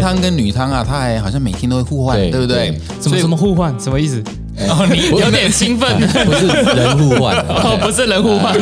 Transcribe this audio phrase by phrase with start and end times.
[0.00, 2.80] 汤跟女汤啊，它还好像每天都会互换，对对不对对？
[3.00, 3.74] 怎么怎么互换？
[3.78, 4.22] 什么意思？
[4.68, 5.88] 哦，你有点兴奋，
[6.26, 8.58] 不是人互换，哦，不是人互换，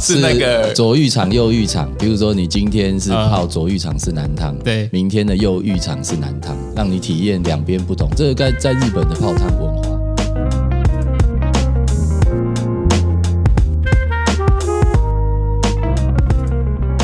[0.00, 1.90] 是那个左浴场、右浴场。
[1.98, 8.08] 比如说，你今天是泡左浴场是男汤，对明天的右浴场是男汤，让你体验两边不同。
[8.14, 9.90] 这个在在日本的泡汤文化。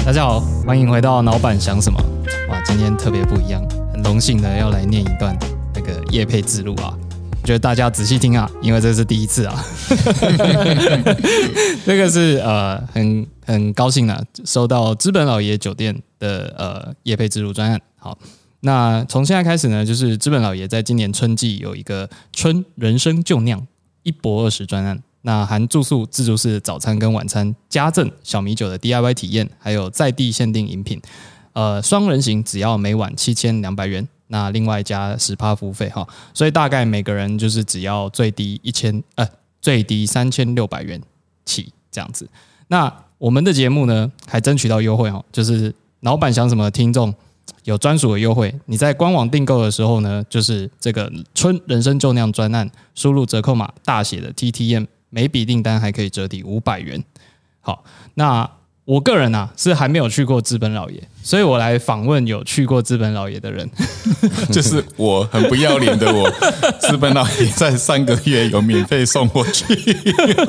[0.04, 2.00] 大家好，欢迎回到老板想什么？
[2.48, 3.75] 哇，今天特别不一样，很
[4.06, 5.36] 荣幸的要来念一段
[5.74, 6.96] 那个叶配之路啊。
[7.42, 9.64] 觉得大家仔细听啊，因为这是第一次啊。
[11.84, 17.80] 这个是呃很很高兴啊，收到资本老爷酒店的呃叶配之路专案。
[17.98, 18.16] 好，
[18.60, 23.66] 那从现在开始呢，就是资本老爷在今年春季有一个春人生就酿
[24.04, 25.02] 一博二十专案。
[25.22, 31.02] 那含住宿、自助式早餐跟晚餐，加赠小米酒的 DIY 体验，还有在地限定饮品。
[31.56, 39.26] 呃，双人行只要每晚七千两百元，那另外加十趴服务费哈，所以大概每个人就是只要最低一千呃
[39.62, 41.00] 最低三千六百元
[41.46, 42.28] 起这样子。
[42.68, 47.14] 那我们的节目呢还争取到优惠哦，就是老板想什么听众
[47.64, 48.54] 有专属的优惠。
[48.66, 57.02] 你在官网订购的时候呢，就是这个春人生就酿专案，输入折扣码大写的 TTM，每笔订单还可以折抵五百元。
[57.60, 57.82] 好，
[58.12, 58.46] 那
[58.86, 63.68] 我个人啊是还没有去过资本老爷，所以我来访问有去过资本老爷的人。
[64.52, 66.30] 就是我很不要脸的我，
[66.78, 69.66] 资本老爷在三个月有免费送我去，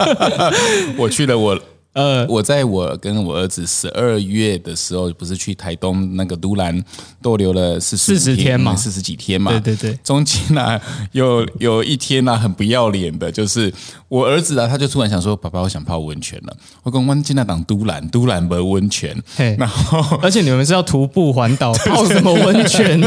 [0.98, 1.60] 我去了我。
[1.98, 6.80] 呃，我在我跟我儿子十二月的时候，不是去台东那个都兰
[7.24, 9.50] 逗留了四十天嘛四十几天嘛。
[9.52, 10.80] 对对对，中间呢、
[11.14, 13.74] 有 有一天呢、很不要脸的，就是
[14.10, 19.20] 我儿子啊，他就突然想说：“爸爸，我想泡温泉了。”我跟温进那档都兰，都兰没温泉，
[19.58, 23.02] 然后 而且你们是要徒步环岛，泡什么温泉？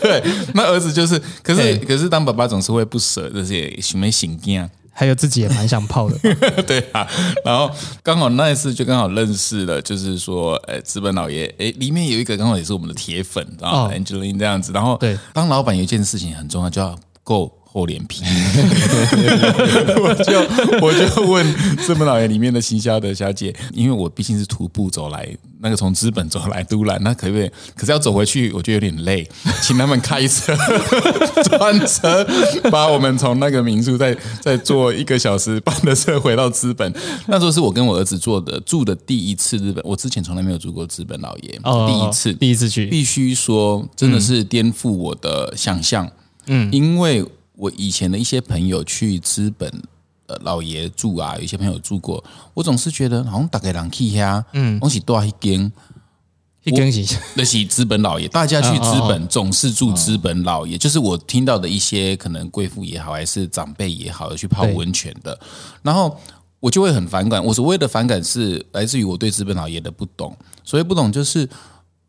[0.00, 0.22] 对，
[0.54, 4.70] 那儿子就是，可是可是当爸爸总是会不舍这些什么醒啊。
[4.98, 6.50] 还有自己也蛮想泡的吧。
[6.66, 7.06] 对啊，
[7.44, 7.70] 然后
[8.02, 14.72] 刚好那一次就刚好认识了，就是说，呃，资本老爷，哎，里面有一个刚好也是我们的铁粉啊、哦 a n g e l i n e 这样子。
[14.72, 18.22] 然后，对，当老板有一件事情很重要，就要够厚脸皮。
[20.00, 20.40] 我就
[20.80, 21.44] 我就问
[21.76, 25.28] 资本老爷里面的行销的小姐，因为我毕竟是徒步走来，
[25.60, 27.50] 那个从资本走来都兰，那可不可以？
[27.74, 29.28] 可是要走回去，我觉得有点累，
[29.60, 30.56] 请他们开车
[31.44, 32.26] 专车
[32.70, 36.90] 把我们从那个民宿再再坐一个小时半的车回到资本。
[37.26, 46.10] 那时候是我跟我儿子做的住的第一次日本，我之前从来没有住过资本老爷，哦第一次，第一次去，必须说真的是颠覆我的想象。
[46.48, 47.24] 嗯，因为
[47.56, 49.68] 我以前的一些朋友去资本
[50.26, 52.22] 呃老爷住啊，有一些朋友住过，
[52.54, 55.72] 我总是觉得好像大概人去呀，嗯，东西多一间。
[56.64, 57.06] 一根起，
[57.36, 65.38] 那是资本老爷，大家去资哦本总是住资本老爷，就是我听到的一些可能贵妇也好，还是长辈也好，去泡温泉的，
[65.80, 66.18] 然后
[66.58, 67.44] 我就会很反感。
[67.44, 71.48] 我所谓的反感是来自于我对资本老爷的不懂，所谓不懂就是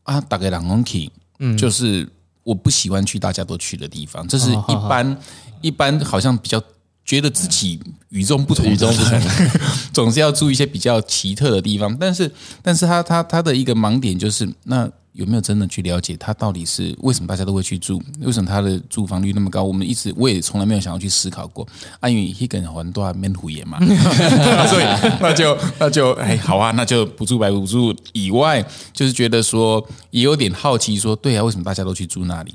[0.01, 2.09] 啊，大概两公体，嗯，就是
[2.47, 5.17] 我不喜欢去大家都去的地方，这是一般
[5.61, 6.61] 一般好像比较。
[7.07, 9.21] 觉得自己与众不同，与众不同，
[9.95, 11.95] 总是要住一些比较奇特的地方。
[11.97, 12.29] 但是，
[12.61, 17.99] 但是他他他的一个盲点就是，那有没有真的去了解他到底是为什么大家都会去住？
[18.21, 19.63] 为什么他的住房率那么高？
[19.63, 21.67] 我们一直我也从来没有想要去思考过。
[21.99, 23.79] 安宇一个人还多面虎爷嘛，
[24.69, 24.85] 所以
[25.19, 27.95] 那就那就哎好啊，那就不住白不住。
[28.13, 28.63] 以外，
[28.93, 32.53] 就是觉得说也有点好奇说对啊，为什么大家都去住那里？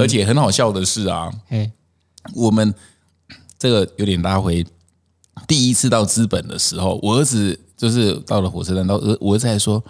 [0.00, 1.70] 而且很好笑的是啊，嘿，
[2.34, 2.72] 我们
[3.58, 4.64] 这个有点拉回
[5.48, 9.82] 第一次到资本的时候，我儿子就是到了火车站，到儿我儿子还说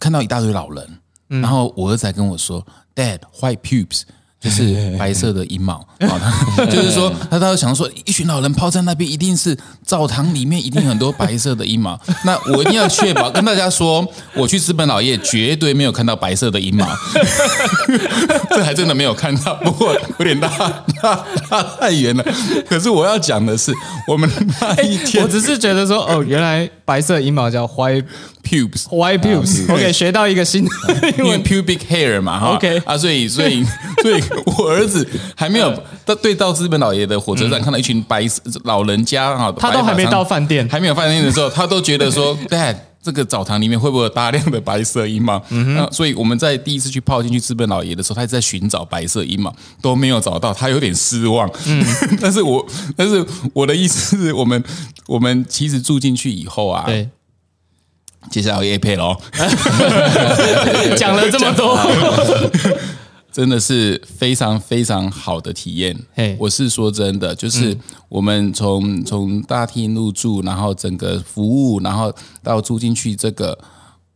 [0.00, 4.02] 看到一大堆老人，然后我儿子还跟我说，Dad white pubes。
[4.44, 6.20] 就是白色的阴毛啊，
[6.54, 11.98] 他就是说，他他想说，一群老人泡在那边，一定是澡堂里面一定很多白色的阴毛。
[12.26, 16.86] 那我一定要确保跟大家说，我去资本老爷绝对没有看到白色的阴毛，
[18.54, 20.50] 这还真的没有看到，不过有点大
[21.00, 22.22] 大大太远了。
[22.68, 23.72] 可是我要讲的是，
[24.06, 24.30] 我们
[24.60, 28.04] 那一天我只是觉得说，哦，原来白色阴毛叫 white
[28.42, 28.84] pubes。
[28.88, 29.64] white pubes。
[29.72, 30.70] OK，学到一个新的
[31.10, 31.44] 英因为文。
[31.44, 33.64] pubic hair 嘛，哈 OK 啊，所以所以
[34.02, 35.72] 所以我儿子还没有
[36.04, 45.40] 到对到资本老爷的火车站，看到一群白色老人家哈，他都还没到饭店还没有饭店的时候，他都觉得说， Dad，这个澡堂里面会不会有大量的白色阴毛？
[45.50, 51.46] 嗯所以我们在第一次去泡进去资本老爷的时候，他一直在寻找白色阴毛，都没有找到，他有点失望。
[51.66, 51.84] 嗯，
[52.18, 52.66] 但是我
[52.96, 53.22] 但是
[53.52, 54.64] 我的意思是我们
[55.06, 57.06] 我们其实住进去以后啊，对，
[58.30, 59.14] 接下来要 A 配喽。
[60.96, 61.78] 讲了这么多，
[63.34, 65.98] 真的是非常非常好的体验。
[66.14, 66.36] 嘿。
[66.38, 67.76] 我是说真的，就是
[68.08, 72.14] 我们从从大厅入住，然后整个服务，然后
[72.44, 73.58] 到住进去，这个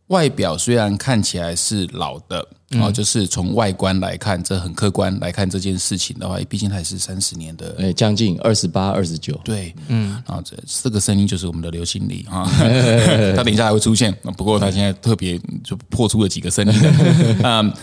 [0.07, 12.49] 外表虽然看起来是老的，然后就是从外观来看，这很客观来看这件事情的话，毕竟它也是三十年的哎，将近二十八、二十九，对，嗯，然后这这个声音就是我们的刘经理啊，
[13.35, 16.81] 他等一下还会出现，不过他现在特别就破出了几个声音，
[17.43, 17.73] 嗯，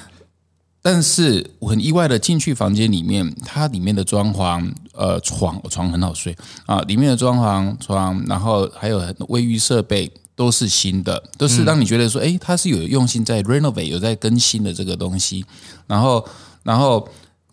[0.86, 15.44] 但是我很意外的进去房间里面，它里面的装潢，呃，床床很好睡啊，里面的装潢床，然后还有卫浴设备都是新的，都是让你觉得说，哎，它是有用心在 renovate，有在更新的这个东西，
[15.88, 16.24] 然后，
[16.62, 17.08] 然后。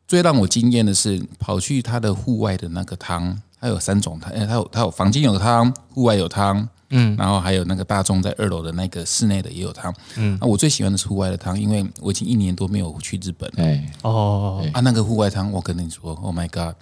[0.06, 16.76] 最让我惊艳的是，跑去他的户外的那个汤，它有三种汤，哎，它有它有房间有汤，户外有汤，嗯，然后还有那个大众在二楼的那个室内的也有汤，嗯，那我最喜欢的是户外的汤，因为我已经一年多没有去日本了，哎，哦，啊，那个户外汤，我跟你说，Oh my god，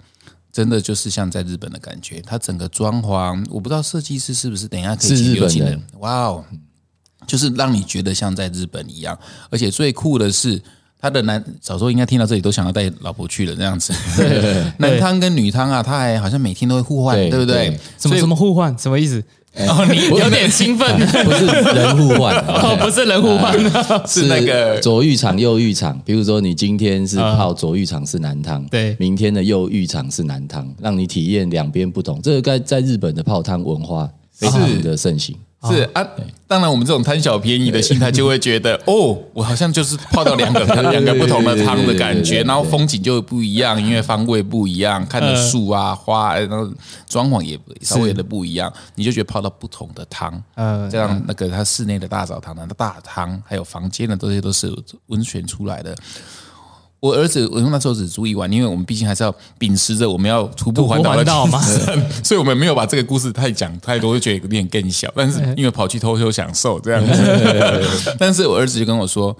[0.52, 5.82] 真的就是像在日本的感觉，它整个装潢，我不知道设计师是不是等一下可以是日本请刘请人。
[5.98, 6.44] 哇哦，
[7.26, 9.18] 就是让你觉得像在日本一样，
[9.50, 10.62] 而且最酷的是。
[11.04, 13.92] 他的男小时候应该听到这里都想要带老婆去了这样子，
[14.78, 17.70] 男汤跟女汤啊，他还好像每天都会互换，对对不对？
[17.70, 17.80] 对？
[17.98, 18.78] 什么什么互换？
[18.78, 19.20] 什么意思？
[19.68, 20.88] 哦，你有点兴奋，
[21.24, 23.52] 不是人互换， 哦，不是人互换，
[24.08, 26.00] 是那个左浴场、右浴场。
[26.06, 28.96] 比如说，你今天是泡左浴场是男汤，对。
[28.98, 32.18] 明天的右浴场是男汤，让你体验两边不同。
[32.22, 34.08] 这个在在日本的泡汤文化
[34.50, 35.36] 非常的盛行。
[35.64, 36.04] 是啊，
[36.48, 46.68] 当然我们这种贪小便宜的心态就会觉得， 哦，我好像就是泡到两个两个不同的汤的感觉，然后风景就不一样，因为方位不一样，看的树啊花，然后
[47.08, 54.68] 装潢也稍微的不一样，你就觉得泡到不同的汤，嗯这样那个它室内的大澡堂的大汤，还有房间的这些都是
[55.06, 55.96] 温泉出来的。
[57.02, 65.12] 我儿子，我那时候只住一晚，因为我们毕竟还是要秉持着我们要徒步环岛的精神， 所以我们没有把这个故事太讲太多，就觉得有点更小。
[65.16, 67.12] 但是因为跑去偷偷享受这样子，
[68.20, 69.36] 但是我儿子就跟我说，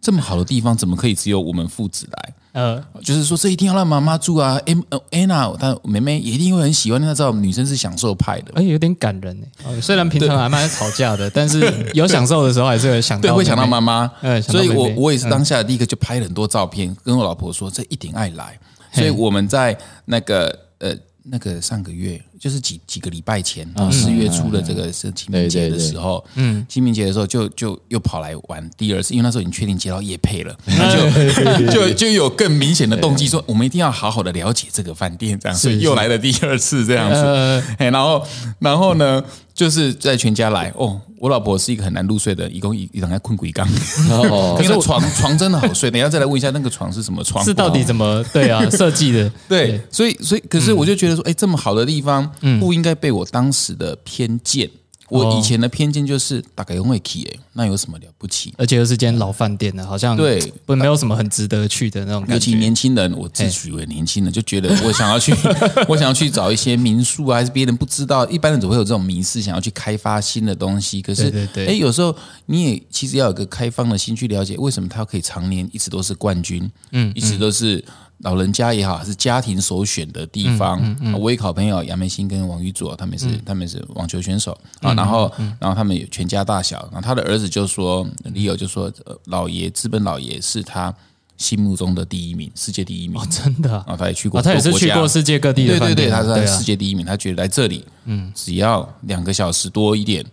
[0.00, 2.34] 这么好的地方怎么可以只有我们父子来？
[2.58, 8.50] 呃，就是说这一定要让妈妈住啊，M 呃 Anna，她妹妹也一定会很喜欢，她知道女生是享受派的。
[8.56, 9.40] 而且有点感人
[9.80, 11.60] 虽然平常还蛮吵架的，但是
[11.94, 14.10] 有享受的时候还是会想到对，会想到妈妈，
[14.42, 18.58] 所以我我也是当下第一个就拍了很多照片，跟我老婆说这一定爱来，
[18.92, 20.92] 所以我们在那个呃
[21.30, 38.26] 那个上个月，就是几几个礼拜前，四月初的这个是清明节的时候，嗯，清明节的时候就就又跑来玩第二次，因为那时候已经确定接到叶配了，那就 就就有更明显的动机说，我们一定要好好的了解这个饭店，这样，所以又来了第二次这样子，呃哎，然后
[38.58, 39.22] 然后呢，
[39.58, 41.00] 就是在全家来哦。
[41.18, 43.68] 我老婆是一个很难入睡的，一共一一两在困鬼缸，
[44.08, 45.90] 哦 因为床 床真的好睡。
[45.90, 47.44] 等一下再来问一下那个床是什么床？
[47.44, 49.28] 是到底怎么对啊设计的？
[49.48, 54.70] 对，所以所以可是我就觉得说，哎，这么好的地方，不应该被我当时的偏见。
[55.08, 58.52] 我以前的偏见就是大概会 key 哎，那有什么了不起？
[58.58, 62.54] 而且又是间老饭店呢，好像对不没有什么很值得去的那种感觉尤其。
[62.54, 65.32] 年轻人，我自诩为年轻人，就觉得我想要去，
[65.88, 71.00] 我想要去找一些民宿啊，还是别人不知道，一般人总会有这种迷思，想要去开发新的东西。
[71.00, 72.14] 可是，对哎，有时候
[72.46, 77.82] 你也其实要有个开放的心去了解，为什么他可以常年一直都是冠军，嗯，一直都是
[78.18, 80.80] 老人家也好，还是家庭首选的地方。
[80.80, 90.92] 啊我有好朋友杨梅欣跟王玉卓，他们是、他们是网球选手啊，然后然后他们有全家大小，然后他的儿子就说，Leo 就说，呃老爷资本老爷是他
[91.36, 93.22] 心目中的第一名，世界第一名。
[93.30, 100.24] 真的啊，啊，他也去过哦他也是去过世界各地的对对对，他是世界第一名，他觉得来这里，嗯，只要两个小时多一点，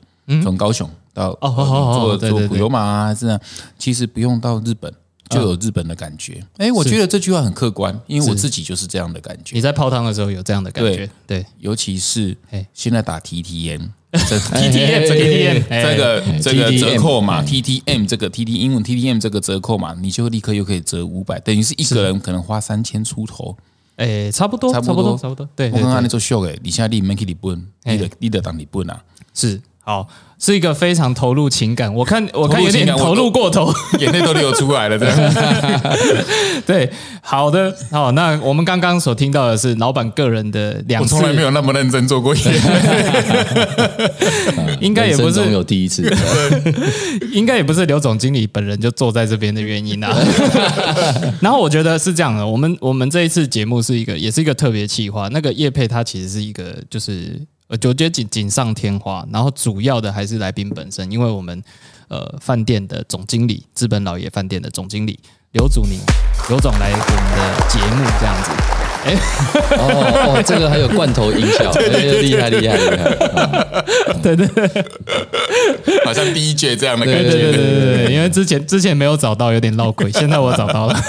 [0.43, 2.39] 从高雄到哦哦哦坐对对对。
[2.39, 3.39] 坐普悠玛啊，这样
[3.77, 4.91] 其实不用到日本
[5.29, 6.43] 就有日本的感觉。
[6.57, 11.09] 哎，我觉得这句话很客观，因为我自己就是这样的感觉你，在泡汤的时候有这样的感觉？
[11.25, 13.89] 对尤其是嘿现在打 TTM。
[14.29, 23.57] 这，TTM 这个 TTM 这个这个折扣嘛，TTM 这个 TT 英文 TTM 这个折扣嘛，你就立刻又可以折五百，等于是一个人可能花三千出头。
[23.97, 25.45] 哎，差不多，差差不多，差不多。
[25.53, 29.03] 对，我刚刚那做秀诶，你现在你没去日本，你的你的当你本啊，
[29.33, 30.07] 是好，
[30.39, 31.93] 是一个非常投入情感。
[31.93, 33.71] 我看我看有点投入过头。
[34.01, 35.15] 眼泪都流出来了，这样。
[36.65, 42.43] 对，好的，好，那我们刚刚所听到的是老板个人的两次我从，来没有那么认真做过演。
[44.81, 46.01] 应该也不是，有第一次，
[47.31, 50.17] 应该也不是刘总经理本人就坐在这边的原因啊。
[51.39, 55.27] 然后我觉得是这样的，我们我们这一次节目是一个，也是一个特别企划。
[55.27, 59.25] 那个叶佩他其实是一个，就是呃，我觉得锦锦上添花。
[59.31, 61.63] 然后主要的还是来宾本身，因为我们
[62.07, 65.19] 呃饭店的总经理，资本老爷饭店的总经理
[65.53, 65.99] 刘祖宁
[66.49, 67.05] 刘总来我们
[67.35, 68.51] 的节目这样子。
[69.05, 74.15] 哦哦，这个还有罐头音效， 哎厉害厉害厉害！
[74.23, 74.67] 对对对
[76.03, 77.41] 好像 DJ 这样的感觉对。
[77.41, 80.99] 对对对，因为之前之前没有找到，有点闹鬼，现在我找到了。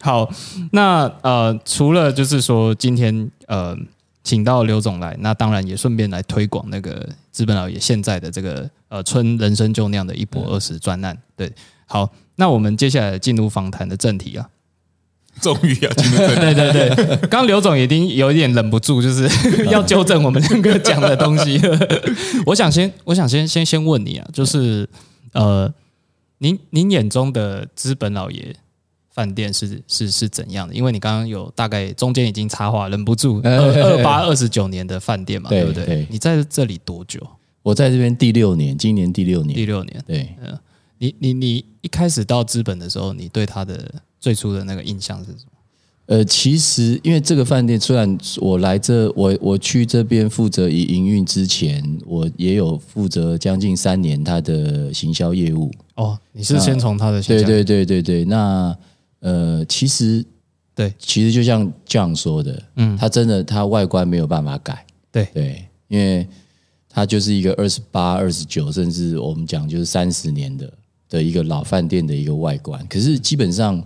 [0.00, 0.30] 好，
[0.70, 3.76] 那呃，除了就是说今天呃
[4.24, 11.16] 请到刘总来，那当然也顺便来推广那个资本老爷现在的这个呃春人生就那样的一波二十专案。
[11.36, 11.52] 对，
[11.86, 14.48] 好，那我们接下来进入访谈的正题啊。
[15.40, 19.26] 终于要进入正题 对对对，刚刚刘总已经有一点忍不住，就是
[19.72, 21.88] 要纠正我们两个讲的东西了。
[22.44, 24.86] 我想先，我想先先先问你啊，就是
[25.32, 25.72] 呃，
[26.38, 28.54] 您您眼中的资本老爷
[29.12, 30.74] 饭店是是是怎样的？
[30.74, 36.06] 因为你刚刚有大概中间已经插话，忍不住 二二八二十九年的饭店嘛，对对不对对？
[36.10, 37.20] 你在这里多久？
[37.62, 40.02] 我在这边第六年，今年第六年，第六年。
[40.06, 40.58] 对，嗯
[40.98, 45.52] 你你你一开始到资本的时候，你对他的最初的那个印象是什么？
[46.06, 55.70] 呃，其实因为这个饭店，虽然我来这，我我去这边负责营营运之前，我也有负责将近三年它的行销业务。
[55.94, 58.76] 哦，你是先从他的对对对对对，那
[59.22, 60.24] 呃，其实
[60.74, 60.92] 对。
[60.98, 65.26] 其实就像这样说的，嗯，它真的它外观没有办法改，对。
[65.32, 66.26] 对，因为
[66.88, 70.72] 它就是一个二十八、二十九，甚至我们讲就是三十年的
[71.08, 72.86] 的一个老饭店的一个外观。
[72.88, 73.82] 可是基本上，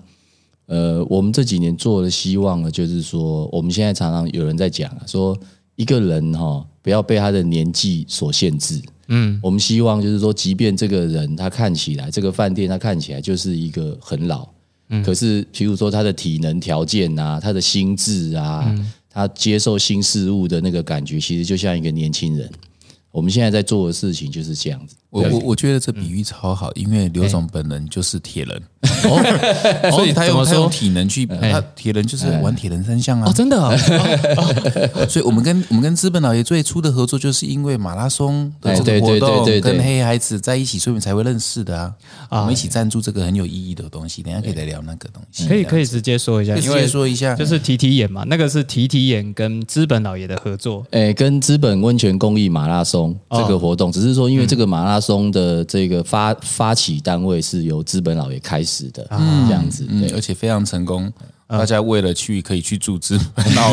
[0.67, 5.39] 呃，我们这几年做的希望呢，就是说，我们现在常常有人在讲啊，说
[5.77, 8.81] 一个人哈、不要被他的年纪所限制。
[9.09, 14.49] 嗯，我们希望就是说，即便这个人他看起来这个饭店他看起来就是一个很老，
[15.05, 18.75] 可是譬如说他的体能条件啊，他的心智啊，
[19.11, 22.51] 他接受新事物的那个感觉，其实就像一个年轻人。
[23.11, 24.95] 我们现在在做的事情就是这样子。
[25.23, 28.63] 我我我觉得这比喻超好，因为刘总本人就是铁人，
[29.91, 33.29] 所以他用他用体能去，他铁人就是玩铁人三项啊。
[33.29, 33.33] 哦，。
[33.33, 33.77] 真的啊，
[35.09, 39.73] 所以我们跟我们跟资本老爷最初的合作，就是因为马拉松的这哎对对个活动，对对对。
[39.73, 41.95] 跟黑孩子在一起，所以我们才会认识的啊。
[42.31, 45.47] 我们一起赞助这个很有意义的东西，等下可以来聊那个东西。
[45.47, 50.85] 可以可以直接说一下，直接因为说一下，就是提提眼嘛，那个是提提眼跟资本老爷的合作。
[50.91, 59.07] 哎，跟资本温泉公益马拉松这个活动，只是说因为这个马拉松中的这个发发起单位是由资本老爷开始的，
[59.47, 59.87] 这样子。
[59.89, 61.13] 嗯，而且非常成功。
[61.49, 63.17] 大家为了去可以去组织
[63.55, 63.73] 闹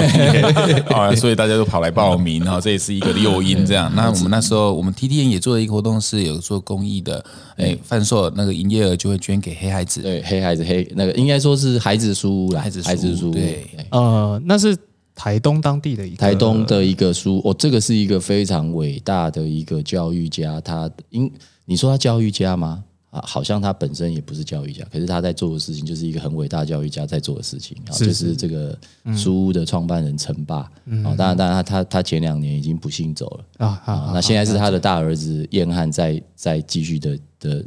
[0.95, 3.65] 啊，所以大家都跑来报名，然后这也是一个诱因。
[3.65, 7.25] 这样，那我们那时候我们 T T N 也做了一个活动，是有做公益的，
[7.57, 10.03] 哎，贩售那个营业额就会捐给黑孩子。
[10.03, 14.77] 对，黑孩子黑那个应该说是孩子书，孩子书屋孩子书屋对呃，那是
[15.15, 21.31] 台东当地的一个台东的一个书，哦，这个是一个非常伟大的一个教育家，他因
[21.65, 22.83] 你说他教育家吗？
[23.11, 28.75] 啊，好像他本身也不是教育家，可是他在做的事情就是一个很伟大教育家在做的事情，啊，就是这个
[29.15, 30.61] 书屋的创办人陈霸，
[31.03, 33.45] 啊，当然，当然他他他前两年已经不幸走了。
[33.67, 37.63] 啊啊啊，那现在是他的大儿子燕汉在在继续的的，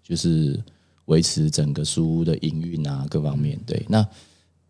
[0.00, 0.62] 就是
[1.06, 3.58] 维持整个书屋的营运啊各方面。
[3.66, 4.06] 对，那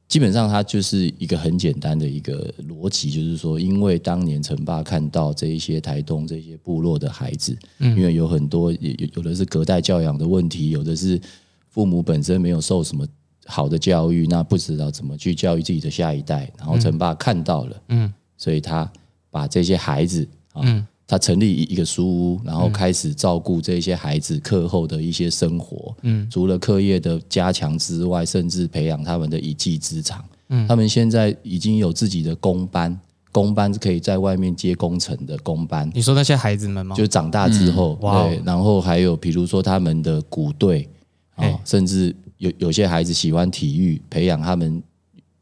[0.06, 11.20] 基本上它就是一个很简单的一个逻辑，就是说，因为当年陈爸看到这一些台东这些部落的孩子，因为有很多有有有的是隔代教养的问题，有的是
[11.68, 13.06] 父母本身没有受什么
[13.46, 18.90] 好的教育，那不知道怎么去教育自己的下一代，然后陈爸看到了，嗯，所以他
[19.30, 25.94] 把这些孩子啊，他成立一一个书屋，然后开始照顾这些孩子课后的一些生活。
[26.02, 30.25] 嗯，除了课业的加强之外，甚至培养他们的一技之长。
[30.49, 32.99] 嗯，他们现在已经有自己的工班，
[33.32, 35.90] 工班是可以在外面接工程的工班。
[35.94, 36.94] 你说那些孩子们吗？
[36.96, 40.88] 就长大之后，哇哦对，然后还有比如说他们的鼓队
[41.34, 44.82] 啊、嘿甚至有有些孩子喜欢体育，培养他们，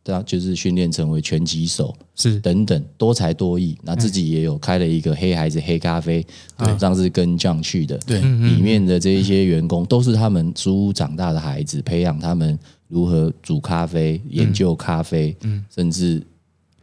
[0.02, 2.40] 当就是训练成为拳击手是。
[2.40, 3.76] 等等，多才多艺。
[3.82, 6.24] 那自己也有开了一个黑孩子黑咖啡，
[6.58, 8.20] 对，上次跟这样去的，对。
[8.20, 15.64] 里面的这一些员工都是他们租屋长大的孩子，培养他们如何煮咖啡、研究咖啡，嗯。
[15.74, 16.22] 甚至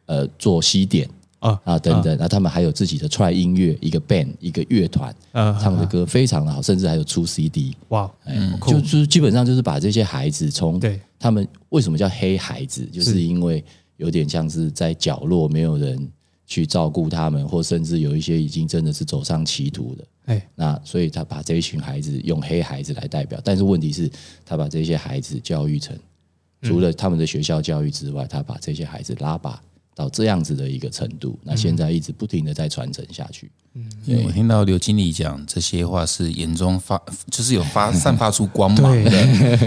[0.06, 1.10] 呃做西点。
[1.40, 8.36] 啊啊，等等，那他们还有自己的 try 音乐，一个 band，一个乐团，呃唱的歌非常的好，甚至还有出 CD，哇，哎，
[8.68, 11.00] 就就是基本上就是把这些孩子从对。
[11.22, 13.62] 他们为什么叫黑孩子，就是因为
[13.98, 16.10] 有点像是在角落没有人
[16.46, 20.50] 去照顾他们，或甚至有一些已经真的是走上歧途的，哎。
[20.56, 24.10] 那所以他把这一群孩子用黑孩子来代表，但是问题是，
[24.46, 25.94] 他把这些孩子教育成，
[26.62, 29.62] 除了他们的学校教育之外，他把这些孩子拉拔
[30.00, 33.52] 到这样子的一个程度，那现在一直不停的在传承下去。
[34.06, 39.12] 因为我听到刘经理讲这些话，是眼中发，就是有发 散发出光芒的。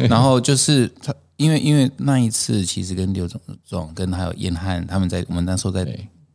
[0.09, 5.85] 然后就是他，因为因为那一次，其实跟刘总总跟还有燕汉他们在我们那时候在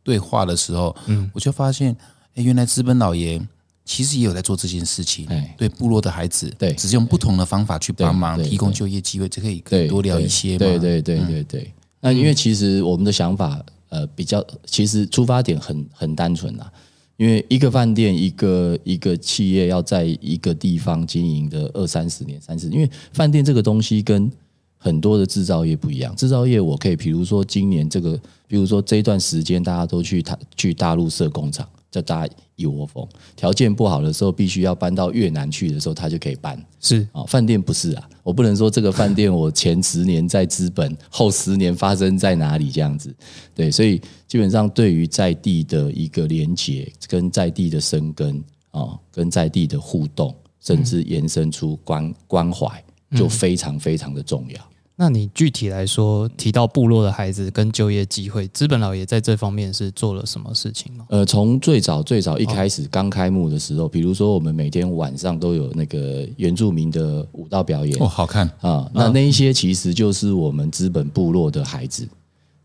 [0.04, 0.16] 对。
[0.16, 1.94] 话的时候，嗯，我就发现，
[2.36, 3.40] 哎，原来资本老爷
[3.84, 10.58] 其实也有在做这件事情，对部落的孩子，对，只是用不同的方法去帮忙，提供就业机会，这可以可以多聊一些嘛？
[10.60, 11.02] 对对。
[11.02, 11.74] 对对对。
[12.00, 16.70] 那因为其实我们的想法，呃，比较其实出发点很很单纯啦。
[17.16, 24.30] 因为一个饭店，一个一个企业要在一个地方经营的二三十年、三十，因为饭店这个东西跟
[24.76, 26.14] 很多的制造业不一样。
[26.14, 28.16] 制造业我可以，比如说今年这个，
[28.46, 31.68] 比如说这一段时间大家都去他去大陆设工厂。
[31.90, 36.62] 叫大家一窝蜂，条件不好的时候，必须要搬到越南去的时候，他就可以搬。
[36.80, 43.14] 是啊，饭店不是啊，我不能说这个饭店我前十年在资本，后十年发生在哪里这样子。
[43.54, 52.84] 对，所以基本上对于在地的一个连结，跟在地的生根啊，跟在地的互动，甚至延伸出关关怀，
[53.16, 54.67] 就非常非常的重要。
[55.00, 61.06] 那你具体来说提到部落的孩子跟就业机会，资本老爷在这方面是做了什么事情吗？
[61.08, 68.90] 呃，从最早最早一开始刚开幕的时候，比如说我们每天晚上都有那个原住民的舞蹈表演，哦，好看啊。
[68.92, 72.08] 那那一些其实就是我们资本部落的孩子，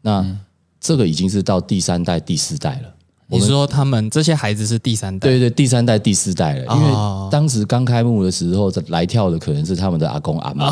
[0.02, 0.26] 那
[0.80, 2.93] 这个已经是到第三代、第四代了。
[3.40, 5.28] 你说他们这些孩子是第三代？
[5.28, 6.76] 对对，第三代、第四代了。
[6.76, 6.90] 因为
[7.32, 10.70] 当时刚开幕的时候，来跳的可能是他们的阿公阿妈。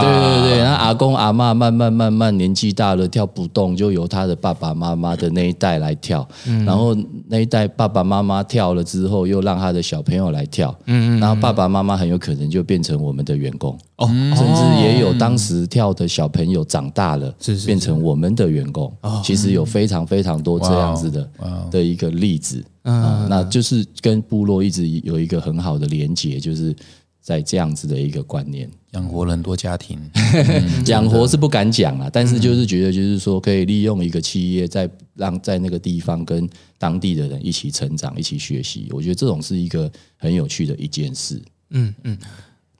[0.00, 6.26] 对对对，那阿公阿妈慢慢慢慢年纪大了，跳不动，就由他的爸爸妈妈的那一代来跳。
[6.66, 6.96] 然后
[7.28, 10.74] 那一代爸爸妈妈跳了之后，又让他的小朋友来跳。
[10.86, 11.20] 嗯嗯。
[11.20, 13.78] 然后爸爸妈妈很有可能就变成我们的员工。
[14.00, 14.08] 哦。
[14.36, 17.32] 甚至也有当时跳的小朋友长大了，
[17.64, 18.92] 变成我们的员工。
[19.22, 21.30] 其实有非常非常多这样子的
[21.70, 22.00] 的一。
[22.00, 26.74] 个例子，嗯，那就是跟部落一直有一个很好的连结，就是
[27.20, 29.98] 在这样子的一个观念，养活了很多家庭，
[30.88, 41.38] 养活是不敢讲啊，但是就是觉得就是说可以利用一个企业，在让在那个地方跟当地的人一起成长，一起学习，我觉得这种是一个很有趣的一件事。
[41.72, 42.16] 嗯嗯，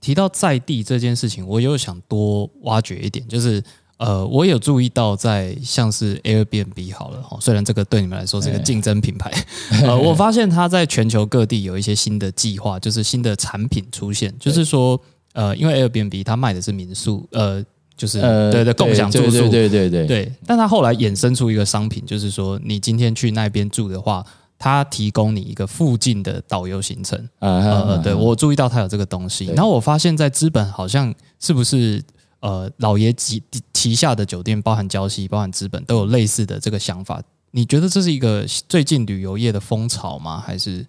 [0.00, 3.62] 提到在地这件事情，我又想多挖掘一点，就是。
[4.00, 9.30] 呃，我有注意到，在像是 Airbnb 好了哈，虽然这个对你们来说是个竞争品牌，
[9.84, 14.98] 呃，我发现它在全球各地有一些新的计划，就是新的产品出现，就是说，
[15.34, 17.62] 呃，因为 Airbnb 它卖的是民宿，呃，
[17.94, 24.24] 就是对对共享住宿，对对对对，但它后来衍生出一个商品，就是说，你今天去那边住的话，
[24.60, 32.00] 它提供你一个附近的导游行程，呃，对我注意到他有这个东西，然后我发现，在资本好像是不是？
[32.40, 33.42] 呃，老爷旗
[33.74, 37.22] 旗下的酒店，包含礁溪、包含资本，都有类似的这个想法。
[37.50, 40.42] 你觉得这是一个最近旅游业的风潮吗？
[40.46, 40.86] 还是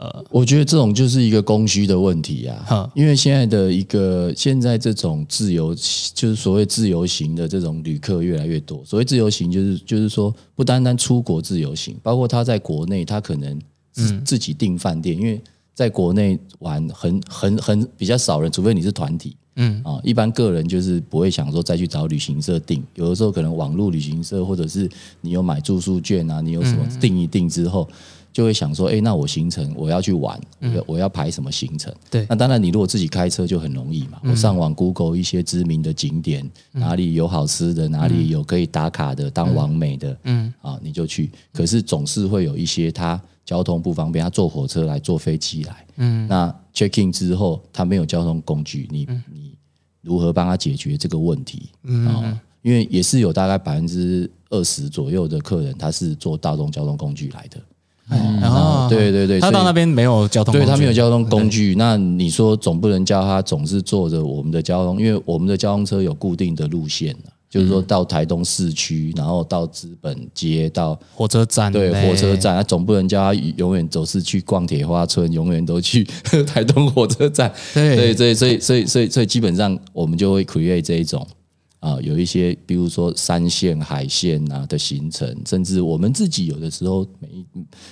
[0.00, 2.90] 呃，我觉得这种就是一个供需的问题啊。
[2.94, 5.74] 因为现在的一个现在这种自由，
[6.14, 8.82] 就是所谓自由行的这种旅客越来越多。
[8.82, 13.60] 所谓自由行，就是就是说不单单出国自由行，包括他在国内，他可能
[13.92, 15.38] 自自己订饭店，因为
[15.74, 19.36] 在国内玩很很很比较少人，除非你是团体。
[19.56, 24.88] 嗯啊，一般个人就是不会想说再去找旅行社订，有的时候可能网络旅行社或者是
[25.20, 27.86] 你有买住宿券啊，你有什么订一订之后，
[28.32, 31.94] 就会想说，哎，那我行程我要去玩，我我要排什么行程？
[32.10, 41.30] 对，那当然你如果自己开车就很容易嘛，我上网 Google 一些知名的景点，哪里有好吃的，哪里有可以打卡的、当完美的，嗯啊，你就去。
[41.52, 49.50] 可是总是会有一些他交通不方便，他坐火车来，坐飞机来，嗯，那 check in 之后他没有交通工具，你你。
[50.02, 51.68] 如何帮他解决这个问题？
[52.08, 57.60] 啊，因为也是有大概百分之二十左右的客人，他是坐大众交通工具来的。
[58.10, 61.74] 哦，对对对，他到那边没有交通，对他没有交通工具。
[61.76, 67.14] 那你说总不能叫他总是坐着我们的交通，因为我们的交通车有固定的路线
[67.48, 76.04] 就是说到台东市区，然后到资本街，到火车站，对火车站，他总不能叫他永远都是去逛铁花村，永远都去
[76.46, 77.52] 台东火车站。
[77.74, 81.26] 对，所以所以所以所以所以基本上我们就会 create 这一种
[81.80, 87.44] 啊，有一些比如说山线、海线啊的行程，甚至我们自己有的时候每一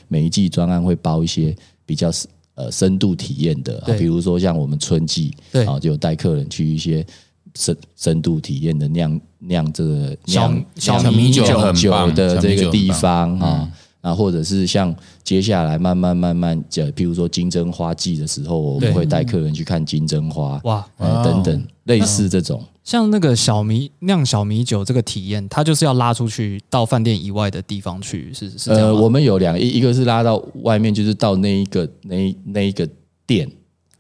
[0.07, 2.11] 每一季专案会包一些比较
[2.55, 5.65] 呃深度体验的，比如说像我们春季，对。
[5.67, 7.05] 啊，就带客人去一些。
[7.55, 11.43] 深深度体验的酿酿这个酿小米酒。
[11.73, 13.73] 酒的这个地方啊，
[14.03, 20.87] 啊，或者是像接下来慢慢慢慢，就譬如说金针花季的时候，我们会带客人去看金针花哇，
[21.25, 22.63] 等等类似这种。
[22.89, 32.89] 像那个小米酿小米酒这个体验，它就是要拉出去到饭店以外的地方去，是是这样呃，我们有两个，一一个是拉到外面，就是到那一个那一那一个
[33.27, 33.47] 店，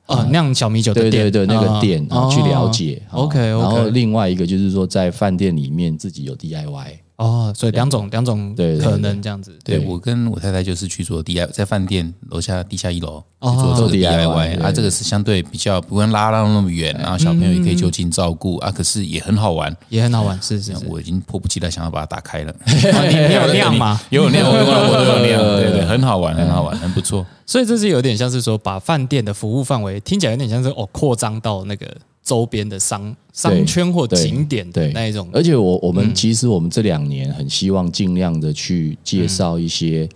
[0.07, 3.03] 啊，酿小米酒的店，对对对，那个啊店，去了解。
[3.11, 6.87] 哦 OK，OK 然后另外一个就是说，在饭店里面自己有 DIY。
[7.19, 9.59] 哦，所以两种两种可能这样子。
[9.65, 19.77] 对对我跟我太太就是去做 DIY，在饭店楼下地下一楼做这个做 DIY 啊，对这个是相对比较不用拉到那么远，然后小朋友也可以就近照顾啊，可是也很好玩。
[19.89, 20.87] 也很好玩，是是是。
[20.87, 22.53] 我已经迫不及待想要把它打开了。
[22.63, 24.01] 哦你你有量吗？
[24.11, 27.27] 有有酿，我都 有量，对对，很好玩，很好玩，很不错。
[27.45, 31.87] 所以这是有点像是说，把饭店的服务范围听起来有点像是哦，扩张到那个
[32.29, 35.27] 周边的商商圈或景点的对那一种。
[35.33, 40.07] 而且我我们其实我们这两年很希望尽量的去介绍一些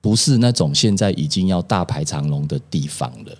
[0.00, 3.32] 不是那种现在已经要大排长龙的地方了。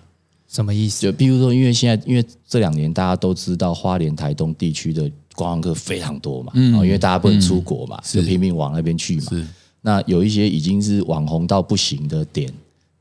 [0.47, 1.01] 什么意思？
[1.01, 5.01] 就比如说，因为现在因为这两年大家都知道花莲、台东地区的
[5.35, 9.27] 观光客非常多嘛，嗯，因为大家不能出国嘛，就拼命往那边去嘛。
[9.29, 9.45] 是
[9.81, 12.51] 那有一些已经是网红到不行的点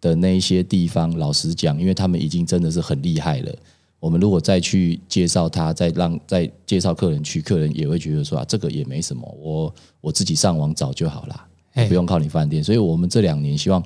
[0.01, 3.55] 的那一些地方，老实讲，因为他们已经真的是很厉害了。
[4.01, 11.47] 我们如果再去介绍他，再让再介绍客人去，客人也会觉得说啊，这个也没什么，我我自己上网找就好啦，
[11.89, 12.63] 不用靠你饭店。
[12.63, 13.83] 所以我们这两年希望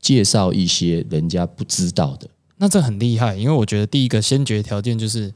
[0.00, 2.26] 介绍一些人家不知道的，
[2.56, 5.30] 那这很厉害，因为我觉得第一个先决条件就是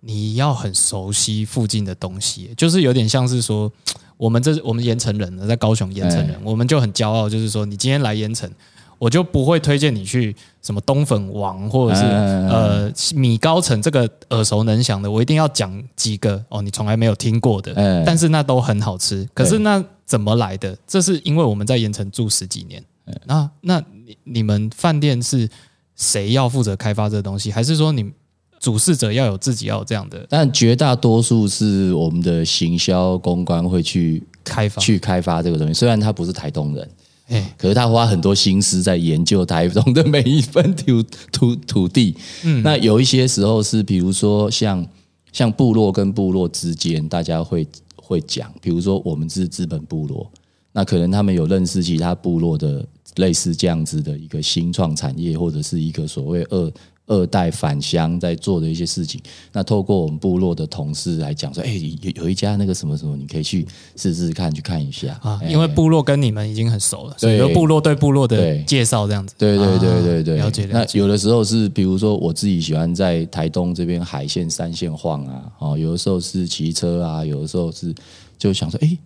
[0.00, 3.72] 你要很熟悉附近的东西，就是有点像是说，
[4.18, 8.50] 我们这我们盐城人呢，在高雄盐城人，我们就很骄傲，就是说你今天来盐城。
[8.98, 19.28] 我就不会推荐你去什么东粉王或者是嗯呃米高层这个耳熟能详的，我一定要讲几个哦，你从来没有听过的，嗯但是那都很好吃。
[19.34, 20.76] 可是那怎么来的？
[20.86, 22.82] 这是因为我们在盐城住十几年。
[23.26, 25.46] 那那你你们饭店是
[25.94, 28.10] 谁要负责开发这个东西，还是说你
[28.58, 34.80] 主事者要有自己要有这样的但绝大多数是我们的行销公关会去开发？
[34.80, 35.74] 去开发这个东西。
[35.74, 36.90] 虽然他不是台东人，
[37.28, 42.14] 哎，可是他花很多心思在研究台中的每一分土 土土地。
[42.44, 44.86] 嗯，那有一些时候是，比如说像
[45.32, 50.30] 像部落跟部落之间，大家会会讲，比如说我们是资本部落，
[50.72, 56.72] 那可能他们有认识其他部落的类似这样子的一个新创产业，或者是一个所谓二。
[57.06, 59.20] 二代返乡在做的一些事情，
[59.52, 61.68] 那透过我们部落的同事来讲说，哎、
[62.00, 65.18] 有有一家那个什么什么，你可以去试试看，去看一下。
[65.22, 69.34] 啊，哎因为部落跟你们已经很熟了，所以对部落对部落的介绍这样子。
[69.36, 70.92] 对对对啊对对，了解了解。
[70.94, 77.94] 那有的时候是，比如说我自己喜欢在台东这边海线、山线晃啊，哦，有的时候是骑车啊，有的时候是
[78.38, 78.96] 就想说，哎，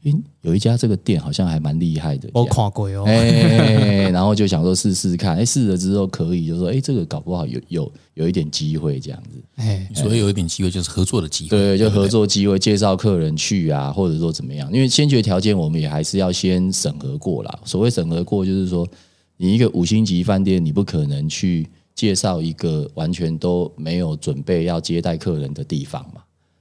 [0.00, 14.72] 这边有一家这个店好像还蛮厉害的，我跨过哦，哎，然后就想说试试看，哎，试了之后可以，就说，哎，这个搞不好有有有一点机会这样子，哎，所以有一点机会就是合作的机会，对，就合作机会，介绍客人去啊，或者说怎么样？
[14.72, 17.58] 因为先决条件我们也还是要先审核过啦。
[17.64, 18.88] 所谓审核过，就是说
[19.36, 26.17] 你一个五星级饭店，你不可能去介绍一个完全都没有准备要接待客人的地方嘛。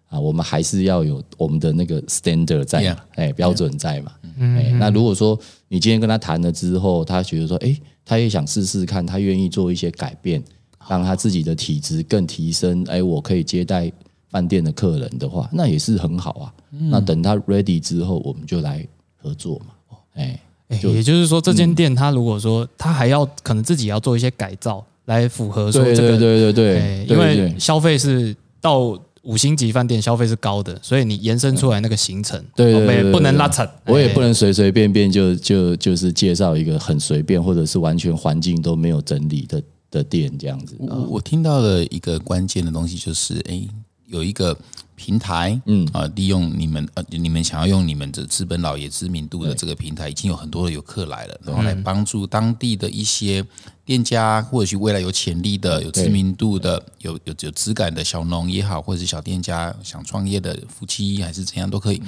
[0.09, 4.11] 啊，我们还是要有我们的那个 standard 在嘛 Yeah 哎，标准在嘛。
[4.39, 10.41] 哎，那如果说你今天跟他谈了之后，他觉得说，哎，他也想试试看，他愿意做一些改变，
[10.87, 13.91] 让他自己的体质更提升，哎，我可以接待
[14.29, 16.53] 饭店的客人的话，那也是很好啊。
[16.69, 19.97] 那等他 ready 之后，我们就来合作嘛。
[20.13, 20.39] 哎，
[20.69, 40.75] 哎也就是说，这嗯间店他如果说他还要可能自己要做一些改造，来符合说对这个，对对对对哎，对，因为消费是到五星级饭店消费是高的，所以你延伸出来那个行程，对对对不能拉扯，我也不能能随随便便就就就是介绍一个很随便，或者是完全环境都没有整理的的店这样子。
[40.79, 43.65] 我我我听到了一个关键的东西，就是哎，
[44.07, 44.57] 有一个
[44.97, 45.87] 平台，嗯。
[45.93, 53.45] 啊，利用你们呃，你们想要用你们的资本老爷知名度的这个平台，已经有很多的游客来了，然后来帮助当地的一些
[53.85, 62.01] 店家，或者是未来有潜力的、有知名度的、有有有质感的小农也好，或者是小店家想创业的夫妻还是怎样都可以。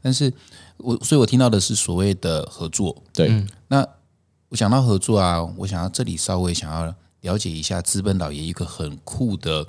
[0.00, 0.32] 但是
[0.76, 3.86] 我所以，我听到的是所谓的合作，对，那
[4.48, 9.66] 我想到合作啊，我想要这里稍微想要了解一下资本老爷一个很酷的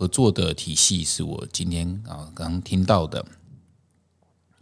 [0.00, 3.22] 合作的体系，是我今天啊刚刚听到的，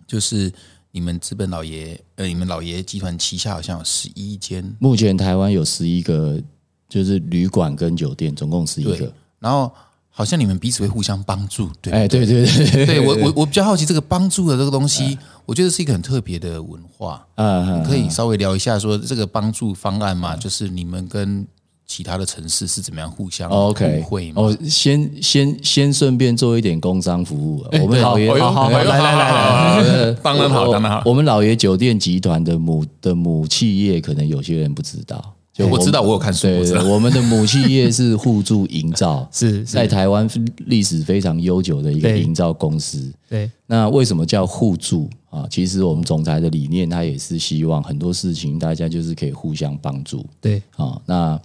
[0.04, 0.52] 就是
[0.90, 6.42] 你们资本老爷呃，你们老爷集团旗下好像有十一间，目前台湾有十一个，
[6.88, 9.72] 就是旅馆跟酒店，总共十一个。，然后
[10.08, 12.44] 好像你们彼此会互相帮助，对哎，对对？
[12.44, 17.24] 对对，对我我我比较好奇这个帮助的这个东西，我觉得是一个很特别的文化。
[17.36, 21.46] 啊，可以稍微聊一下说这个帮助方案嘛，就是你们跟
[21.88, 24.42] 其他的城市是怎么样互相哦 OK，互惠嘛？
[24.42, 27.70] 哦，先先先顺便做一点工商服务啊。
[27.80, 31.02] 我们老爷，好来来来当然好，当然好。
[31.06, 35.34] 我们老爷酒店集团的母的母企业，可能有些人不知道。
[35.50, 40.28] 就我知道我有看书对我们的母企业是互助营造，是是，在台湾
[40.66, 43.10] 历史非常悠久的一个对营造公司。
[43.28, 45.48] 对，那为什么叫互助啊？
[45.50, 51.00] 其实我们总裁的理念，他也是希望很多事情大家就是可以互相帮助对，啊。
[51.06, 51.40] 那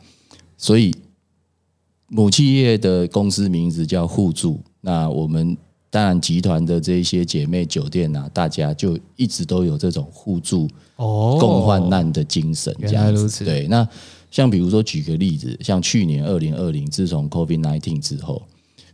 [0.64, 0.96] 所以
[2.08, 4.62] 母企业的公司名字叫互助。
[4.80, 5.58] 那我们
[5.90, 12.94] 当然集团的这一些姐妹酒店啊，大家就一直都有这种互助哦，共患难的精神，这样子。
[12.94, 13.86] 原来如此对，那
[14.32, 18.42] 像比如说举个例子，像去年二零二零，自从 COVID nineteen 之后，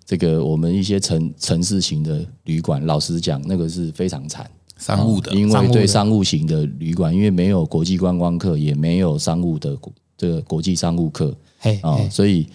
[0.03, 4.49] 这个我们一些城城市型的旅馆，老实讲，那个是非常惨。
[4.79, 9.77] 商务的，因为对商务型的旅馆，因为没有国际观光客，也没有商务的
[10.17, 12.47] 这个国际商务客嘿，啊、所以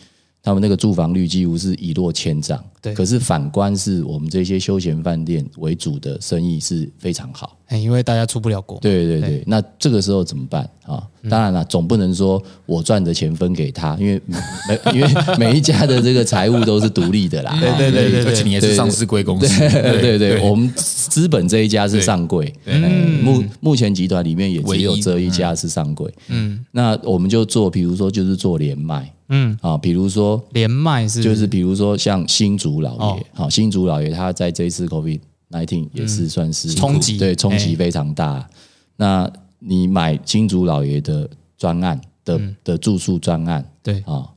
[0.42, 2.62] 他们那个住房率几乎是一落千丈。
[2.84, 2.94] 对。
[2.94, 7.56] 可是反观是我们这些休闲饭店为主的生意是非常好。
[7.68, 10.68] 哎因为大家出不了国，对对对，那这个时候怎么办？
[10.84, 11.02] 啊？
[11.30, 14.20] 当然了，总不能说我赚的钱分给他，因为
[14.68, 17.56] 每 因为每一家的这个财务都是独立的啦。
[17.58, 31.22] 对对对对而且你也是上市贵公司，对对对，我们资本这一家是上柜，嗯，目目前集团里面也只有这一家是上柜，嗯，那我们就做，比如说就是做连麦，嗯，啊，比如说连麦是。
[31.22, 33.16] 就是比如说像新竹老哦。
[33.18, 38.48] 爷，好，新竹老爷他在这一次 COVID nineteen 也是算是冲击对，冲击哎非常大。
[38.96, 42.56] 那你买新竹老爷的专案的嗯。
[42.64, 44.28] 的住宿专案对，啊，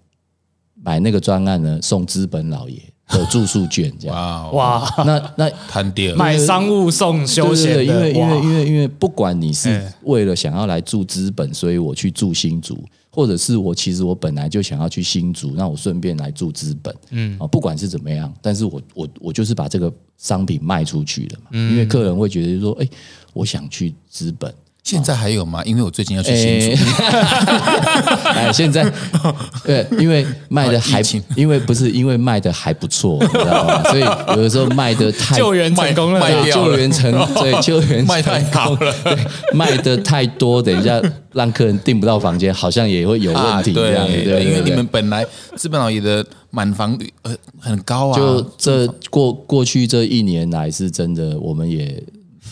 [0.82, 4.54] 买那个专案呢送资本老爷的住宿券，这样。
[4.54, 9.94] 哇那那摊店，买商务送休闲的，因为因为因为因为不管你是哎。
[10.04, 12.78] 为了想要来住资本，所以我去住新竹，
[13.18, 22.88] 或者是我其实我本来就想要去新竹，那我顺便来住资本，嗯啊，不管是怎么样，但是我我我就是把这个商品卖出去了嘛，因为客人会觉得说，哎，
[23.34, 24.54] 我想去资本。
[24.88, 25.62] 现在还有吗？
[25.66, 26.82] 因为我最近要去新竹，
[28.24, 28.90] 哎，现在
[29.66, 31.02] 对，因为卖的还
[31.36, 33.84] 因为不是因为卖的还不错，你知道吗？
[33.92, 34.02] 所以
[34.38, 38.94] 有的时候卖的太救援成功了，对卖掉救援成对救援卖太好了。
[39.04, 39.18] 对
[39.54, 41.02] 卖的太多，等一下
[41.34, 45.26] 让客人订不到房间，好像也会有问题，这样对，因为你们本来
[45.58, 52.02] 资本老爷的满房率呃很高啊，就这过过去这一年来是真的，我们也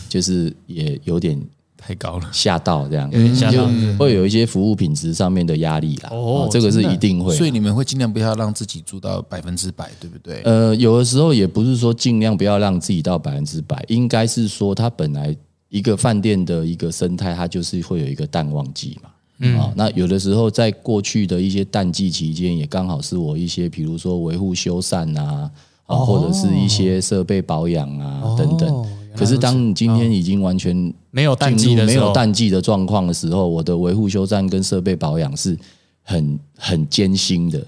[0.06, 1.40] 就是也有点
[1.86, 2.28] 太高了。
[2.32, 6.08] 吓到这样，有点吓到就会有一些服务品质上面的压力啦。
[6.10, 7.32] 哦哦，这个是一定会。
[7.36, 10.42] 所以你们会尽量不要让自己做到百分之百，对不对？
[10.42, 15.34] 呃，有的时候也不是说尽量不要让自己到百分之百，应该是说它本来
[15.68, 19.10] 一个饭店的一个生态，它就是会有一个淡旺季嘛。
[19.38, 25.50] 嗯、啊，那有的时候在过去的一些淡季期间，也刚好是我一些比如说维护修缮啊，
[25.86, 28.86] 啊，或者是一些设备保养啊、等等。
[29.16, 35.58] 可是当你今天已经完全没有淡季的没有淡季的状况的时候，我的维护修缮跟设备保养是
[36.02, 37.64] 很很艰辛的。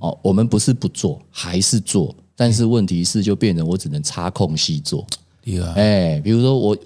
[0.00, 5.04] 哦，我们不是不做，还是做，但是问题是就变成我只能插空隙做。
[5.42, 6.76] 厉害，哎，比如说我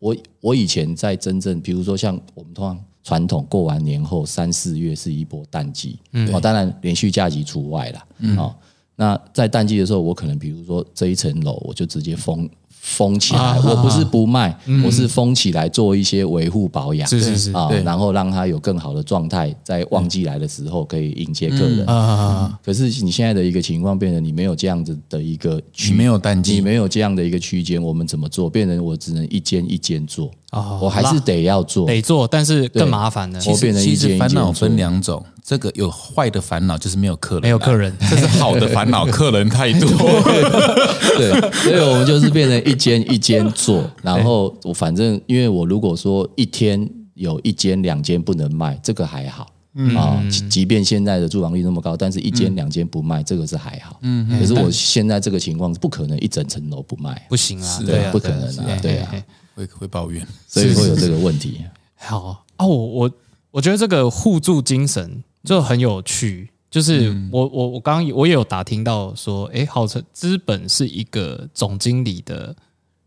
[0.00, 8.52] 我我以前在真正，比如说像我们通常传统过完年后三四月是一波淡季，嗯，哦，当然连续假期除外啦，嗯，哦，
[8.96, 12.50] 那在淡季的时候，我可能比如说这一层楼我就直接封
[12.86, 21.84] 封起来，啊我不是不卖，我是封起来做一些维护保养，是是是啊对，然后让它有更好的状态，在旺季来的时候可以迎接客人。
[21.86, 26.54] 啊，可是你现在的一个情况变成你没有这样子的一个区，你没有淡季。
[26.54, 28.48] 你，没有这样的一个区间，我们怎么做？
[28.48, 31.88] 变成我只能一间一间做，啊我还是得要做。
[31.88, 39.88] 得做，但是更麻烦了，我变成一其间一间实烦恼分两种，这个有坏的烦恼就是没有客人，没有客，人， 这是好的烦恼，客人太多。
[41.16, 49.46] 对，所以我们就是变成一间一间做，然后我反正因为我如果说一天有一间两间不能卖，这个还好。
[49.94, 53.98] 啊，即即便现在的住房率那么高，但是一间两间不卖，这个是还好。
[54.00, 58.78] 嗯，可是我现在这个情况不可能一整层楼不卖，不行啊，是对啊，不可能啊。
[58.82, 59.14] 对啊。
[59.54, 61.60] 会会抱怨，所以会有这个问题。
[61.94, 62.42] 好。
[62.56, 63.10] 啊，我我
[63.50, 66.50] 我觉得这个互助精神就很有趣。
[66.68, 72.54] 就是我我我刚刚我也有打听到说，诶，号称资本是一个总经理的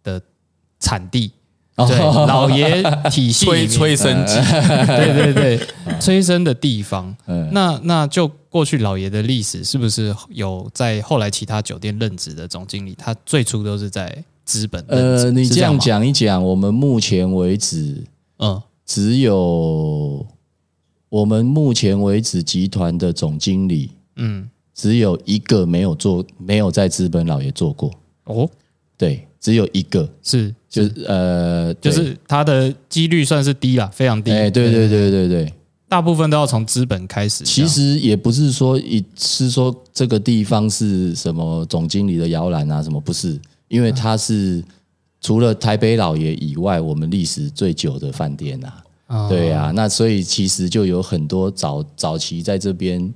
[0.01, 0.19] 的
[0.79, 1.31] 产地，
[1.75, 4.33] 对，老爷体系催催生剂，
[4.87, 5.67] 对对对，
[5.99, 7.15] 催生的地方。
[7.27, 14.83] 嗯那那就过去老爷的历史，是不是有在后来其他酒店任职的总经理，他最初都是在资本？
[14.87, 18.03] 呃，你这样，讲一讲，我们目前为止
[18.39, 20.25] 嗯，只有
[21.09, 27.91] 我们目前为止集团的总经理嗯，只有一个没有做，没有在资本老爷做过，
[28.25, 28.49] 哦，
[28.97, 30.53] 对，只有一个，是。
[30.69, 34.29] 就是呃，就是他的几率算是低啦，非常低。
[34.29, 35.53] 哎，对对对对对，
[35.87, 37.43] 大部分都要从资本开始。
[37.43, 44.63] 其实也不是说一是说这个地方是什么总经理的摇篮啊，什么不是，因为它是
[45.21, 48.83] 除了台北老爷以外，我们历史最久的饭店啊。
[49.09, 53.11] 啊对啊，那所以其实就有很多早早期在这边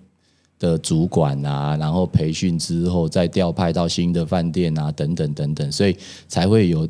[0.57, 5.95] 的主管啊，然后培训之后再调派到新的饭店啊，等等等等，所以
[6.27, 6.87] 才会有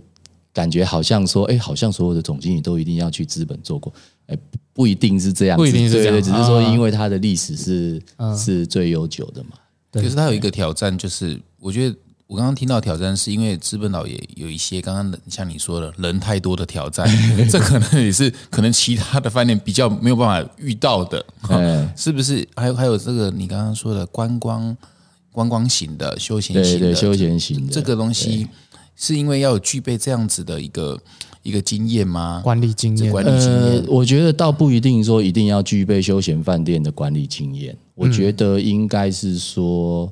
[0.54, 3.92] 感觉，好像说，哎，好像所有的总经理都一定要去资本做过，
[4.28, 6.72] 哎，不不一定是这样，不一定是这样对对，只是说啊。
[6.72, 8.02] 因为它的历史是
[8.38, 9.52] 是最悠久的嘛。
[9.92, 11.96] 对可是它有一个挑战，就是我觉得
[12.34, 17.08] 我刚刚听到挑战，是因为资本老爷有一些刚刚像你说的人太多的挑战，
[17.48, 22.48] 这可能也是可能其他的饭店比较没有办法遇到的， 哎，是不是？
[22.56, 24.76] 还有还有这个你刚刚说的观光
[25.32, 27.72] 观光型的休闲型的休闲型的。
[27.72, 28.48] 这个东西，
[28.96, 31.00] 是因为要有具备这样子的一个
[31.44, 32.42] 一个经验吗？
[32.44, 40.12] 管理经验，管理经呃验，，我觉得倒不一定说一定要具备休闲饭店的管理经验，我觉得应该是说，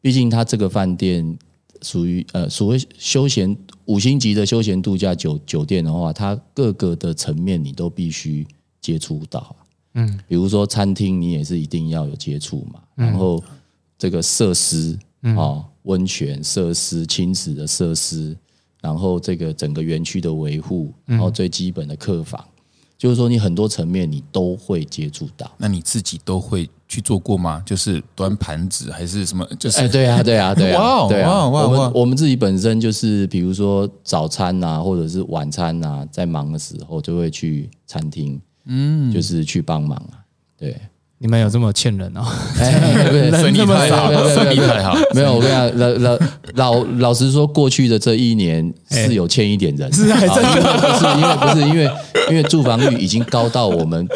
[0.00, 1.36] 毕竟他这个饭店
[1.86, 8.44] 属于呃所谓休闲五星级的休闲度假酒酒店的话，它各个的层面你都必须
[8.80, 9.54] 接触到。
[9.94, 13.40] 嗯，比如说餐厅，你也是一定要有接触嘛，然后
[13.96, 14.98] 这个设施
[15.36, 18.36] 哦，温泉设施、亲子的设施，
[18.82, 22.44] 然后这个整个园区的维护，然后最基本的客房，
[22.98, 25.50] 就是说你很多层面你都会接触到。
[25.58, 27.62] 那你自己都会去做过吗？
[27.66, 29.46] 就是端盘子还是什么？
[29.58, 40.24] 就是、哎，对啊，对啊，对哇啊，哦对啊，我们我们自己本身就是，比如说早餐啊，或者是晚餐啊，在忙的时候就会去餐厅，嗯，就是去帮忙啊，
[40.56, 40.76] 对。
[41.18, 42.20] 你们有这么欠人哦？
[42.60, 42.70] 哎，
[43.40, 44.94] 生意太好，没有没有没有生意太好。
[45.14, 46.18] 没有，我跟你讲，老老
[46.54, 51.90] 老老实说，过去的这一年是有欠一点人，是还真的不是因为不是因为
[52.30, 54.06] 因为住房率已经高到我们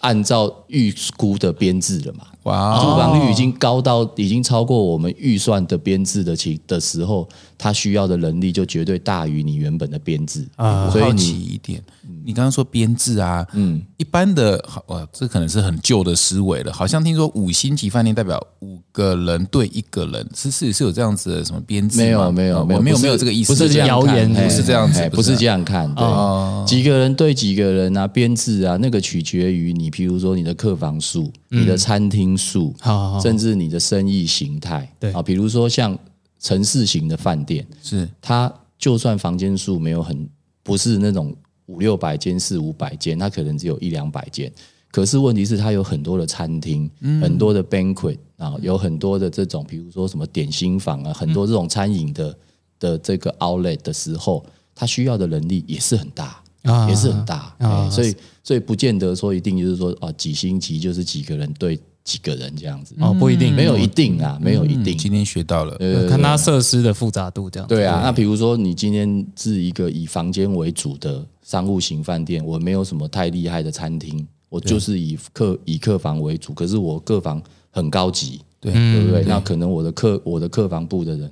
[0.00, 7.28] 按照预估的编制了嘛，哇住房率已经高到已经超过我们预算的编制的情的时候，
[7.58, 10.46] 它需要的人力就绝对大于你原本的编制。
[10.56, 11.82] 啊所以你奇一点，
[12.24, 16.72] 你刚刚说编制啊，嗯，一般的，好哇，这可能是很旧的思维了。
[16.72, 21.98] 好像听说五星级饭店代表五个人对一个人，是是是有这样子的什么编制？
[21.98, 24.60] 没有没有没有没有没有这个意思，不是这样谣言不是。
[24.70, 25.60] 这样子不是这样。
[25.64, 33.20] 看，对，几个人对几个人啊，编制啊，那个取决于你，譬如说你的客房数、你的餐厅数，好好好。
[33.20, 35.10] 甚至你的生意形态，对。
[35.12, 35.98] 啊，比如说像
[36.38, 38.06] 城市型的饭店，是。
[38.20, 40.28] 它就算房间数没有很
[40.62, 44.52] 不是那种五六百间、四五百间，它可能只有一两百间。
[44.90, 46.90] 可是问题是，它有很多的餐厅，
[47.22, 52.38] 很多的 banquet 啊，有很多的这种，比如说什么点心房啊，很多这种餐饮的
[52.78, 54.44] 的这个 outlet 的时候，
[54.74, 57.36] 它需要的人力也是很大，啊也是很大。
[57.58, 64.96] 啊哎所以所以不见得说一定就是说啊几星级就是几个人对几个人这样子，哦，不一定，没有一定啊，没有一定。
[64.96, 67.68] 今天学到了，呃看它设施的复杂度这样。
[67.68, 79.22] 对啊，那比如说你今天是一个以房间为主的商务型饭店，我没有什么太厉害的餐厅，我就是以客以客房为主，可是我客房很高级，对对不对？
[79.24, 81.30] 那可能我的客我的客房部的人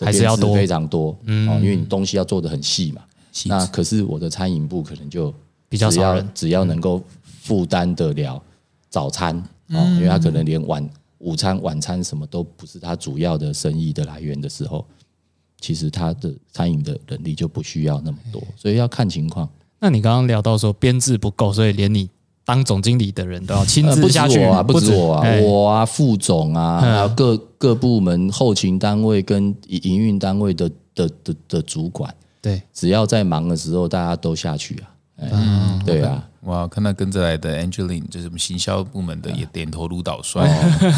[0.00, 1.10] 还是要多非常多，
[1.48, 3.00] 哦，因为你东西要做的很细嘛。
[3.32, 5.32] 细那可是我的餐饮部可能就
[5.68, 6.28] 比较少人。
[6.34, 8.42] 只要能够负担得了
[8.88, 9.36] 早餐
[9.68, 10.88] 哦，因为他可能连晚
[11.18, 14.84] 午餐、晚餐什么都不是他主要的生意的来源的时候，
[15.60, 19.48] 其实他的餐饮的能力就不需要那么多，所以要看情况。
[19.78, 22.08] 那你刚刚聊到说编制不够，所以连你
[22.44, 25.40] 当总经理的人都要亲自下去，我啊，不止我啊，哎。
[25.40, 26.92] 我啊，副总啊，嗯。
[26.92, 34.90] 还有各各部门后勤单位跟营营运单位的的的的主管，对，只要在忙的时候，大家都下去啊。
[35.32, 40.48] 嗯，对啊，哇，看到跟着来的 Angeline，就是我们行销部门的，也点头如捣蒜。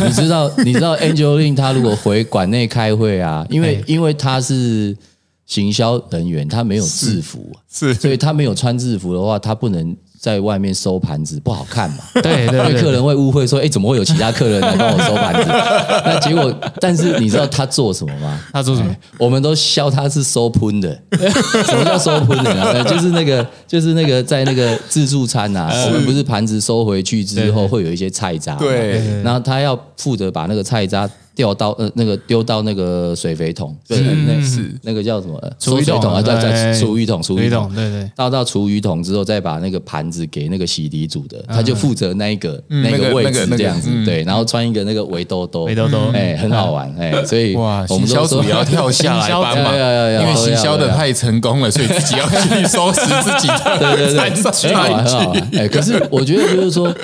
[0.06, 4.96] 你知道， 你知道 Angeline 他如果回馆内开会啊，因为因为他是
[5.44, 7.92] 行销人员，他没有制服，是。
[7.94, 11.96] 所以他没有穿制服的话，他不能在外面收盘子，不好看嘛。
[12.22, 15.48] 对对客人会误会说，哎，怎么会有其他客人来帮我收盘子？
[16.06, 18.40] 那结果，但是你知道他做什么吗？
[18.52, 18.94] 他做什么？
[19.18, 20.96] 我们都笑他是收喷的。
[21.66, 22.84] 什么叫收喷的呢？
[22.84, 34.70] 就是那个，就是那个在那个自助餐啊、我们不是盘子收回去之后会有一些菜渣嘛，对然后他要负责把那个菜渣掉到呃那个丢到那个水肥桶，对，那是。
[34.82, 35.36] 那个叫什么？
[35.38, 36.34] 呃厨余桶啊，对。
[36.40, 37.64] 对，厨余桶，厨余桶。
[37.68, 37.74] 桶，。
[37.74, 45.98] 对对，倒到厨余桶之后，再把那个盘子给那个洗涤组的，他就负责那一个那那个个位置这样子嗯，对，然后穿一个那个围兜兜，围兜兜。
[46.12, 49.74] 哎，很好玩，哎，所以哇，我行销们都说组也要跳下来帮忙，
[50.20, 55.50] 因为行都要都要销的太成功了，所以自己要去收拾自己的对对对，很好玩，很好玩。
[55.54, 56.94] 哎，可是我觉得就是说，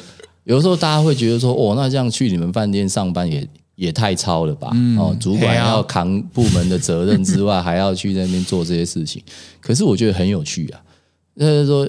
[0.44, 3.46] 有的时候大家会觉得说，哦，那这样去你们饭店上班也
[3.78, 4.70] 也太超了吧？
[4.98, 9.22] 哦，主管要扛部门的责任之外， 还要去那边做这些事情。
[9.60, 10.82] 可是我觉得很有趣啊，
[11.38, 11.88] 就是说。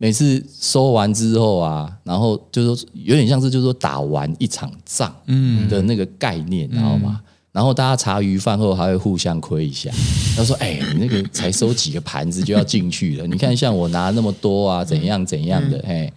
[0.00, 5.12] 每次收完之后啊，然后就是说有点像是就是说打完一场仗
[5.68, 7.20] 的那个概念，你知道吗？
[7.50, 9.90] 然后大家茶余饭后还会互相亏一下，
[10.36, 16.12] 他说：“哎、你那个才收几个盘子就要进去了，你看像我拿那么多啊，怎样怎样的，哎、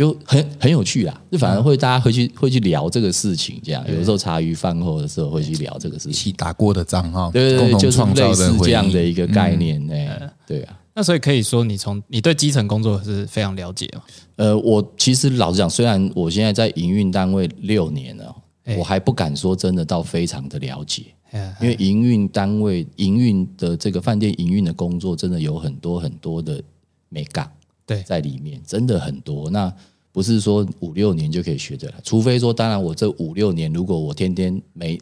[0.00, 1.20] 就很很有趣啦。
[1.30, 8.70] 就反而会大家会去会去聊这个事情，这样有时候茶余饭后的时候会去聊这个事一情，起打过的仗哈，对对对，共同就是创造类似这。
[8.70, 14.02] 样的一个概念，哎、对啊。”那所以可以说，你从你对基层工作是非常了解嘛？
[14.36, 18.34] 呃，我其实老实讲，虽然我现在在营运单位六年了，
[18.64, 26.62] 哎我还不敢说真的到非常的了解，哎因为营运单位营运的这个饭店营运的工作，真的有很多很多的
[27.08, 27.50] 美感
[27.86, 29.50] 对在里面，真的很多。
[29.50, 29.72] 那
[30.12, 35.00] 不是说五六年就可以学的了，除非说，当然我这五六年，如果我天天每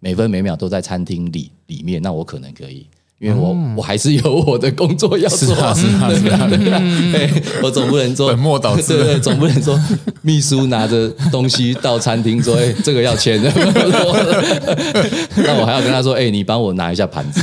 [0.00, 2.86] 每分每秒都在餐厅里里面，那我可能可以。
[3.20, 6.08] 因为我、我还是有我的工作要做，是啊是啊
[6.48, 6.78] 对啊，
[7.12, 9.78] 对我总不能说本末倒置对对，总不能说
[10.22, 13.50] 秘书拿着东西到餐厅说：“哎，这个要钱的。
[15.36, 17.40] ”那我还要跟他说：“哎，你帮我拿一下盘子。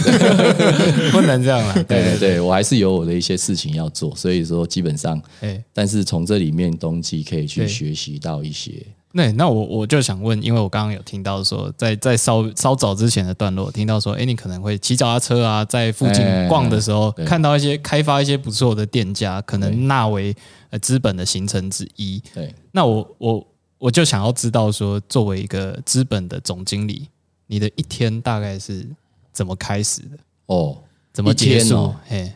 [1.11, 8.71] 不能这样啦。”对对对，我还是有我的一些事情要做，所以说基本上，哎，但是从这里面东西可以去对学习到一些。
[9.17, 20.35] 那那我我就想问，因为我刚刚有听到说，在在稍稍早之前的段落，听到说，哎，你可能会骑脚踏车啊，在附近哎逛的时候，对看到一些开发一些不错的店家，可能纳为
[20.69, 22.21] 呃资本的形成之一。
[22.33, 23.47] 对，那我我
[23.77, 27.07] 我就想要知道说，作为一个资本的总经理，
[27.47, 28.85] 你的一天大概是
[29.31, 30.17] 怎么开始的？
[30.47, 30.77] 哦，
[31.13, 31.95] 怎么结束？
[32.05, 32.33] 嘿，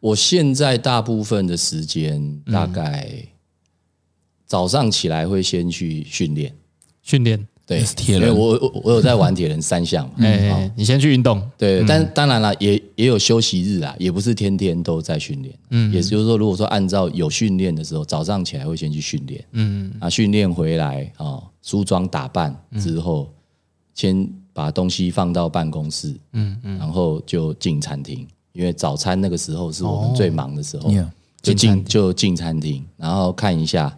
[0.00, 3.10] 我现在大部分的时间嗯大概
[4.50, 6.52] 早上起来会先去训练。
[7.02, 8.28] 训练，对，铁人。
[8.28, 10.70] 因为我我我有在玩铁人三项嘛， 哎、好。
[10.74, 15.54] 你先去运动，对，但当然了，也也有休息日啊，也不是天天都在训练。
[15.70, 23.32] 嗯，也就是说，如果说按照有训练的时候，早上起来会先去训练，嗯，啊，训练回来啊，梳妆打扮之后，
[23.94, 30.92] 先把东西放到办公室，嗯嗯，然后就进餐厅，因为早餐那个时候是我们最忙的时候。
[31.42, 33.96] 就进就进餐厅，然后看一下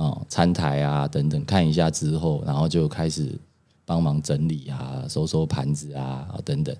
[0.00, 3.38] 哦餐台啊等等，看一下之后，然后就开始
[3.84, 6.74] 帮忙整理啊，收收盘子啊等等。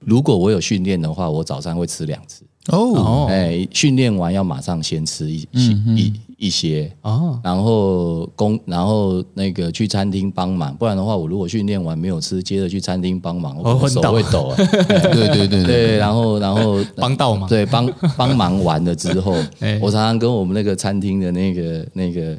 [0.00, 2.44] 如果我有训练的话，我早上会吃两次。
[2.68, 14.56] 哦，哦哎，训练完要马上先吃一一一一些，哦，然后工，然后那个去餐厅帮忙，不然的话，我如果训练完没有吃，接着去餐厅帮忙，我手会抖啊。
[14.56, 17.48] 对对对对，对，然后然后帮到忙。
[17.48, 22.36] 对，帮帮忙完了之后 哎，我常常跟我们那个餐厅的那个那个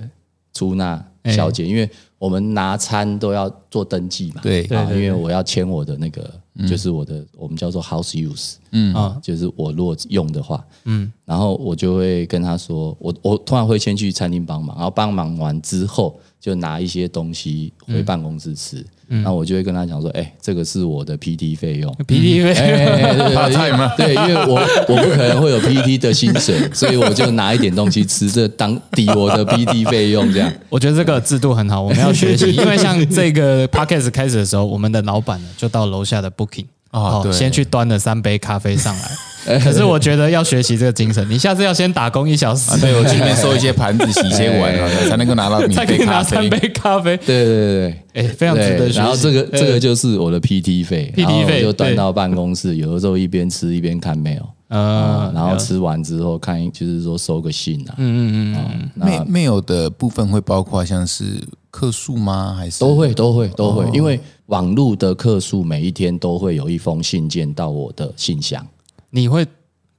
[0.55, 1.87] 出纳小姐，因为
[2.17, 4.63] 我们拿餐都要做登记嘛，对。
[4.63, 6.27] 啊，因为我要签我的那个，
[6.67, 8.93] 就是我的我们叫做 house use，嗯。
[8.95, 9.19] 啊。
[9.21, 21.91] 就是我如果用的话，嗯，然后我就会跟他说，我我通常会先去餐厅帮忙，然后帮忙完之后就拿一些东西回办公室吃，那我就会跟他讲说，哎，这个是我的 PT 费用。
[22.07, 30.53] PTV，、哎，对对对 怕菜吗对，因为我我不可能会有 PT 的薪水， 所以我就拿一点东西吃，这当抵我的 PT 费用，这样。
[30.69, 32.51] 我觉得这个制度很好，我们要学习。
[32.51, 36.67] 因为像这个 podcast 开始的时候，我们的老板呢就到楼下的 Booking
[36.99, 39.11] 哦对先去端了三杯咖啡上来。
[39.63, 46.49] 可是我觉得要学习这个精神，你下次要先打工一小时啊，，对我去那边收一些盘子、洗一些碗 啊，才能够拿到免才可以拿三。
[46.49, 47.15] 杯咖啡。
[47.17, 48.97] 对对对哎，非常对对，值得学习。
[48.97, 62.55] 然后这个这个就是我的 PT 费 PT 然后我费对就端到办公室，有的时候一边吃一边看 mail，呃，然后吃完之后看，就是说收个信啊，嗯嗯嗯，没那没有的部分会包括像是客数吗？
[62.57, 68.65] 还是都会都会都会，因为网络的客数每一天都会有一封信件到我的信箱。
[69.11, 69.45] 你会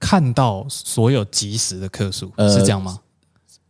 [0.01, 2.99] 看到所有及时的客数，呃是这样吗？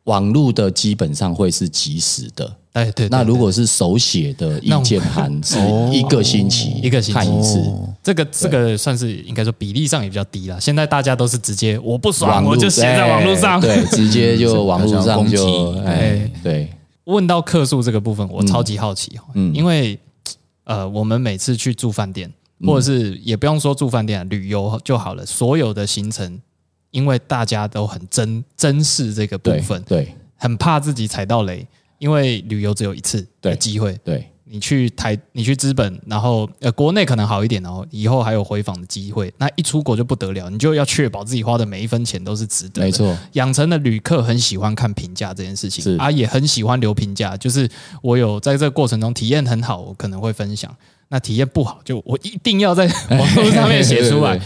[0.07, 5.57] 网络的基本上会是即时的，哎，对，对那如果是手写的意见函，是
[5.93, 7.13] 一个星期一个星期。
[7.13, 7.63] 看一次。
[8.03, 10.61] 这个这个算是应该说比例上也比较低了。
[10.61, 13.61] 现在大家都是直接我不爽我就写在网络上。
[13.61, 15.81] 哎对，直接就 网络上攻就击。
[15.81, 16.69] 哎，对，
[17.05, 19.99] 问到客诉这个部分，我超级好奇哦，因为
[20.63, 22.33] 呃，我们每次去住饭店，
[22.65, 26.41] 或者是也不用说住饭店、啊，旅游就好了，所有的行程，
[26.91, 31.67] 因为大家都很珍珍视这个部分，对很怕自己踩到雷，
[31.99, 33.99] 因为旅游只有一次的机会。
[34.05, 39.33] 对你去台，你去资本，然后呃，国内可能好一点哦，以后还有回访的机会。
[39.39, 42.87] 那一出国就不得了，你就要确保自己花的每一分钱都是值得的。
[42.87, 47.37] 没错，养成的旅客很喜欢看评价这件事是情，啊，也很喜欢留评价。
[47.37, 47.69] 就是
[48.03, 50.71] 我有在这个过程中体验很好，我可能会分享；
[51.09, 54.41] 那体验不好，就我一定要在网络上面写出来。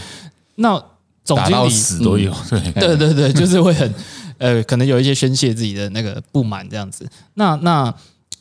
[0.55, 0.83] 那
[1.23, 3.93] 总经理死都有， 对，对对对，就是会很
[4.37, 7.07] 呃，可能有一些宣泄自己的那个不满这样子。
[7.35, 7.93] 那那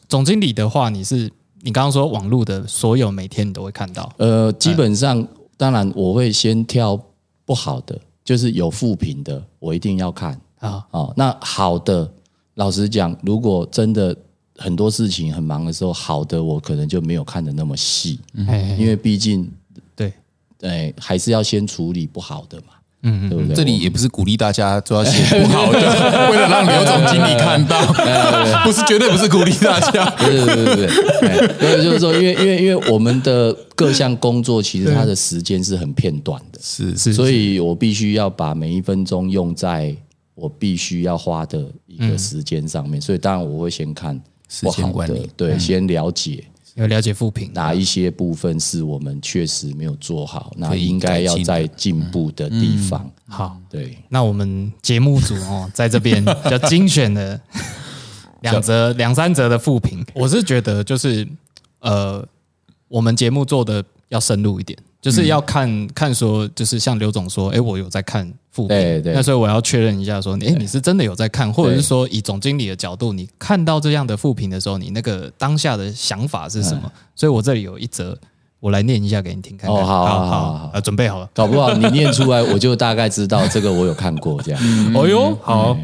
[0.09, 5.27] 总经理的话，你是你刚刚说网络的所有每天你都会看到，呃，基本上
[5.57, 6.99] 当然我会先挑
[7.45, 10.85] 不好的，就是有负评的，我一定要看啊。
[10.91, 11.13] 哦。
[11.17, 12.11] 那好的，
[12.55, 14.17] 老实讲，如果真的
[14.57, 18.19] 很多事情很忙的时候，好的我可能就没有看的那么细，
[18.49, 19.51] 哎，因为毕竟对，
[20.63, 23.57] 哎还是要先处理不好的嘛，嗯对不对？
[23.57, 25.79] 这里也不是鼓励大家都要写 不好的，
[26.31, 27.81] 为了让刘总经理看到，
[28.65, 30.05] 不是绝对不是鼓励大家。
[30.19, 39.95] 对对对对对，哎对，就是说，因为因为因为我们的各项工作其实它的时间是很片段的，是是所以我必须要把每一分钟用在
[40.35, 46.45] 我必须要花的一个时间上面，所以当然我会先看时不管理，的对，先了解
[46.81, 53.11] 有了解复评，哪一些部分是我们确实没有做好，那应该要在进步的地方。
[53.27, 57.39] 好，对，那我们节目组哦，在这边比较精选的
[58.41, 61.29] 两则、两三则的复评，我是觉得就是
[61.81, 62.27] 呃，
[62.89, 76.93] 我们节目做的要深入一点，就是要看、看说，就是像刘总说，哎，我有在看复评，对对那所以我要确认一下说，哎，你是真的有在看，或者是说以总经理的角度，你看到这样的复评的时候，你那个当下的想法是什么？
[77.17, 78.15] 所以我这里有一则，
[78.61, 79.81] 我来念一下给你听看看。
[79.81, 81.29] 哦好好好好好呃，准备好了。
[81.33, 84.61] 搞不好你念出来，我就大概知道这个我有看过这样。
[84.95, 85.77] 哦哟，好。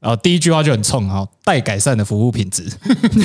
[0.00, 2.64] 然后第一句话就很冲哈，待改善的服务品质。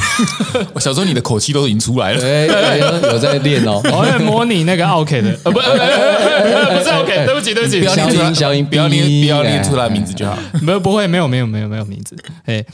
[0.74, 3.80] 我小时候你的口气都已经出来了，有在练哦。
[3.86, 10.36] 我 在模拟那个 OK 的， 呃，不，不是 OK，对不起，对不起，不要念出来，消音不要念，不要念出来名字就好。
[10.64, 12.16] 没有，不会，没有，没有，没有，没有名字。
[12.46, 12.66] 哎，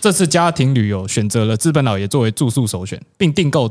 [0.00, 3.70] 这次家庭旅游选择了资本老爷作为住宿首选，并订购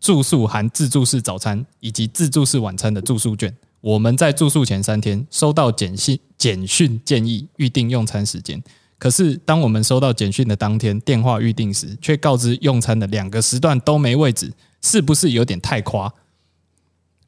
[0.00, 3.52] 住宿含自助式早餐以及自助式晚餐的住宿券。
[3.80, 8.62] 我们在住宿前三天收到简讯，简讯建议预定用餐时间。
[9.04, 14.50] 可是，当我们收到简讯的当天电话预定时，却告知用餐的两个时段都没位置，
[14.80, 16.08] 是不是有点太夸？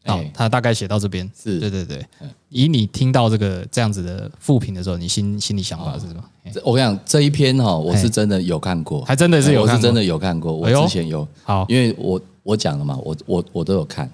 [0.07, 2.03] 好、哎他大概写到这边，是对对对。
[2.49, 6.25] 以你听到这个这样子的复评的时候，你心心里想法是什么？
[6.65, 10.51] 我跟你讲，这一篇哈，我是真的有看过，还真的是有看过我是真的有看过。
[10.57, 14.11] 我之前有，好，因为我我讲了嘛，我我我都有看。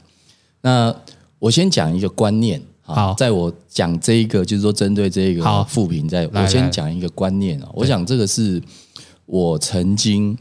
[0.63, 0.93] 那
[1.39, 2.61] 我先讲一个观念
[2.95, 5.63] 好在我讲这一个，就是说针对这一好。
[5.63, 7.69] 个复评，在我先讲一个观念啊。
[7.75, 8.63] 我想这个是
[9.27, 10.37] 我曾经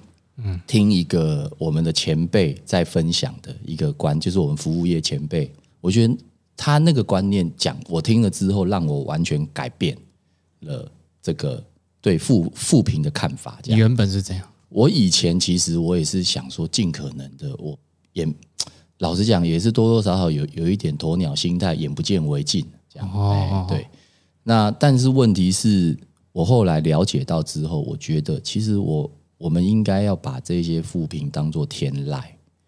[0.66, 6.18] 听一个我们的前辈在分享的一个观，就是我们服务业前辈，我觉得
[6.58, 9.96] 他那个观念讲，我听了之后，让我完全改变
[10.62, 10.92] 了
[11.22, 11.64] 这个
[12.02, 13.60] 对复复评的看法。
[13.66, 17.78] 原本是这样，我以前其实我也是想说，尽可能的，我
[18.14, 18.28] 也
[19.02, 23.10] 老实讲，也是多多少少有有一点鸵鸟心态，眼不见为净这样。
[23.14, 23.88] 哦哎，对。
[24.44, 25.98] 那但是问题是
[26.32, 32.22] 我后来了解到之后，我觉得其实我我们应该要把这些负评当做天籁。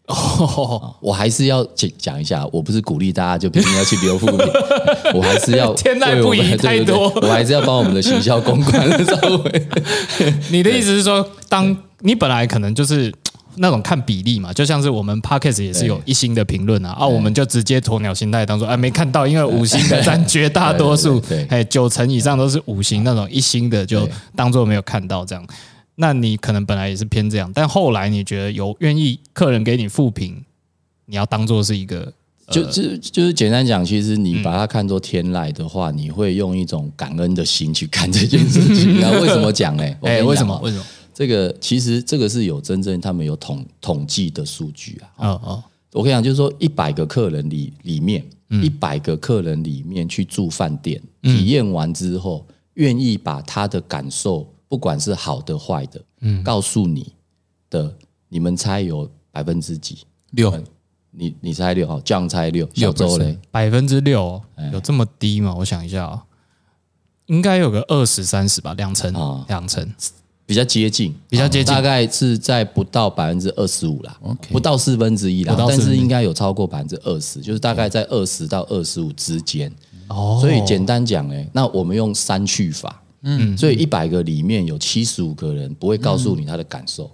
[0.07, 4.38] 哦，我还是要讲讲一下，我不是鼓励大家就一定要去留负评，
[5.13, 9.67] 我还是要天籁不宜太对对对多我还是要帮我们的行销公关稍微
[10.51, 13.13] 你的意思是说，当你本来可能就是
[13.56, 25.45] 那种看比例嘛，就像是我们 podcast 也是有一星的评论啊，啊，我们就直接鸵鸟心态当做哎没看到，因为五星的占绝大多数哎九成以上都是五星那种一星的就当做没有看到这样。
[25.95, 30.43] 那你可能本来也是偏这样，但后来你觉得有愿意客人给你复评，
[31.06, 32.12] 你要当做是一个
[32.49, 38.99] 就就就是简单讲，其实你把它看作天籁的话，你会用一种感恩的心去看这件事情。
[38.99, 39.84] 那 为什么讲呢？
[40.01, 40.84] 哎为什么为什么？
[41.14, 45.30] 这个其实这个是有真正他们有统统计的数据啊。
[45.30, 52.43] 哦哦我跟你讲，就是说一百个客人里里面，嗯一百个客人里面去住饭店，体验完之后，
[52.74, 57.14] 愿意把他的感受，不管是好的坏的，嗯，告诉你
[57.70, 57.95] 的，
[58.28, 59.99] 你们猜有百分之几？
[60.32, 60.51] 六
[61.11, 63.38] 你你猜六，好，这样猜六，小周嘞？
[63.51, 65.53] 百分之六哎有这么低吗？
[65.59, 66.26] 我想一下啊，
[67.28, 69.88] 应该有个二十三十吧，两成啊两成。
[69.88, 69.93] 比
[70.54, 74.16] 比较接近，比较接近大概是在不到百分之二十五啦
[74.51, 79.74] 不到四分之一啦，但是应该有超过百分之二十，就是大概在二十到二十五之间。
[80.10, 87.10] 哦所以简单讲，呢，那我们用三去法，嗯，所以一百个里面有七十五个人不会告诉你他的感受，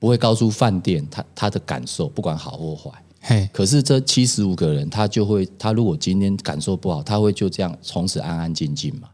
[0.00, 2.90] 不会告诉饭店他他的感受，不管好或坏。
[3.20, 9.10] 嘿，可是这七十五个人，他就会，他如果今天感受不好，他会就这样从此安安静静嘛？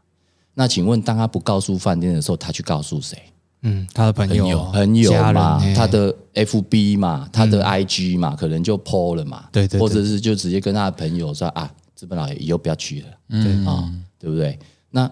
[0.54, 3.16] 那请问，当他不告诉饭店的时候，他去告诉谁？
[3.62, 9.80] 嗯，他的朋友、朋友家人嘛，嘿他的 FB 嘛，他的 IG 嘛，可能就 PO 了嘛，对对对。
[9.80, 13.66] 或者是就直接跟他的朋友说啊，资本老爷以后不要去了，嗯。
[13.66, 14.58] 啊，对不对？
[14.90, 15.10] 那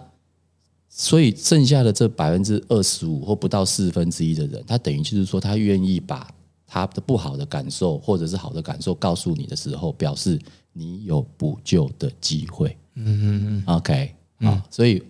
[0.88, 6.28] 所以剩下的这百分之二十五或不到四分之一的人，他等于就是说，他愿意把
[6.66, 10.38] 他的不好的感受或者是好的感受告诉你的时候，表示
[10.72, 12.76] 你有补救的机会。
[12.94, 15.01] 嗯嗯嗯，OK 啊，所以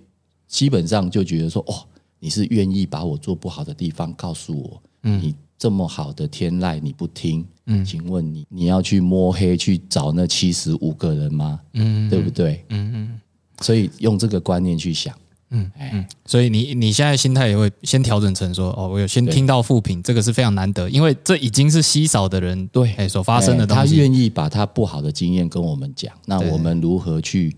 [0.47, 1.87] 基本上就觉得说，哦，
[2.21, 11.61] 你是愿意把我做不好的地方告诉我，嗯你这么好的天籁你不听，嗯，请问你你要去摸黑去找那七十五个人吗？
[11.73, 12.65] 嗯，对不对？
[12.69, 13.21] 嗯嗯，
[13.61, 15.13] 所以用这个观念去想，
[15.51, 23.97] 嗯，哎，所以你你现在心态也会先调整成说，哦，我有先听到负评，这个是非常难得，因为这已经是稀少的人对哎所发生的东西。
[23.97, 27.57] 愿意把他不好的经验跟我们讲，那我们如何去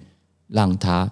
[0.48, 1.10] 让他？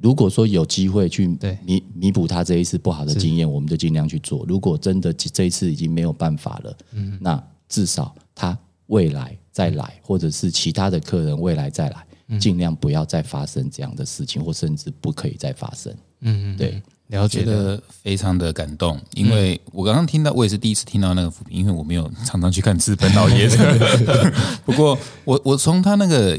[0.00, 4.44] 如果说有机会去对弥弥补他这一次不好的经验，我们就尽量去做。
[4.46, 8.56] 如果真的这一次已经没有办法了，嗯那至少他
[8.88, 15.92] 未来再来，或者是其他的客人未来再来，嗯尽量不要再发生这样的事情，或甚至不可以再发生。
[16.20, 17.82] 嗯嗯，对，了解的。
[17.88, 24.32] 非常的感动，因为我刚刚听到，我也是第一次听到那个因为我没有常常去看资本老爷的。
[24.64, 26.38] 不过我我从他那个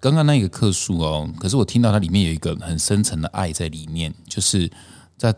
[0.00, 4.68] 刚刚那个客诉哦，可是我听到它里面有一个很深层的爱在里面，就是
[5.18, 5.32] 在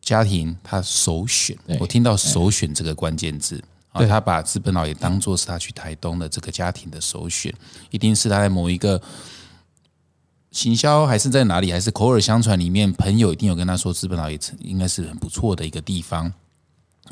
[0.00, 3.62] 家庭他首选，我听到首选这个关键字。
[3.90, 7.52] 啊，对他把资本老爷当做是他去台东的这个家庭的首选，
[7.90, 9.02] 一定是他在某一个
[10.52, 16.32] 行销还是在哪里，还是口耳相传里面，朋友一定有跟他说，资本老爷应该是很不错的一个地方，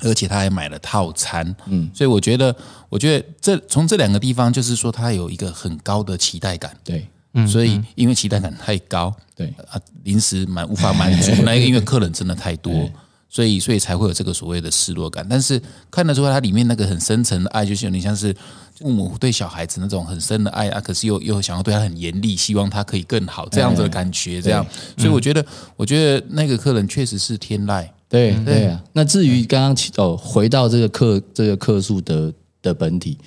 [0.00, 2.54] 而且他还买了套餐，嗯，所以我觉得，
[2.88, 12.90] 我觉得这从这两个地方，就是说他有一个很高的期待感，对，嗯所以因为期待感太高，对，啊，临时满无法满足， 那因为客人真的太多，
[13.28, 15.26] 所以所以才会有这个所谓的失落感。
[15.28, 18.34] 但是看得出来，它里面那个很深层的爱，就是有点像是
[18.78, 24.40] 父母对小孩子那种很深的爱啊，可是又又想要对他很严厉，希望他可以更好这样子的感觉。
[24.40, 24.64] 这样，
[24.96, 25.44] 所以我觉得，
[25.76, 27.88] 我觉得那个客人确实是天籁。
[28.08, 28.82] 对对啊。
[28.92, 32.32] 那至于刚刚提哦，回到这个客这个客数的
[32.62, 33.18] 的本体，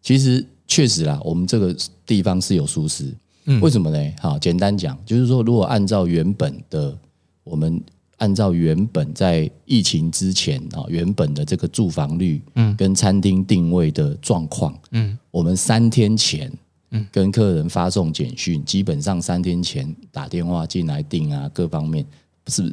[0.00, 1.74] 其实确实啦，我们这个
[2.06, 3.12] 地方是有疏失。
[3.60, 4.12] 为什么呢？
[4.20, 6.96] 好，简单讲，就是说，如果按照原本的
[7.42, 7.82] 我们
[8.18, 16.52] 按照原本在疫情之前啊，原本的这个住房率，嗯，跟餐厅定位的状况，嗯，我们三天前，
[16.90, 22.06] 嗯，跟客人发送简讯，基本上三天前打电话进来订啊，各方面
[22.44, 22.72] 不是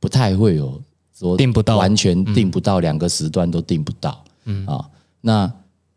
[0.00, 0.80] 不太会有
[1.14, 4.88] 说订不到完全订不到，两个时段都订不到，嗯啊，
[5.20, 5.52] 那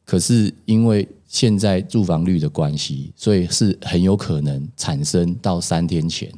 [0.05, 6.31] 可是因为现在住房率的关系，所以是很有可能产生到三天前。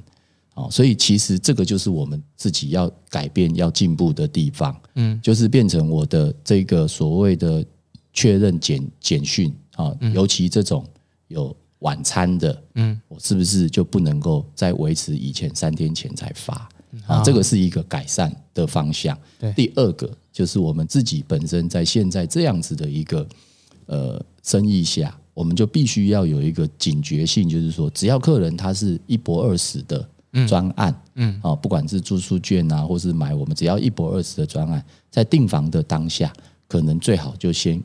[0.55, 4.79] 哦，所以其实这个就是我们自己要改变、要进步的地方。
[4.93, 7.65] 嗯，就是变成我的这个所谓的
[8.13, 10.85] 确认简简讯啊，尤其这种
[11.27, 16.69] 有晚餐的，嗯，我是不是就不能够再维持以前三天前才发？
[17.07, 19.17] 啊，这个是一个改善的方向。
[19.39, 23.27] 对第二个就是我们自己本身在现在这样子的一个
[23.85, 30.07] 呃生意下，我们就必须要有一个警觉性，就是说，只要客人他是一博二十的
[30.47, 36.33] 专案，嗯，啊，不管是住宿券啊，或是买我们只要一博二十的专案，在订房的当下，
[36.67, 37.81] 可能最好就先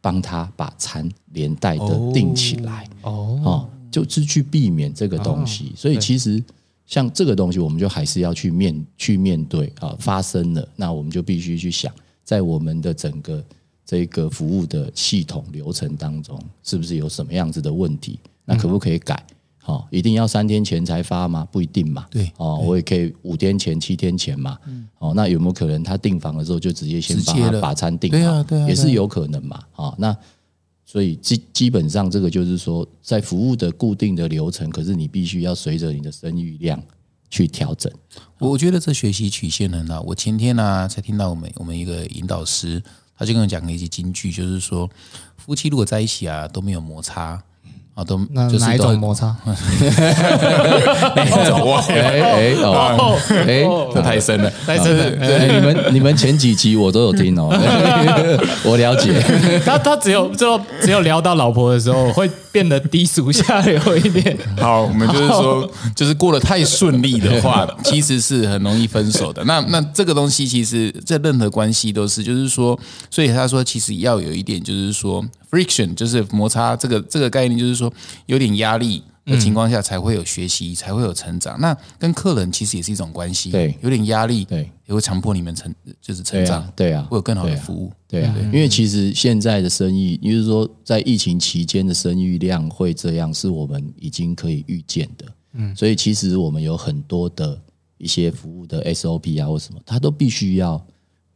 [0.00, 2.88] 帮他把餐连带的订起来。
[3.02, 5.72] 哦，哦，就是去避免这个东西。
[5.76, 6.42] 所以其实
[6.90, 11.90] 像这个东西，我们就还是要去面去面对啊，发生了，那我们就必须去想，
[12.24, 13.42] 在我们的整个
[13.86, 18.18] 这个服务的系统流程当中，是不是有什么样子的问题？
[18.44, 19.24] 那可不可以改？
[19.62, 21.46] 好、一定要三天前才发吗？
[21.52, 22.06] 不一定嘛。
[22.10, 24.58] 对哦，我也可以五天前、七天前嘛。
[24.98, 28.18] 哦，那有没有可能他订房的时候就直接先直接了帮他把餐订好？
[28.18, 29.62] 对啊对啊对啊也是有可能嘛。
[29.76, 30.16] 啊、那
[30.90, 36.82] 所以基基本上这个就是说，在服务的固定的流程，可是你必须要随着你的生育量
[37.30, 37.92] 去调整。
[38.40, 40.00] 我觉得这学习曲线很好。
[40.00, 42.82] 我前天呢、才听到我们我们一个引导师，
[43.16, 44.90] 他就跟我讲了一些金句，就是说
[45.36, 47.40] 夫妻如果在一起啊都没有摩擦
[48.00, 49.26] 啊，啊，都那就是哪一种摩擦？
[51.64, 54.50] 哇， 哎哎哦哎，这太深了。
[54.66, 55.10] 太深了。
[55.26, 57.48] 对，你们你们前几集我都有听哦，
[58.64, 59.12] 我了解。
[59.64, 64.36] 他他只有最后只有聊到老婆的时候，会变得低俗下流一点。
[64.58, 69.44] 好，我们就是说，就是过得太顺利的话，其实是很容易分手的。
[69.44, 72.78] 那那这个东西，其实在任何关系都是，就是说，
[73.10, 77.92] 所以他说，其实要有一点，就是说，friction，就是摩擦这个这个概念，就是说，
[78.26, 81.60] 有点压力的情况下，才会有学习，才会有成长。
[81.60, 87.92] 那跟客人其实也是一种关系，对有点压力，对，也会强迫你们成，就是成长对啊，，对啊，会有更好的对啊服务。
[88.08, 95.26] 对啊，因为其实现在的生意，也就是说，在疫情期间的生意量会这样，是我们已经可以预见的。
[95.52, 97.60] 嗯，所以其实我们有很多的
[97.98, 100.84] 一些服务的 SOP 啊，或什么，它都必须要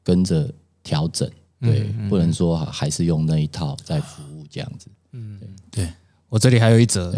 [0.03, 0.51] 跟着
[0.83, 1.31] 调整。
[1.61, 4.87] 对，不能说还是用那一套在服务这样子。
[5.13, 5.39] 嗯，
[5.71, 5.89] 对
[6.29, 7.15] 我这里还有一则，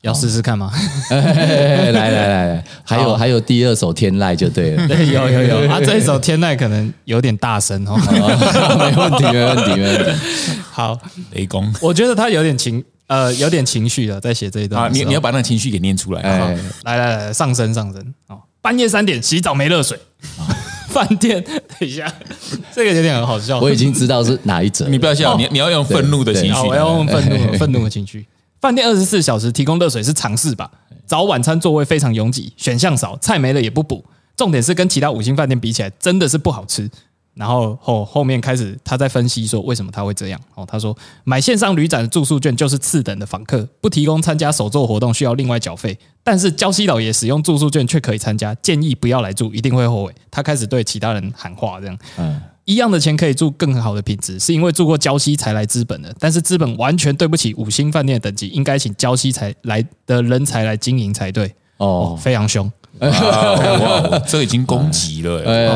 [0.00, 0.72] 要试试看吗？
[1.10, 5.70] 来来来来，还有还有第二首《天籁》就对了，对，有有有。
[5.70, 7.96] 啊，这一首《天籁》可能有点大声哦。
[8.78, 10.10] 没问题，没问题，没问题。
[10.70, 10.98] 好，
[11.32, 14.92] 雷公我觉得他有点情，呃，有点情绪了，在写这一段。
[14.92, 16.22] 你你要把那个情绪给念出来。
[16.22, 18.40] 来来来，上升上升哦！
[18.60, 19.98] 半夜三点洗澡没热水，
[20.94, 22.10] 饭店等一下，
[22.72, 23.58] 这个有点很好笑。
[23.58, 26.68] 我已经知道是哪一则，你不要笑，你你要用愤怒的情绪，。
[26.68, 28.24] 我要用愤怒 愤怒的情绪。
[28.60, 30.70] 饭店二十四小时提供热水是常事吧？
[31.04, 34.04] 早晚餐座位非常拥挤，选项少，菜没了也不补。
[34.36, 36.88] 重点是跟其他五星饭店比起来，真的是不好吃。
[37.34, 40.40] 然后后后面开始他在分析说为什么他会这样。
[40.54, 45.98] 哦，他说买线上旅展的住宿券就是次等的访客，不提供参加手作活动需要另外缴费。
[46.22, 50.14] 但是礁溪老爷使用住宿券却可以参加，建议不要来住，一定会后悔。
[50.30, 51.98] 他开始对其他人喊话，这样。
[52.16, 56.14] 嗯，一样的钱可以住更好的品质，是因为住过礁溪才来资本的。
[56.18, 61.46] 但是资本完全对不起五星饭店的等级，应该请礁溪才来的人才来经营才对。
[61.76, 62.70] 哦，哦，非常凶。
[63.00, 65.38] 哇哇，这已经攻击了。
[65.44, 65.68] 哎，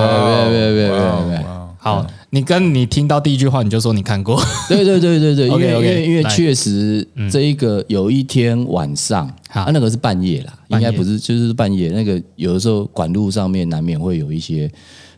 [0.50, 1.46] 别别别别别，
[1.78, 4.42] 好，你跟你听到第一句话，你就说你看过。
[4.68, 14.70] 对对对对对， 因为 OK，OK，因为因为来确实这一个有一天晚上，好啊，那个是半夜啦，应半夜该不是就是半夜，那个有的时候管路上面难免会有一些，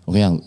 [0.04, 0.40] 我跟你讲。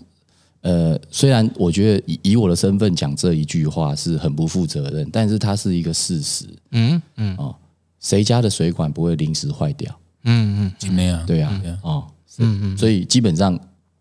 [0.64, 6.46] 呃，虽然我觉得以以我的身份讲这一句话是很不负责任，但是它是一个事实。
[6.72, 7.54] 嗯嗯哦，
[8.00, 9.94] 谁家的水管不会临时坏掉？
[10.24, 12.04] 嗯嗯，今天啊，对啊，哦，
[12.40, 13.60] 嗯嗯，所以基本上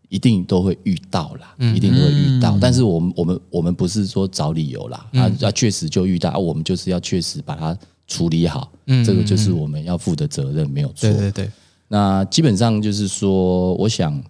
[0.09, 2.59] 一定都会遇到啦，一定都会遇到。
[2.61, 8.70] 但是我们我们我们不是说找理由啦，啊啊，确实就遇到，啊我们就是要确实把它处理好，
[9.05, 11.09] 这个就是我们要负的责任，没有错。
[11.11, 11.16] 对。
[11.16, 11.51] 对对，
[11.89, 14.23] 那基本上就是说，我想，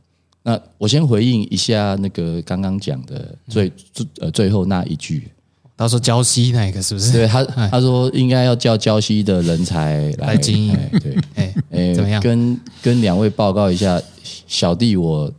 [0.43, 5.28] 那我先回应一下那个刚刚讲的最最呃最后那一句，
[5.76, 7.12] 到时候礁溪那个是不是？
[7.12, 10.74] 对他 他说应该要叫礁溪的人才来来经营。
[10.74, 10.90] 哎
[11.70, 11.78] 对。
[11.78, 14.00] 哎，诶怎么样跟跟两位报告一下，
[14.46, 15.30] 小弟我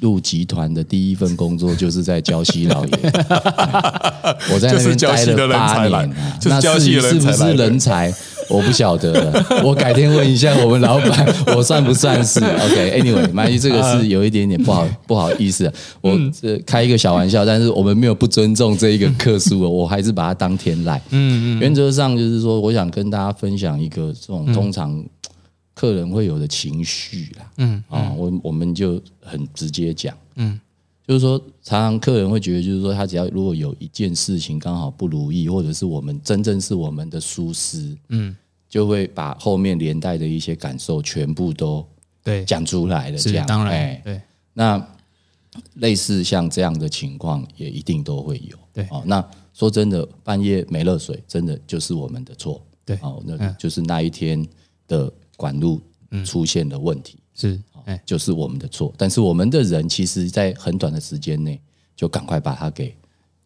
[0.00, 2.92] 入集团的第一份工作就是在礁溪老爷，
[4.52, 6.36] 我在那边待了八年啊。
[6.40, 8.12] 就是那是不是人才
[8.48, 9.62] 我不晓得了。
[9.62, 20.98] 我改天问一下我们老板， 我算不算是？OK，Anyway，关于这个是有一点点不好不好意思啊，我这开一个小玩笑，但是我们没有不尊重这一个客诉哦，我还是把它当天籁。
[21.10, 25.00] 嗯嗯，原则上就是说，我想跟大家分享一个这种通常。
[25.82, 30.60] 客人会有的情绪啦，嗯啊、我我们就很直接讲，嗯，
[31.04, 38.32] 就是说，常常客人会觉得，就是说，他只要如果有一件事情刚好不如意，或者是我们真正是我们的疏失，嗯，
[38.68, 41.84] 就会把后面连带的一些感受全部都
[42.22, 44.22] 对，讲出来了，这样，是当然哎，对，
[44.54, 44.88] 那
[45.74, 48.56] 类似像这样的情况，也一定都会有。
[48.72, 48.86] 对。
[48.88, 52.64] 哦，那说真的，半夜没热水，真的就是我们的错。
[52.84, 52.96] 对。
[53.02, 54.46] 哦，那就是那一天
[54.86, 55.12] 的
[55.42, 55.80] 管路
[56.24, 58.94] 出现了问题，是，哎，就是我们的错。
[58.96, 61.60] 但是我们的人其实，在很短的时间内
[61.96, 62.94] 就赶快把它给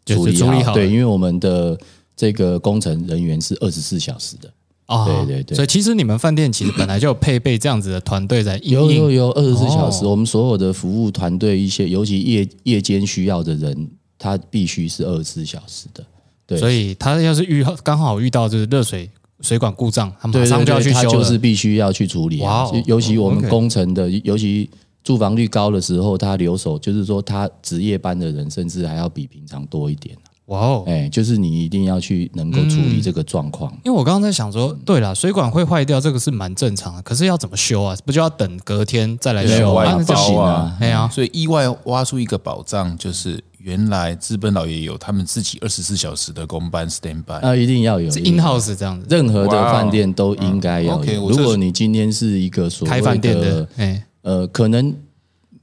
[0.04, 0.44] 处理好。
[0.44, 1.78] 处理好对，因为我们的
[2.14, 4.52] 这个工程人员是二十四小时的。
[4.88, 5.54] 哦，对对对。
[5.54, 16.04] 所以其实你们饭店其实本来就有配备这样子的团队在应有有，有，二十四小时，哦我们所有的服务团队，一些尤其夜夜间需要的人，他必须是二十四小时的。
[16.46, 21.10] 对，所以他要是遇刚好遇到就是热水水管故障，他马对上就要去修了。
[21.10, 22.64] 就是必须要去处理啊。
[22.64, 24.68] 哇哦尤其我们工程的，尤其
[25.04, 30.16] 住房率高的时候，他留守就是说，他值夜班的人甚至还要比平常多一点。
[30.46, 30.84] 哇哦！
[30.86, 33.68] 哎，就是你一定要去能够处理这个状况。
[33.84, 37.02] 因为我刚刚在想说，对了，水管会坏掉，这个是蛮正常的。
[37.02, 37.96] 可是要怎么修啊？
[38.06, 39.74] 不就要等隔天再来修？
[39.74, 51.24] 啊不行啊，哎呀，所以意外挖出一个宝藏就是原来资本老爷有他们自己二十四小时的公班 stand by，那一定要有是 in house 这样子，任何的饭店都应该要嗯，OK，有。
[51.24, 54.94] 我这如果你今天是一个所谓开饭店的，哎，呃，可能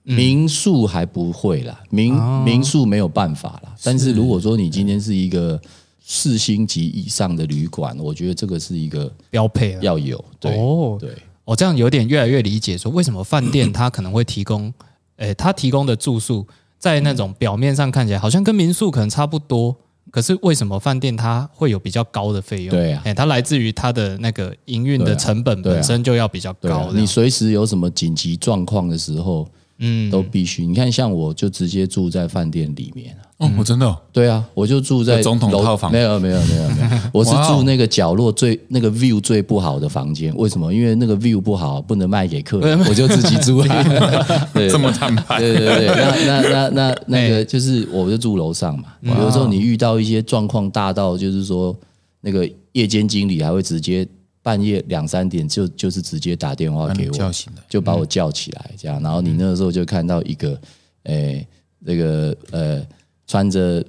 [0.03, 3.73] 民宿还不会啦，民哦民宿没有办法啦。
[3.81, 5.57] 但是如果说你今天是一个
[6.03, 9.77] 四星级以上的旅馆，我觉得这个是一个标配。
[9.79, 10.21] 要有。
[10.41, 11.09] 对哦，对，
[11.45, 14.73] 我这样有点越来越理解，说为什么饭店它可能会提供，
[15.15, 16.45] 诶，它提供的住宿
[16.83, 19.73] 在那种表面上看起来好像跟民宿可能差不多，
[20.11, 22.71] 可是为什么饭店它会有比较高的费用？
[22.71, 26.91] 对啊诶，它来自于它的那个营运的成本本身就要比较高。
[26.93, 29.47] 你随时有什么紧急状况的时候，
[29.83, 30.65] 嗯，都必须。
[30.65, 33.21] 你看，像我就直接住在饭店里面啊。
[33.39, 33.97] 哦，我真的哦？
[34.13, 35.91] 对啊，我就住在总统楼套房。
[35.91, 40.33] 没有没有没有没有， 我是住那个角落最那个 view 最不好的房间。
[40.37, 40.71] 为什么？
[40.73, 43.61] 因为那个 view 不好，不能卖给客人， 我就自己住。
[43.61, 44.47] 了。
[44.53, 44.69] 对。
[44.69, 48.85] 这么坦白，对对对，那那那那那个就是，我就住楼上嘛。
[49.01, 51.75] 有时候你遇到一些状况大到，就是说
[52.21, 54.07] 那个夜间经理还会直接
[54.43, 57.63] 半夜两三点就就是直接打电话给我，叫醒了。
[57.69, 60.59] 就把我叫起来，这样，然后你那个时候就看到一个，
[61.03, 61.47] 诶、
[61.85, 62.85] 这个呃，
[63.25, 63.83] 穿着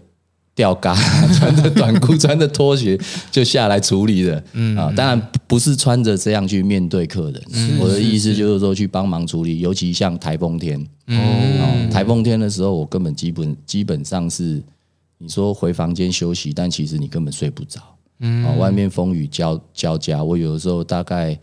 [0.55, 0.95] 吊嘎、
[1.35, 2.97] 穿着短裤、 穿着拖鞋
[3.33, 7.43] 就下来处理的，嗯啊，当然不是穿着这样去面对客人，
[7.81, 14.63] 我的意思就是说去帮忙处理，尤其像台风天，哦，台风天的时候，我根本基本基本上是
[15.19, 17.81] 你说回房间休息，但其实你根本睡不着，
[18.21, 21.39] 嗯，啊，外面风雨交交加，我有的时候大概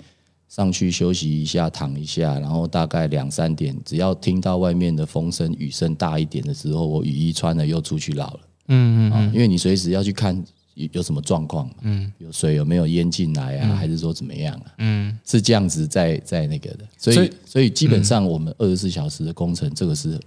[0.47, 10.35] 上去休息一下，躺一下，然后大概两三点，只要听到外面的风声、雨声大一点的时候，我雨衣穿了又出去绕了，嗯嗯啊，因为你随时要去看
[10.75, 14.73] 有有什么状况，嗯，有水有没有淹进来啊，还是说怎么样啊？
[14.77, 20.19] 嗯，是这样子在在那个的，所以所以基本上我们二十四小时的工程，这个是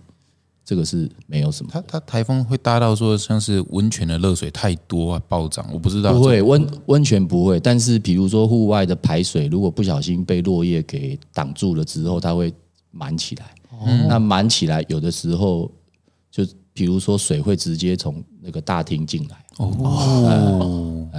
[0.65, 1.71] 这个是没有什么。
[1.73, 12.53] 它它台风会大到说像是温泉的热水太多啊暴涨，我不知道不会温温泉不会，但是比如说户外的排水，如果不小心被落叶给挡住了之后，它会
[12.91, 13.55] 满起来。
[14.09, 15.71] 那满起来，有的时候
[16.31, 19.45] 就比如说水会直接从那个大厅进来。
[19.59, 19.67] 哦，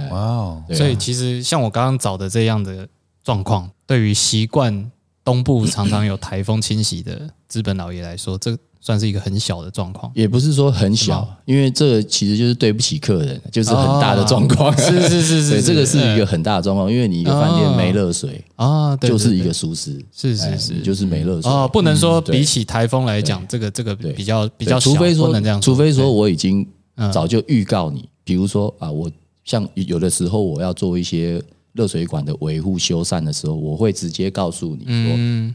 [0.00, 2.88] 哇哦，所以其实像我刚刚找的这样的
[3.22, 4.90] 状况，对于习惯
[5.22, 8.56] 东部常常有台风侵袭的资本老爷来说，这
[8.86, 10.12] 算是一个很小的状况。
[10.14, 14.72] 也不是说很小，因为这个其实就是对不起客人，就是很大的状况。
[14.72, 19.48] 哦是是是是 这个是一个很大的状况，因为你一个饭店没热水，啊，对就是一对。
[19.48, 21.50] 个疏失，是哎是是你就是没热水。
[21.50, 26.64] 哦，不能说比起台风来讲，这个这个比较比较小，除非说不能这样，除非说我已经
[26.94, 27.10] 嗯。
[27.10, 29.10] 早就预告你，比如说啊，我
[29.44, 35.54] 像有的时候我要做一些热水管的维护修缮的时候，我会直接告诉你说嗯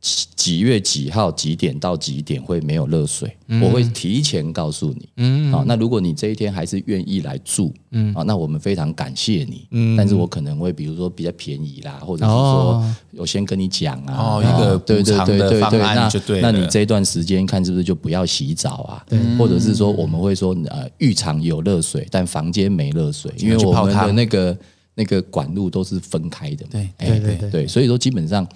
[0.00, 5.08] 几几月几号几点到几点会没有热水，我会提前告诉你。
[5.16, 5.50] 嗯。
[5.50, 9.96] 好，那如果你这一天还是愿意来住，嗯，好，那我们非常感谢你，嗯。
[9.96, 12.94] 但是我可能会比如说比较便宜啦，或者是说哦。
[13.16, 16.08] 我先跟你讲啊，哦一个对对对那
[16.40, 19.04] 那你这段时间看是不是就不要洗澡啊？
[19.36, 24.56] 或者是说我们会说呃浴场有热水，但房间没热水，因为我们的那个
[24.94, 27.50] 那个管路都是分开的对对对。
[27.50, 28.46] 对，所以说基本上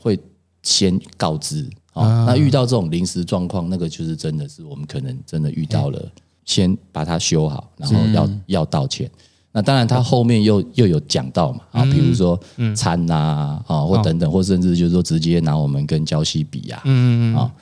[0.00, 0.18] 会
[0.62, 6.00] 先告知啊、那遇到这种临时状况，那个就是真的是我们可能真的遇到了，
[6.44, 9.10] 先把它修好，然后要、要道歉。
[9.50, 12.38] 那当然，他后面又又有讲到嘛啊，比如说
[12.76, 17.52] 餐呐啊，或等等，或甚至就是说直接拿我们跟礁溪比呀、嗯啊，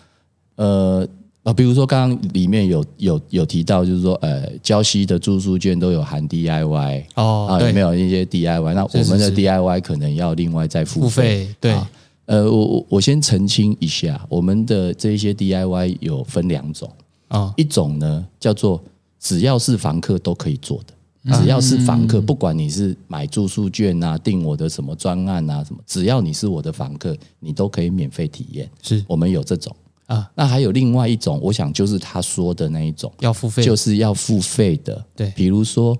[0.56, 1.08] 呃
[1.44, 8.74] 啊，比如说刚刚里面有有有提到，就是说呃，礁溪的住宿券都有含 DIY 哦，啊，有没有一些 DIY？
[8.74, 11.72] 那我们的 DIY 可能要另外再付付费对。
[11.72, 11.90] 啊
[12.26, 16.90] 呃，我我我先澄清一下，我们的这一些 DIY 有分两种，
[17.28, 18.82] 啊一种呢叫做
[19.18, 20.84] 只要是房客都可以做的。
[20.88, 20.94] 嗯
[21.42, 28.70] 只要是房客，不管你是买住宿券啊、订我的什么专案啊什么，只要你是我的房客，你都可以免费体验。
[28.80, 29.74] 是我们有这种
[30.06, 35.04] 啊，那还有另外一种，我想就是他说的那一种，要付费，就是要付费的。
[35.16, 35.98] 对比如说，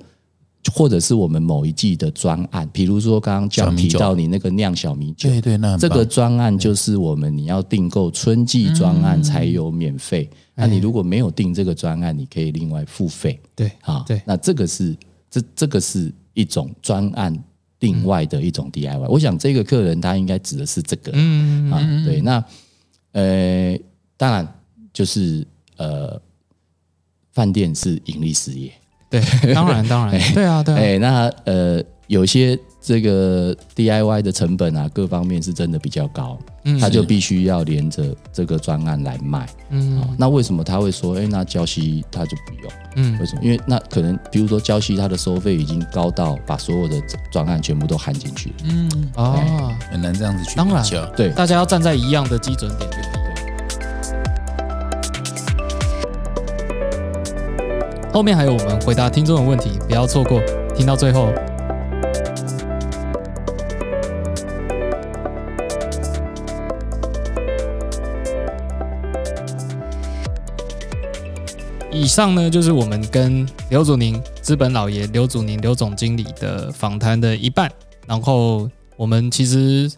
[0.75, 10.29] 或者是我们某一季的专案，比如说刚刚提到你那个酿小米酒，对对，那这个专案就是我们你要订购春季专案才有免费。
[10.55, 14.03] 那你如果没有订这个专案，你可以另外付费对啊。
[14.07, 14.97] 对那这个是
[15.31, 17.37] 这这个是一种专案
[17.81, 19.07] 另外的一种 DIY。
[19.09, 22.05] 我想这个客人他应该指的是这个嗯啊。
[22.05, 22.45] 对，那
[23.13, 23.79] 呃，
[24.17, 24.61] 当然
[24.93, 25.47] 就是
[25.77, 26.21] 呃，
[27.33, 28.73] 饭店是盈利事业。
[29.43, 39.47] 对， 当然当然， 对啊对啊，哎，那呃，有些这个 DIY 的成本啊，各方面是真的比较高，嗯他就必须要连着这个专案来卖。
[39.71, 39.99] 嗯。
[40.01, 42.73] 哦那为什么他会说，哎，那交息他就不用？
[42.97, 43.19] 嗯。
[43.19, 43.43] 为什么？
[43.43, 46.95] 因为那可能，比如说交息它的收费已经高到把所有的
[47.33, 48.51] 专案全部都含进去。
[48.51, 48.55] 了。
[48.65, 50.85] 嗯，哦，很难这样子去当然。
[51.17, 52.99] 对，大家要站在一样的基准点去
[58.17, 60.41] 后面还有我们回答听众的问题，不要错过，
[60.75, 61.31] 听到最后。
[71.93, 77.71] 以上呢，就是我们跟刘祖宁资本老爷刘祖宁刘总经理的访谈的一半。
[78.07, 79.93] 然后我们其实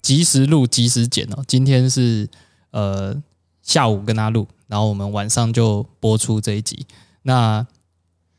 [0.00, 1.42] 及时录、及时剪哦。
[1.48, 2.28] 今天是
[2.70, 3.20] 呃
[3.60, 6.86] 下午跟他录，然后我们晚上就播出这一集。
[7.26, 7.66] 那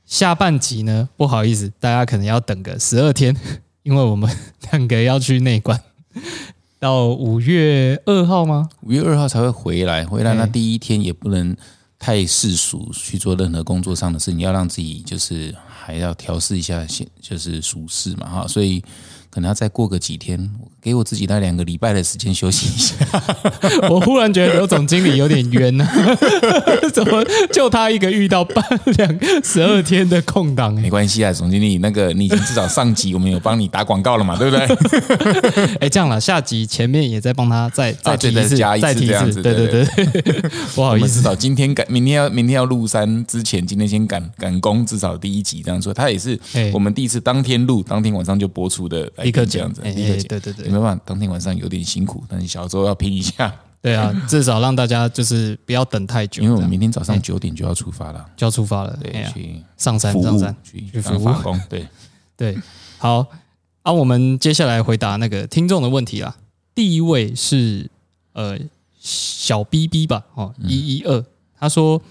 [0.05, 3.35] 下半集呢，不好意思，大家可能要等个十二天，
[3.83, 4.33] 因为我们
[4.71, 5.77] 两个要去内关，
[6.79, 8.69] 到五月二号吗？
[8.83, 10.35] 五月二号才会回来，回来哎。
[10.35, 11.53] 那第一天也不能
[11.99, 18.81] 太世俗去做任何工作上的事，你要让自己就是还要调试一下现就是舒适嘛哈，所以
[19.29, 20.49] 可能要再过个几天，
[20.87, 22.95] 给我自己那两个礼拜的时间休息一下。
[23.91, 25.85] 我忽然觉得刘总经理有点冤啊、
[26.93, 27.21] 怎么
[27.51, 30.81] 就他一个遇到半两十二天的空档、欸？
[30.81, 34.65] 没关系啊，总经理，那个你已经至少上集我们有帮你打广告了嘛，对不对？
[35.81, 39.85] 哎、这样了，下集前面也再帮他再再啊提一次，再提一次，这样子对对对
[40.21, 45.93] 对，不好意思，至少今天赶，明天要明天要录山之前，今天先赶赶工，至少第一集这样说。
[45.93, 50.21] 他也是哎我们第一次当天录，当天晚上就播出的，来立刻这样子，哎立刻剪。
[50.21, 61.33] 哎对对对也没办法，当天晚上有点辛苦，但是小周要拼一下，对啊， 至少让大家就是不要等太久，因为我们明天早上九点就要出发了，就要出发了，哎对，呀，去上山上山，去去服务。
[61.41, 61.87] 工，对，
[62.37, 62.57] 对，
[62.97, 63.25] 好
[63.83, 66.35] 啊，我们接下来回答那个听众的问题啊。
[66.75, 67.89] 第一位是
[68.33, 68.57] 呃
[68.99, 71.25] 小 B B 吧，哦一一二，
[71.59, 72.01] 他说，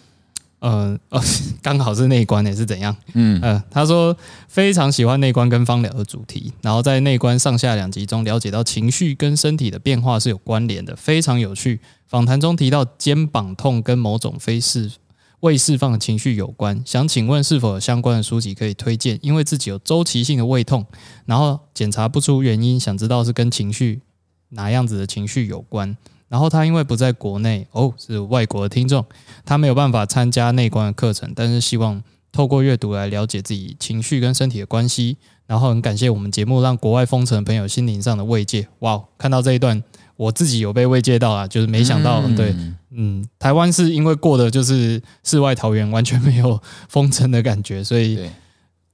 [0.59, 1.23] 呃 哦，
[1.63, 2.97] 刚好是内观也是怎样？
[3.15, 4.17] 嗯呃，他说
[4.49, 11.81] 非常喜欢内观跟芳疗的主题，然后在内观上下两集中了解到情绪跟身体的变化是有关联的，非常有趣。
[12.07, 14.91] 访谈中提到肩膀痛跟某种非释
[15.41, 19.19] 未释放的情绪有关，想请问是否有相关的书籍可以推荐？
[19.23, 20.87] 因为自己有周期性的胃痛，
[21.27, 24.01] 然后检查不出原因，想知道是跟情绪
[24.51, 25.97] 哪样子的情绪有关。
[26.29, 29.05] 然后他因为不在国内，哦，是外国的听众，
[29.45, 32.03] 他没有办法参加内观的课程，但是希望
[32.33, 35.17] 透过阅读来了解自己情绪跟身体的关系。
[35.47, 38.67] 然后很感谢我们节目让国外封城的朋友心灵上的慰藉。
[38.81, 39.81] 哇，看到这一段，
[40.17, 42.53] 我自己有被慰藉到啊，就是没想到，对，
[42.91, 48.31] 嗯，台湾是因为过的就是世外桃源，完全没有封城的感觉，所以对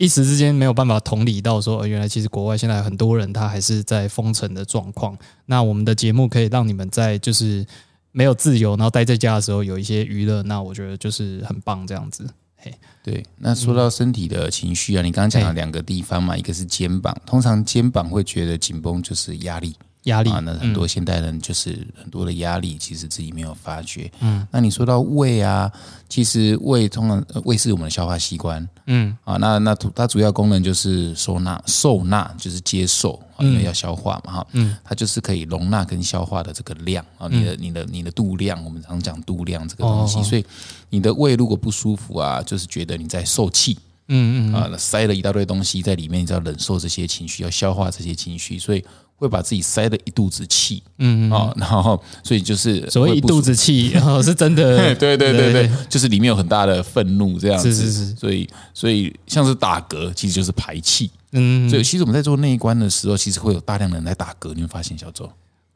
[0.03, 5.17] 一时之间没有办法同理到说，呃，原来其实国外现在很多人他还是在封城的状况。
[5.47, 7.65] 那我们的节目可以让你们在就是
[8.11, 12.29] 没有自由，然后待在家的时候有一些娱乐，那我觉得就是很棒这样子。
[12.57, 12.75] 嘿，
[13.05, 20.31] 对，那说到身体的情绪啊，你刚刚讲哎了两个地方嘛，一个是肩膀，通常肩膀会觉得紧绷，就是压力压力。
[20.31, 20.41] 啊。
[20.41, 24.11] 那很多现代人就是很多的压力，其实自己没有发觉。
[24.21, 25.71] 嗯，那你说到胃啊，
[26.09, 29.17] 其实胃通常呃胃是我们的消化器官嗯。
[29.25, 40.45] 啊，那那它主要功能就是收纳，受纳就是接受，啊因为要消化嘛哈，嗯，它就是可以容纳跟消化的这个量啊，你的你的你的度量，我们常讲度量这个东西，所以
[40.91, 43.79] 你的胃如果不舒服啊，就是觉得你在受气。
[44.09, 48.85] 嗯嗯啊，塞了一大堆东西在里面，你知道忍受这些情绪，要消化这些情绪，所以
[49.23, 50.83] 会把自己塞了一肚子气。
[50.99, 58.15] 嗯嗯，啊，然后所以就是所谓一肚子气，然后 是真的，对对对对，就是里面有很大的愤怒这样子，是是是。
[58.15, 61.11] 所以所以像是打嗝，其实就是排气。
[61.33, 65.31] 嗯，所以其实我们在做那一关的时候，其实会有大量的人来打嗝，你会发现小周，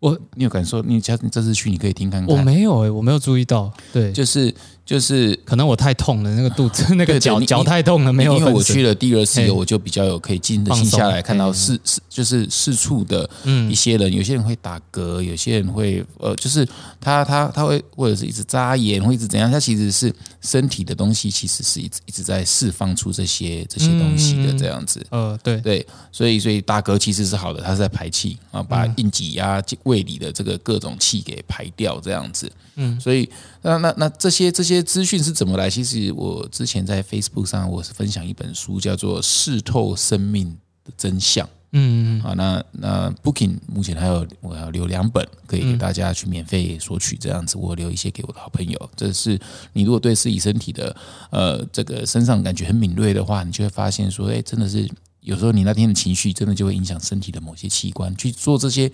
[0.07, 0.80] 我你有感受？
[0.82, 2.36] 你下次这次去，你可以听看看。
[2.36, 4.54] 我，没有哎、我没有注意到，对，就是
[4.84, 11.54] 就是可能我太痛了，那个肚子 那个脚脚太痛了，没有因为我去了第二次以后，我就比较有可以静的静下来，看到嘿。
[11.54, 13.68] 四四就是四处的嗯。
[13.70, 16.64] 一些人，有些人会打嗝，有些人会呃，就是
[17.00, 25.04] 他他他会或者是一直眨眼，或一直怎样，他其实是身体的东西，其实是一直一直在释放出这些这些东西的嗯这样子。
[25.11, 28.94] 呃，对，对，所以所以打嗝其实是好的，它是在排气啊，把嗯。
[28.96, 29.61] 硬挤压
[29.97, 32.53] 胃里的这个各种气给排掉，这样子。
[32.74, 33.26] 嗯，所以
[33.62, 35.70] 那那那这些这些资讯是怎么来？
[35.70, 41.47] 其实我之前在 Facebook 上我是分享一本书，叫做《视透生命的真相》。
[41.72, 48.90] 嗯，啊，那那 Booking 目前还有我要留两本，可以给大家去免费索取，这样子我留一些给我的好朋友。
[48.94, 49.38] 这是
[49.72, 50.94] 你如果对自己身体的
[51.30, 54.88] 呃这个身上感觉很敏锐的话，你就会发现说，哎，真的是
[55.27, 58.16] 有时候你那天的情绪真的就会影响身体的某些器官。
[58.16, 58.91] 去做这些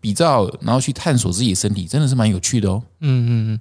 [0.00, 2.82] 比较，然后去探索自己的身体，真的是蛮有趣的哦。
[3.00, 3.60] 嗯嗯嗯。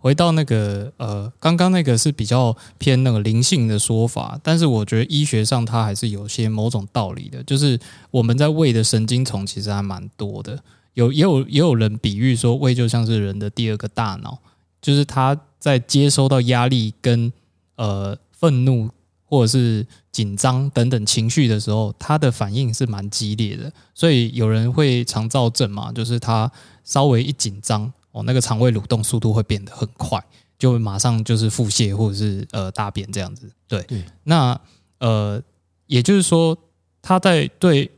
[0.00, 7.76] 回到那个呃，刚刚那个是比较偏那个灵性的说法，但是我觉得医学上它还是有些某种道理的，就是
[8.12, 10.56] 我们在胃的神经丛其实还蛮多的，
[10.94, 14.38] 有也有也有人比喻说胃就像是人的第二个大脑，
[14.80, 17.32] 就是它在接收到压力跟
[17.74, 18.88] 呃愤怒
[19.24, 19.84] 或者是
[20.18, 26.50] 紧张等等情绪的时候，他的反应是蛮激烈的，所以有人会肠躁症嘛，就是他
[26.82, 27.92] 稍微一紧张。
[28.10, 30.20] 哦，那个肠胃蠕动速度会变得很快，
[30.58, 33.48] 就马上就是腹泻或者是呃大便这样子。
[33.68, 33.86] 对，
[34.24, 34.58] 那
[34.98, 35.40] 呃，
[35.86, 36.56] 也就是说，
[37.00, 37.88] 他在对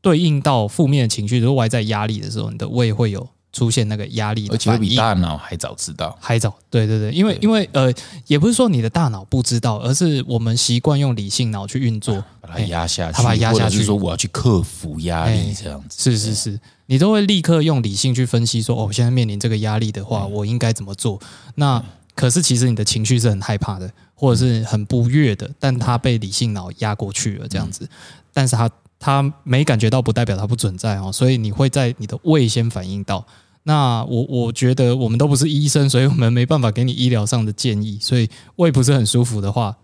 [0.00, 6.54] 对应到负面的情绪，就是外在压力的时候，你的胃会有出现那个压力，而且会比大脑还早知道，还早。
[6.70, 7.92] 对对对，因为因为呃，
[8.26, 16.10] 也不是说你的大脑不知道，而是我们习惯用理性脑去运作，把它压下去，它把它压下去，说我要去克服压力这样子。
[16.10, 16.60] 是是是。
[16.86, 21.20] 你都会立刻用理性去分析，说哦，现在面临这个压力的话，我应该怎么做？
[21.56, 21.82] 那
[22.14, 27.88] 可是其实你的情绪是很害怕的，或者是很不悦的，但他被理性脑压过去了，这样子。
[28.32, 31.12] 但是他他没感觉到，不代表他不存在哦。
[31.12, 33.24] 所以你会在你的胃先反应到。
[33.64, 37.98] 那我我觉得我们都不是医生，所以我们没办法给你医疗上的建议。
[38.00, 39.76] 所以胃不是很舒服的话，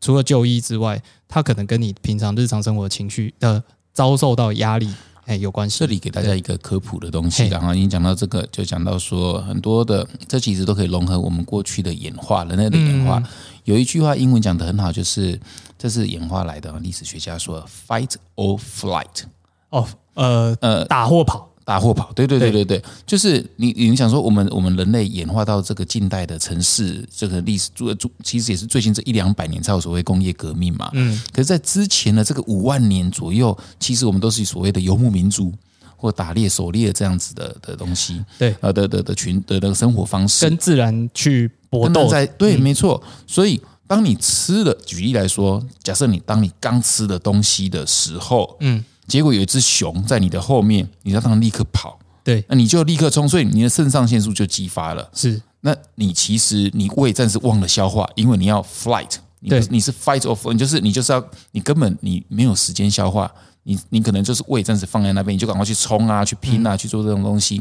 [0.00, 3.62] 除了就医之外，他可能跟你平常日常生活情绪的
[3.92, 4.92] 遭受到压力。
[5.26, 5.78] 哎，有关系。
[5.78, 13.22] 这里给大家一个科普的东西，然后已经讲到这个，就讲到说很多的，这其实都可以融合我们过去的演化，人类的演化。
[13.64, 15.38] 有一句话英文讲的很好，就是
[15.80, 16.70] 这是演化来的。
[16.80, 19.24] 历史学家说：“Fight or flight。”
[19.70, 21.48] 哦，呃呃，打或跑。
[21.62, 30.90] 打或跑，对对对对对，就是你你想说，我们我们人类演化到这个近代的城市这个历史，主主其实也是最近这一两百年才有所谓工业革命嘛。
[30.94, 35.52] 嗯，可是，在之前的这个五万年左右，其实我们都是所谓的游牧民族
[35.96, 38.20] 或打猎狩猎这样子的的东西。
[38.36, 42.08] 对，呃的的的群的那个生活方式，跟自然去搏斗。
[42.08, 43.00] 在对，没错。
[43.28, 43.60] 所以，
[43.90, 48.84] 当你吃的，举例来说，假设你当你刚吃的东西的时候，嗯。
[49.08, 55.10] 结果有一只熊在你的后面，你要让它立刻跑，对，那你就立刻冲，所以你的肾上腺素就激发了。
[55.12, 59.16] 是，那你其实你胃暂时忘了消化，因为你要 flight，
[59.48, 61.20] 对，你是 fight or，你就是你就是要
[61.50, 63.28] 你根本你没有时间消化，
[63.64, 67.60] 你你可能就是胃暂时放在那边，你就赶快去冲啊，去拼啊，去做这种东西。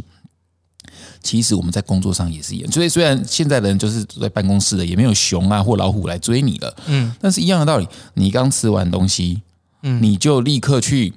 [1.22, 9.42] 其实我们在工作上也是一样，所以虽然现在的人就是在办公室的，也没有熊啊或老虎来追你了，嗯，但是一样的道理，你刚吃完东西，
[9.84, 11.14] 嗯，你就立刻去。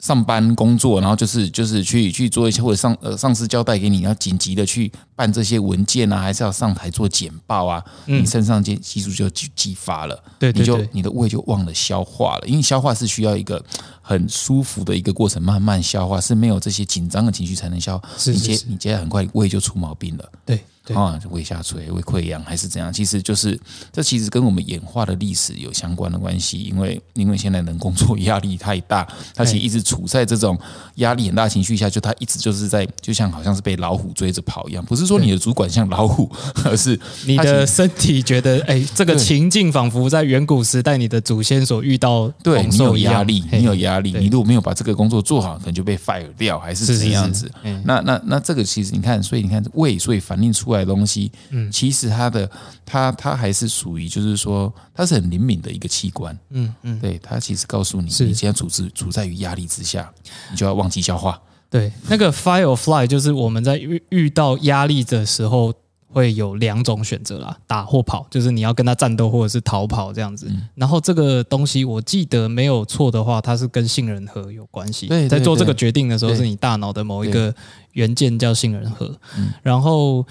[0.00, 13.62] 上班工作，然后就是就是去去做一些或者上呃上司交代给你，要紧急的去办这些文件啊，还是要上台做简报啊，你肾上腺激素就激激发了，对，你就你的胃就忘了消化了，因为消化是需要一个
[14.00, 20.58] 很舒服的一个过程，慢慢消化是没有这些紧张的情绪才能消，是接你接下来很快胃就出毛病了，对。
[20.94, 22.92] 啊，胃下垂、胃溃疡还是怎样？
[22.92, 23.56] 其实就是
[23.92, 26.58] 这其实跟我们演化的历史有相关的关系。
[26.58, 30.58] 因为因为现在人工作压力太大， 他其实一直处在这种
[30.96, 34.84] 压力很大情绪下，就他一直就是在就像好像是被老虎追着跑一样。
[34.84, 36.30] 不是说你的主管像老虎，
[36.64, 42.28] 而是你的身体觉得哎，这个情境仿佛在远古时代你的祖先所遇到。
[42.42, 47.50] 对你有压力，你有压力，你如果没有把这个工作做好，可能就被 fire 掉，还是怎样子？
[47.84, 50.90] 那那那这个其实你看，所以你看胃，所以反映出来的。
[50.90, 52.50] 东西，嗯，其实它的
[52.84, 60.10] 它它还是属于，就是说它是很灵敏的一个器官，嗯嗯，对，它其实告诉你，你现在处置处在于压力之下，
[60.50, 61.40] 你就要忘记消化。
[61.70, 65.72] 对，那个 fire or fly 就是我们在遇遇到压力的时候
[66.08, 70.50] 会有两种选择啦，打或跑，就是你要跟他战斗或者是逃跑这样子。
[70.74, 75.06] 然后这个东西我记得没有错的话，它是跟杏仁核有关系。
[75.06, 77.54] 对，在做这个决定的时候，是你大脑的某一个
[77.92, 79.18] 元件叫杏仁核，
[79.62, 80.26] 然后。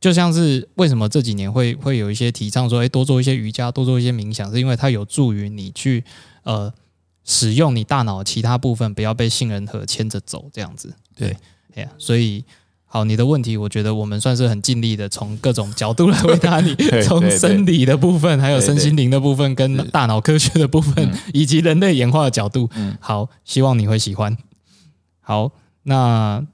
[0.00, 6.04] 就像是为什么这几年会会有一些提倡说，哎，多做一些瑜伽，多做一些冥想，是因为它有助于你去
[6.42, 6.70] 呃
[7.24, 10.94] 使用你大脑其他部分，不要被杏仁核牵着走，这样子。
[11.16, 11.36] 对，
[11.74, 12.44] 哎呀，所以
[12.84, 22.68] 好，你的问题，我觉得我们算是很尽力的，从各种角度来回答你， 从生理的部分，还有身心灵的部分，跟大脑科学的部分，以及人类演化的角度。
[23.00, 24.36] 好，希望你会喜欢。
[25.20, 25.50] 好，
[25.84, 26.46] 那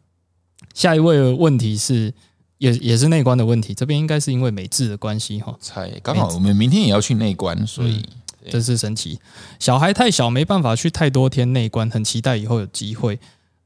[0.73, 2.15] 下一位问题是。
[2.61, 5.57] 也也是内观的问题，这边应该是因为美智的关系哈。
[5.63, 8.05] 才刚好我们明天也要去内观，所以
[8.49, 9.19] 真是神奇。
[9.59, 13.19] 小孩太小，没办法去太多天内观，很期待以后有机会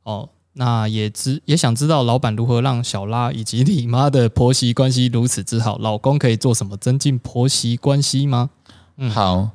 [0.04, 0.28] 哦。
[0.56, 8.50] 那也知也想知道老板如何让小拉以及你妈的婆媳关系如此之好，老公可以做什么增进婆媳关系吗？
[8.96, 9.50] 嗯好，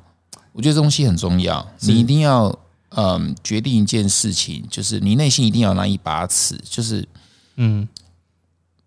[0.52, 2.54] 我觉得这东西很重要，你一定要
[2.90, 7.08] 嗯决定一件事情，就是你内心一定要有那一把尺，就是
[7.56, 7.88] 嗯，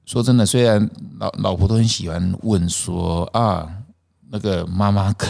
[0.05, 0.87] 说真的，虽然
[1.17, 3.67] 老老婆都很喜欢问说啊，
[4.33, 5.29] 那个妈妈跟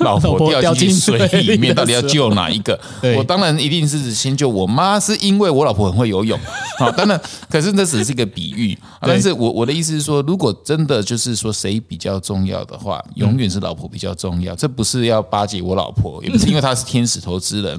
[0.00, 2.80] 老老婆婆掉掉进去水里面，到底要救哪一个？
[3.18, 6.40] 我当然一定是先救我妈，是因为我老婆很会游泳。
[6.78, 7.20] 好，当然，
[7.50, 8.72] 可是那只是一个比喻。
[8.98, 14.56] 啊但是我我的意思是说，如果真的就是说谁比较重要的话，永远是老婆比较重要。
[14.56, 17.78] 这不是要巴结我老婆，也不是因为她是天使投资人，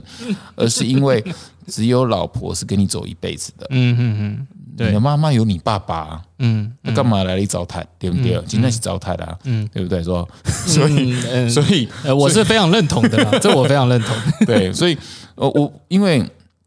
[0.55, 1.23] 而是因为
[1.67, 3.65] 只有老婆是跟你走一辈子的。
[3.71, 8.41] 嗯嗯嗯，对你的妈妈有你爸爸，嗯那干嘛来你糟蹋，对不对？
[8.45, 10.03] 今天是糟蹋的，啊嗯对不对？
[10.03, 14.15] 说， 所以，嗯嗯 所以，呃，我是非常认同的啦， 这我非常认同。
[14.45, 14.97] 对，所以，
[15.35, 16.23] 呃，我因为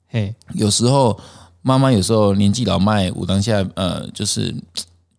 [0.09, 1.19] 嘿，有时候
[1.63, 4.55] 妈妈有时候年纪老迈，我当下呃，就是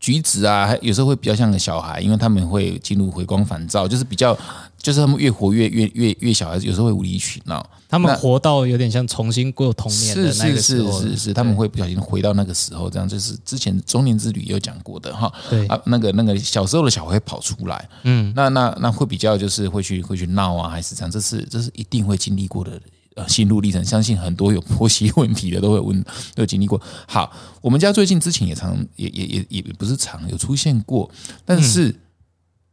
[0.10, 4.36] 举止啊，还有时候会比较像个小孩，因为他们会进入回光返照，就是比较，
[4.78, 7.64] 就是他们越活越越越越小孩子，有时候会无理取闹。
[7.88, 15.32] 他们活到有点像重新过童年的是那个是时候是，是是是，他们会不小心回到那个时候，这样就是之前中年之旅有讲过的哈。
[15.50, 21.12] 对啊，那个那个小时候的小孩会跑出来，嗯，那那那会比较就是会去会去闹啊，还是这样？
[21.12, 22.80] 这是这是一定会经历过的
[23.20, 23.84] 呃心路历程。
[23.84, 26.02] 相信很多有婆媳问题的都会问，
[26.34, 26.82] 都有经历过。
[27.08, 27.32] 好，
[27.62, 31.10] 我们家最近之前也常也也也也不是常有出现过，
[31.46, 31.96] 但是。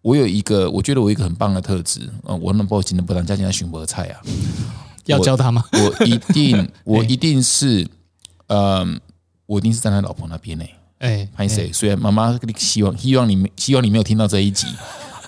[0.02, 4.22] 我有一个，我觉得我有一个很棒的特质，呃，我能不今天不当家境寻博菜啊，
[5.06, 5.64] 要教他吗？
[5.72, 7.84] 我一定， 我一定是，
[8.46, 9.00] 嗯，
[9.46, 10.64] 我一定是站在老婆那边呢、
[11.00, 11.72] 哎，拍谁？
[11.72, 14.68] 虽然妈妈希望希望你没希望你没有听到这一集，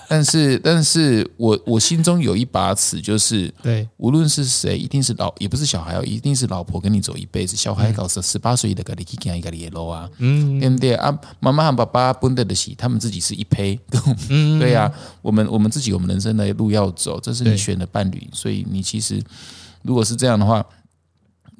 [0.09, 7.55] 但是但是我我心中有一把尺，就是对，无论是谁，一定是老也不是小孩哦，一定是老婆跟你走一辈子。
[7.55, 10.59] 小孩搞十十八岁的，跟你去见一个野路啊，嗯。
[10.59, 10.95] 对不对？
[10.95, 11.15] 啊？
[11.39, 13.79] 妈妈和爸爸分得的起，他们自己是一胚，
[14.29, 14.91] 嗯， 对呀、
[15.21, 19.21] 我们我们自己我们人生的路要走，这是你选的伴侣，所以你其实
[19.83, 20.65] 如果是这样的话，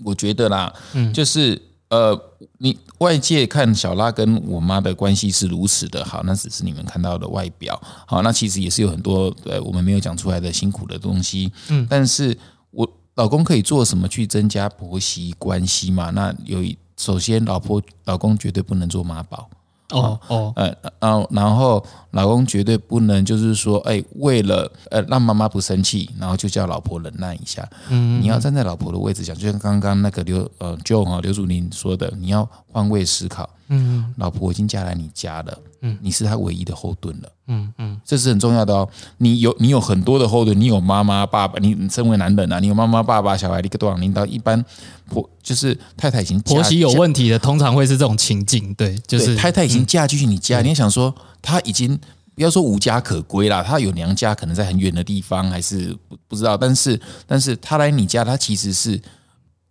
[0.03, 1.13] 我觉得啦，嗯。
[1.13, 2.19] 就是呃，
[2.59, 12.37] 你外界看小拉跟我妈的关系是如此的好，那只是你们看到的外表，好，那其实也是有很多呃我们没有讲出来的辛苦的东西，嗯，但是
[12.71, 16.11] 我老公可以做什么去增加婆媳关系嘛？
[16.11, 19.49] 那有一首先，老婆老公绝对不能做妈宝。
[19.91, 27.67] 哦哦，呃，然后然后老公绝对不能就是说，哎，为了呃让妈妈不生气，然后就叫老婆忍耐一下。
[27.89, 33.49] 嗯，你要站在老婆的位置想，就像刚刚那个刘呃 Joe 哈刘祖林说的，你要换位思考。
[33.69, 37.31] 嗯老婆已经嫁来你家了，嗯，你是她唯一的后盾了。
[37.47, 38.87] 嗯嗯，这是很重要的哦。
[39.17, 44.63] 你有你有很多的后盾，你有妈妈、爸爸，你你身为男人啊，你有妈妈、爸爸、小孩，你个多少领导，一般
[45.07, 51.99] 婆就是太太已经婆媳有问题的，通常会是这种情境，对，就是太太已经嫁进去你家，你也想说她已经
[52.35, 56.55] 不要说无家可归啦，她有娘家，可能在很远的地方，还是不不知道。
[56.55, 59.01] 但是但是她来你家，她其实是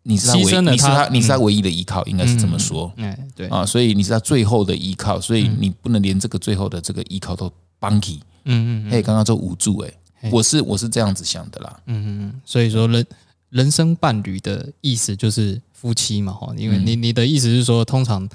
[0.02, 2.90] 你是他唯牺牲了你是她她你是他唯一的依靠，应该是这么说。
[2.96, 3.66] 哎，对，啊。
[3.66, 8.20] 所以你是他最后的依靠，所以你不能连这个最后的这个依靠都帮起。
[8.44, 9.92] 嗯嗯哎，刚刚说无助，哎，
[10.30, 11.80] 我是我是这样子想的啦。
[11.86, 13.06] 嗯嗯，所以说人
[13.50, 18.26] 人生伴侣的意思就是夫妻嘛，哈，因为你你的意思是说，通常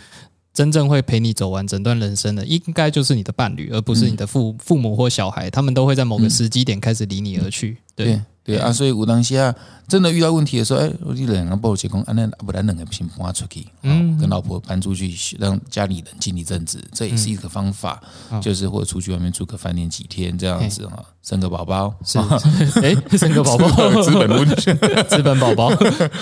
[0.53, 7.77] 真正会陪你走完整段人生的，应该就是你的伴侣，而不是你的父父母或小孩，他们都会在某个时机点开始离你而去。
[7.95, 8.05] 对。
[8.05, 9.53] 对对啊，所以有当下
[9.87, 18.01] 真的遇到问题的时候，哎，我就两个不结婚，啊，那不然两个先搬出去，嗯，跟老婆搬出去，让家里冷静一阵子，这也是一个方法，
[18.41, 22.19] 就是或者出去外面住个饭店几天这样子哈，生个宝宝，是，
[22.83, 23.67] 哎，生个宝宝，
[24.03, 24.45] 资本论
[25.07, 25.67] 资本宝宝，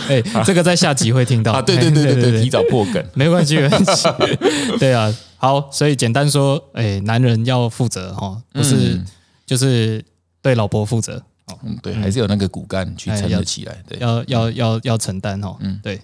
[0.08, 4.08] 哎，这个在下集会听到啊，对对对对对，提早破梗，没关系，没关系。
[4.80, 9.02] 对啊，好，所以简单说，哎，男人要负责哈，不是
[9.46, 10.04] 就是
[10.42, 11.24] 对老婆负责，
[11.64, 15.56] 嗯，对，还是有那个骨干去撑得起来，对，要要要要承担哦。
[15.60, 16.02] 嗯，对。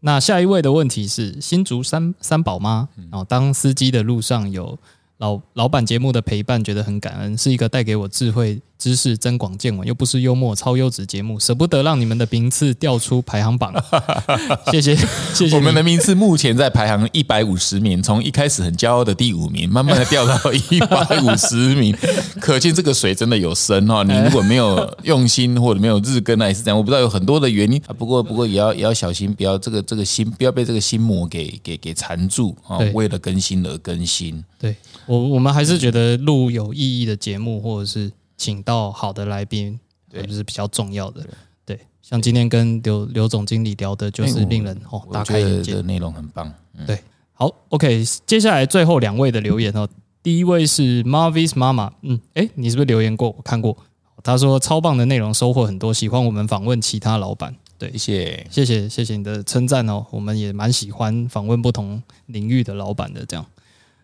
[0.00, 4.78] 那下一位的问题是新竹三三宝妈哦，当司机的路上有
[5.18, 13.72] 老老板节目的陪伴，觉得很感恩，是一个带给我智慧、知识增广见闻，又不是幽默超优质节目，舍不得让你们的名次掉出排行榜。
[14.72, 14.96] 谢谢
[15.34, 20.34] 谢谢我们的名次目前在排行一百五十名，从一开始很骄傲的第五名，慢慢的掉到
[20.70, 21.94] 一百五十名，
[22.40, 24.02] 可见这个水真的有深哦。
[24.02, 26.76] 你如果没有用心或者没有日更，那也是这样。
[26.78, 32.90] 我不知道有很多的原因啊，不过不过也要也要小心，不要这个这个心不要被这个心魔给给给缠住啊对。
[32.92, 34.74] 为了更新而更新，对
[35.06, 38.10] 我我们还是觉得录有意义的节目，或者是
[38.40, 41.22] 请到好的来宾，对，就是比较重要的。
[41.66, 46.50] 对，像今天跟刘刘总经理聊的，就是令人哦大开眼界的内容很棒。
[46.86, 46.98] 对，
[47.34, 49.86] 好，OK，接下来最后两位的留言哦，
[50.22, 53.28] 第一位是 Marvis 妈妈，嗯，哎，你是不是留言过？
[53.36, 53.76] 我看过，
[54.22, 57.54] 他说超棒的内容，收获很多，喜欢我们访问其他老板。
[57.76, 63.24] 对，谢谢，谢谢，谢谢你的称赞哦，我们也蛮喜欢访问不同领域的老板的。
[63.26, 63.44] 这样，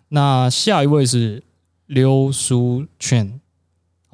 [0.09, 1.43] 那下一位是
[1.87, 3.41] 刘书劝，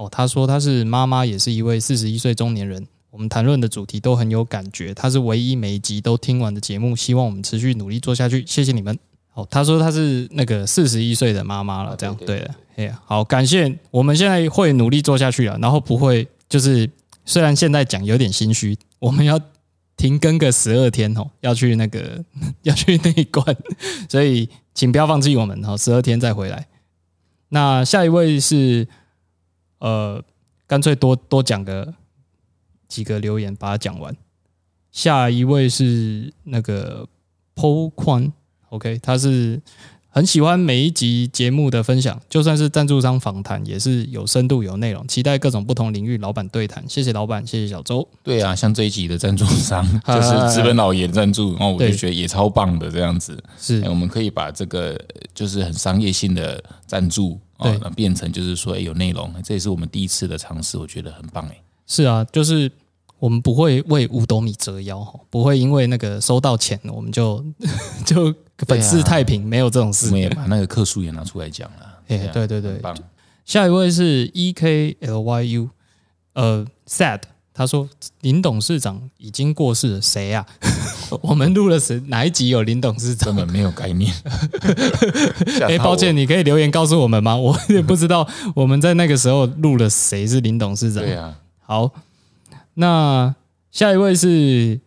[0.03, 2.87] 哦，他说他是妈妈，也是一位四十一岁中年人。
[3.11, 6.97] 我们谈论的主题都很有感觉，他是唯一每一集都听完的节目。
[6.97, 8.99] 希望我们持续努力做下去，谢谢你们。
[9.35, 12.55] 哦，他说他是那个四十一岁的妈妈了，这样对的。
[12.77, 16.91] 哎，好，感谢，我们现在会努力做下去了，然后不会就是
[17.25, 19.41] 虽然现在讲有点心虚，我们要。
[19.95, 22.25] 停更个十二天哦，要去那个
[22.63, 23.57] 要去那关，
[24.09, 26.67] 所以请不要放弃我们哦，十二天再回来。
[27.51, 28.89] 那下一位是
[29.83, 30.23] 呃，
[30.67, 31.93] 干脆多多讲个
[32.87, 34.17] 几个留言，把它讲完。
[34.93, 37.09] 下一位是那个
[37.57, 38.33] Po 宽
[38.71, 39.61] ，OK，他是。
[40.15, 45.09] 很喜欢每一集节目的分享，就算是赞助商访谈，也是有深度、有内容。
[45.09, 46.87] 期待各种不同领域老板对谈。
[46.87, 48.07] 谢谢老板，谢谢小周。
[48.23, 53.43] 对啊，像这一集的赞助商 就是资本老爷赞助，然后我就觉得也超棒的这样子。
[53.59, 55.01] 是，我们可以把这个
[55.35, 59.33] 就是很商业性的赞助，对，变成就是说有内容。
[59.43, 61.63] 这也是我们第一次的尝试，我觉得很棒哎。
[61.87, 62.71] 是啊，就是
[63.19, 67.45] 我们不会为五斗米折腰不会因为那个收到钱我们就
[68.07, 68.35] 就。
[68.65, 70.07] 粉饰太平，没有这种事。
[70.07, 71.99] 我们也把那个客数也拿出来讲了。
[72.07, 72.81] 哎，对对对，
[73.45, 75.71] 下一位是 E K L Y U，
[76.35, 77.23] 呃，Sad，
[77.55, 77.89] 他说
[78.23, 80.45] 林董事长已经过世了，谁呀？
[81.21, 82.01] 我们录了谁？
[82.07, 83.27] 哪一集有林董事长？
[83.27, 84.13] 根本没有概念。
[85.69, 87.37] 哎，抱歉，你可以留言告诉我们吗？
[87.37, 91.03] 我也不知道我们在那个时候录了谁是林董事长。
[91.03, 91.39] 对啊。
[91.61, 91.91] 好，
[92.75, 93.35] 那
[93.71, 94.81] 下一位是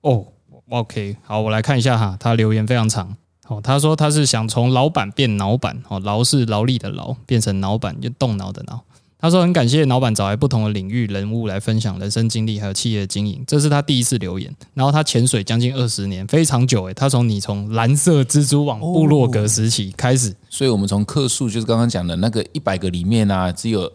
[0.00, 0.26] 哦。
[0.68, 3.16] OK，好，我来看一下哈，他留言非常长。
[3.46, 8.82] 哦，他说他是想从老板变脑板，哦，劳是劳力的劳，变成脑板就动脑的脑。
[9.18, 13.42] 他说很感谢老板找来不同的领域人物来分享人生经历，还有企业经营。
[13.46, 16.94] 这是他第一次留言，然后他潜水将近二十年，非常久诶。
[16.94, 23.90] 他从你从蓝色蜘蛛网部落格时期开始，所以我们从克数就是刚刚讲的那个一百个里面啊，只有。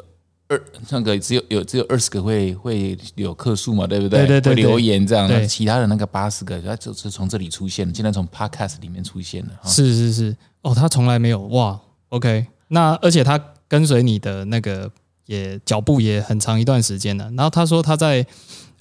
[0.52, 4.28] 二那个只有有只有二十个会会有克数嘛，对不对？
[4.28, 9.52] 对对对，留言这样，其他的那个八十个，他就是从这里出现的，竟然从 Podcast 里面出现的。
[9.64, 11.80] 是是是，哦，他从来没有哇
[12.10, 14.92] ，OK，那而且他跟随你的那个
[15.32, 17.32] 也脚步也很长一段时间了。
[17.38, 18.26] 然后他说他在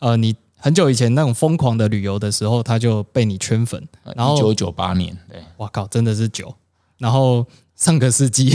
[0.01, 3.87] 呃你很久以前那种疯狂的旅游的时候，他就被你圈粉。
[4.17, 6.55] 然后一九九八年，对，哇靠，真的是久。
[6.99, 7.47] 然后。
[7.81, 8.55] 上个世纪，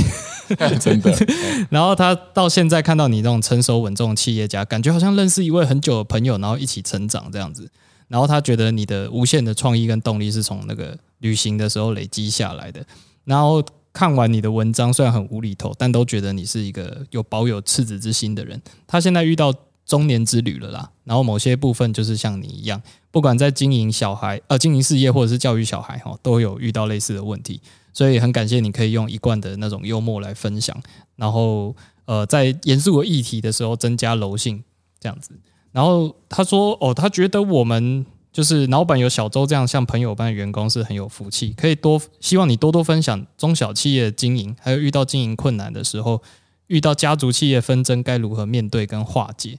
[0.80, 1.12] 真的。
[1.72, 7.68] 然后他到现在看到你这种成熟稳重的企业家，感觉好像认识一位很久的朋友，然后一起成长这样子。
[8.08, 12.86] 然后他觉得你的无限的创意跟动力是从那个旅行的时候累积下来的。
[13.24, 13.64] 然后
[13.96, 18.62] 看完你的文章，虽然很无厘头，但都觉得你是一个有保有赤子之心的人。
[18.86, 19.54] 他现在遇到
[19.86, 27.62] 中年之旅了啦，然后某些部分就是像你一样，不管在经营小孩、呃经营事业或者是教育小孩哈，都有遇到类似的问题。
[27.94, 30.78] 所以很感谢你可以用一贯的那种幽默来分享，
[31.16, 31.74] 然后
[32.04, 34.62] 呃，在严肃的议题的时候增加柔性
[35.00, 35.32] 这样子。
[35.72, 38.06] 然后他说哦，他觉得我们
[38.36, 46.22] 就是老板有小周这样像朋友般的员工是很有福气，可以多希望你多多分享中小企业经营，还有遇到经营困难的时候，
[46.68, 49.58] 遇到家族企业纷争该如何面对跟化解。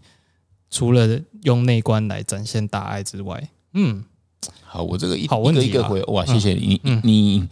[0.70, 4.04] 除了用内观来展现大爱之外，嗯，
[4.62, 7.48] 好，我这个一好问题一个回哇，谢谢你，嗯你。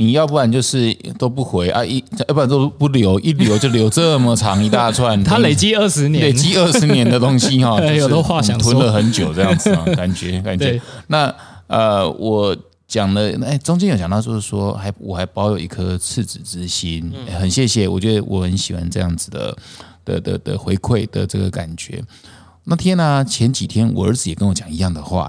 [0.00, 5.22] 你要不然就是都不回啊，一要不然都不留，一留 就留这么长一大串。
[5.24, 10.80] 他累积二十年，累积二十年的东西哈， 有的话想吞了很久这样子啊，感觉感觉。
[11.08, 11.34] 那
[11.66, 12.56] 呃，我
[12.86, 19.56] 讲了，哎，中间有讲到就是说，还我还保有一颗赤子之心，很谢谢，我觉得我很喜欢这样子的
[20.04, 22.00] 的的的回馈的这个感觉。
[22.62, 25.28] 那天呢，前几天我儿子也跟我讲一样的话，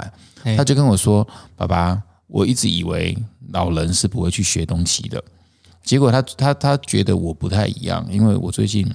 [0.55, 1.27] 他就跟我说
[1.57, 3.17] ：“爸爸，我一直以为。”
[3.51, 5.23] 老人是不会去学东西的，
[5.83, 8.87] 结果他他他觉得我不太一样，因为我最近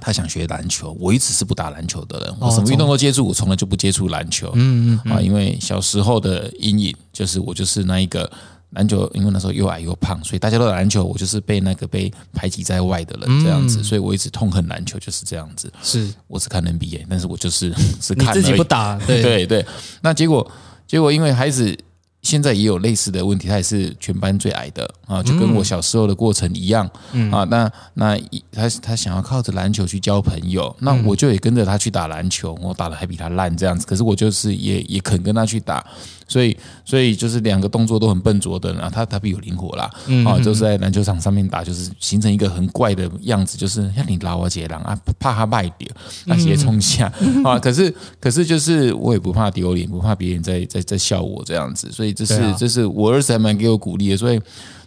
[0.00, 8.30] 他想学篮球，我一直是不打篮球的人，我什么运动都接触，我从来就不接触篮球，嗯嗯啊，因为小时候的阴影就是我就是那一个
[8.70, 15.72] 篮球，因为那时候又矮又胖，所以大家都打篮球，我就是被那个被排挤在外的人这样子，所以我一直痛恨篮球，就是这样子。
[15.82, 19.20] 是，我是看 NBA，但是我就是 是看自己不打，对。
[19.22, 19.66] 对对，
[20.00, 20.48] 那结果
[20.86, 21.76] 结果因为孩子。
[22.22, 26.88] 现在也有类似的问题，他也是全班最矮的啊，就跟我小时候的过程一样
[27.32, 27.44] 啊。
[27.44, 28.16] 那那
[28.52, 35.84] 他他想要靠着篮球去交朋友，那我就也跟着他去打篮球，我打的还比他烂这样子，可是我就是也也肯跟他去打，
[36.32, 39.90] 所以所以就是两个动作都很笨拙的，然后他他比有灵活啦，
[40.24, 45.86] 啊，就是在篮球场上面打，就是形成一个很怪的样子，就是像你拉我姐郎啊，怕他败掉，
[46.24, 47.12] 那直接冲下
[47.44, 52.12] 啊，可是可是就是我也不怕丢脸，不怕别人在在在笑我这样子，所以。
[52.22, 54.40] 这是这是我儿子还蛮给我鼓励的，所以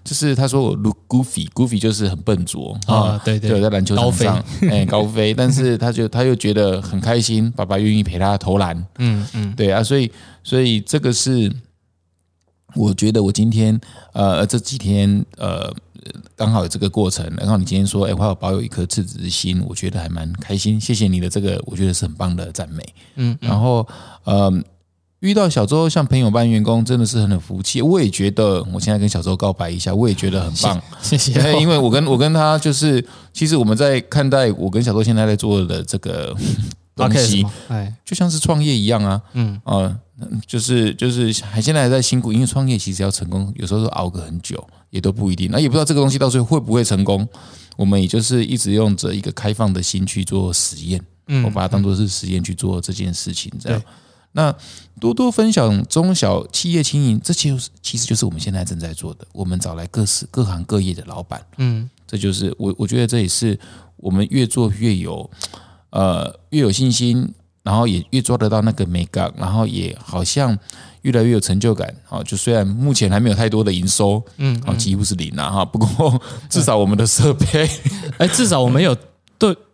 [0.06, 10.12] 就是他说我 look goofy，goofy 就是很笨拙啊，对对，在篮球场上 哎高飞，但是他就他又觉得很开心，爸爸愿意陪他投篮，嗯嗯，对啊，所以
[10.44, 11.52] 所以这个是
[12.76, 13.82] 我觉得我今天
[14.14, 15.74] 呃这几天呃
[16.36, 22.84] 刚好有这个过程，然后你今天说哎我要保有一颗赤子之心，我觉得还蛮开心，谢谢你的这个我觉得是很棒的赞美，
[23.16, 23.88] 嗯，然后
[24.24, 24.54] 呃。
[25.22, 27.82] 遇到小周像朋友般员工，真的是很有福气。
[27.82, 30.82] 我也觉得，我现在跟小周告白一下，我也觉得很棒。
[31.02, 31.34] 谢谢。
[31.60, 36.36] 因为我跟我跟他就是，其实我们在看待我跟小周现在在做的这个
[36.96, 39.22] 东西，哎，就像是创业一样啊。
[39.34, 39.98] 嗯啊，
[40.46, 45.50] 就是就是还现在还在辛苦，因为创业其实要成功，有时候都熬个很久，也都不一定。
[45.50, 47.28] 那也不知道这个东西到最后会不会成功。
[47.78, 53.82] 我们也就是一直用着一个开放的心去做实验，嗯，我把它当做是实验去做这件事情，这样。
[54.38, 54.54] 那
[55.00, 59.26] 多多分享中小企业经营，这就是其实就是我们现在正在做的。
[59.32, 63.58] 我们找来各式各行各业的老板，嗯，这就是我我觉得这也是
[63.96, 65.30] 我们越做越有
[65.92, 67.34] 呃越有信心，
[67.64, 70.58] 然后也越抓得到那个美感，然后也好像
[71.04, 71.96] 越来越有成就感。
[72.04, 76.22] 好，就虽然目前还没有太多的营收，嗯，啊，几乎是零啊，哈，不过
[76.52, 77.70] 至少我们的设备，
[78.20, 78.94] 哎，至少我们有。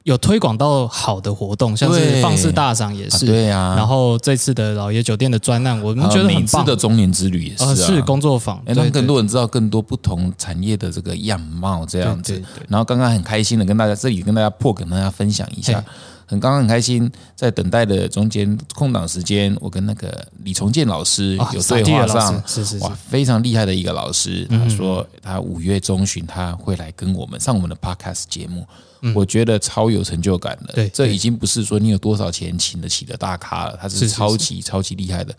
[0.03, 3.75] 对，有推广到好的活动，像是放肆大赏也是，对呀。
[3.77, 6.65] 然后这次的老爷酒店的专案，我们觉得很棒。
[6.65, 12.41] 的中年之旅也是，是工作坊，让更多人知道更多不同产业的这个样貌，这样子。
[12.67, 15.83] 然后刚刚很开心的跟大家这里跟大家破，跟大家分享一下。
[16.25, 24.47] 很刚刚很开心，在等待的中间空档时间，我跟那个李重建老师有对话上，是是哇，非常厉害的一个老师。
[24.49, 28.65] 他说他五月中旬他会来跟我们上我们的 podcast 节目。
[29.15, 35.35] 我觉得超有成就感的，对，这已经不是说你有多少钱请得起的大咖了，他是超级超级厉害的。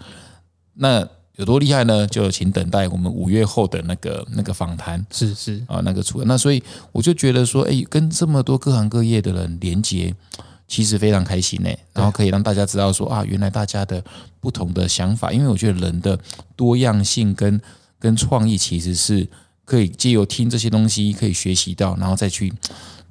[0.74, 1.06] 那
[1.36, 2.06] 有多厉害呢？
[2.06, 6.22] 就请等待我们五月后的那个那个访谈，是是啊，那个出。
[6.24, 10.14] 那所以我就觉得说，哎，跟这么多各行各业的人连接，
[10.66, 11.70] 其实非常开心呢。
[11.93, 14.02] 然后可以让大家知道说啊，原来大家的
[14.40, 16.18] 不同的想法，因为我觉得人的
[16.56, 17.60] 多样性跟
[17.98, 19.26] 跟创意，其实是
[19.64, 22.52] 可以借由听这些东西可以学习到，然后再去。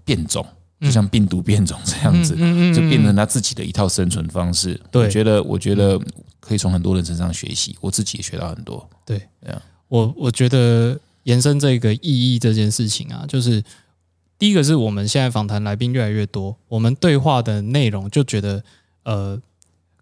[0.04, 0.46] 变种，
[0.80, 2.36] 就像病毒变种这样子，
[2.74, 4.80] 就变成他自己的一套生存方式。
[4.94, 6.00] 我觉得，我觉得
[6.40, 8.90] 可以从很多人身上学习，我自己也学到很多。
[9.06, 13.64] 对，这样，我我觉得延伸这个意义这件事情啊，就是
[14.40, 18.64] 第一个是我们现在访谈来宾越来越多，我们对话的内容就觉得
[19.04, 19.40] 呃，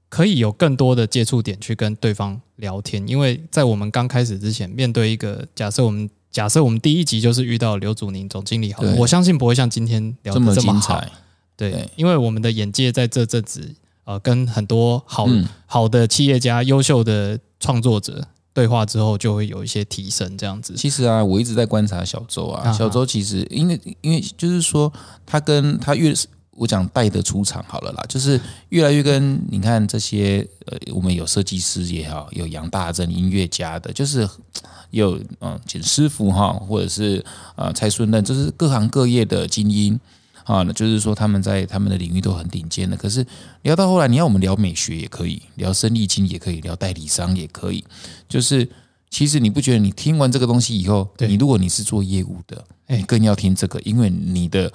[0.07, 6.09] 可以有更多的接触点去跟对方聊天，因为在我们刚开始之前，面对一个假设我们。
[6.31, 11.11] 假设我们第一集就是遇到刘祖宁总经理，好，我相信不会像今天聊的这么精彩。
[11.57, 13.76] 对，因为我们的眼界在这阵子，
[14.06, 15.27] 呃，跟很多好
[15.65, 20.38] 好的企业家、优秀的创作者对话之后，就会有一些提升。
[20.38, 24.91] 这样子，其实啊，我一直在观察小周啊，小周其实因为因为就是说，
[25.26, 26.14] 他跟他越
[26.60, 34.30] 我讲带的出场好了啦，就是越来越跟你看这些呃，我们有设计师也好，有杨大正音乐家的，就是。
[34.91, 37.23] 有嗯，简师傅哈，或者是
[37.56, 39.99] 呃蔡顺任，就是各行各业的精英
[40.44, 42.98] 啊，就是说他们在他们的领域都很顶尖的。
[42.98, 43.23] 可是
[43.61, 47.86] 聊到后来，你要我们聊美学也可以，聊生意经也可以，聊代理商也可以。
[48.27, 48.68] 就是
[49.11, 54.73] 其实你不觉得你听完这个东西以后，你如果你是做业务的，哎，更要听这个，因为你的。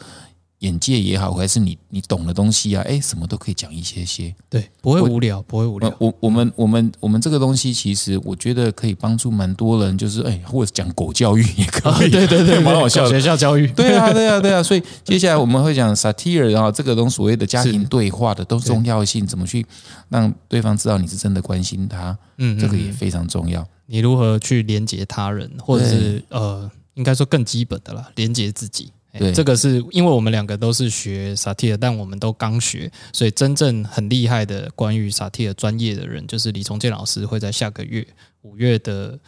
[0.65, 2.82] 眼界也好，还是你你懂的东西啊？
[2.86, 5.95] 哎，什么都可以讲一些些，对，不会无聊，不会无聊。
[5.99, 13.07] 我我们我们我们这个东西，其实我觉得可以帮助蛮多人，就是哎，或者讲狗教育也可以，对对对， 蛮好笑。
[13.09, 14.62] 学校教育，对啊 对啊对啊。
[14.62, 19.66] 所以接下来我们会讲 satire，然后这个东所谓的家庭对话的都重要性，怎么去
[20.09, 23.66] 让对方知道你是真的关心他，嗯，这个也非常重要。
[23.86, 28.91] 你如何去连接他人，或者是呃，应该说更基本的啦，连接自己。
[29.19, 38.07] 对，这个是因为我们两个都是学萨提尔，但我们都刚学，所以真正很厉害的关于萨提尔专业的人，就是李崇建老师会在下个月
[38.43, 39.19] 五月的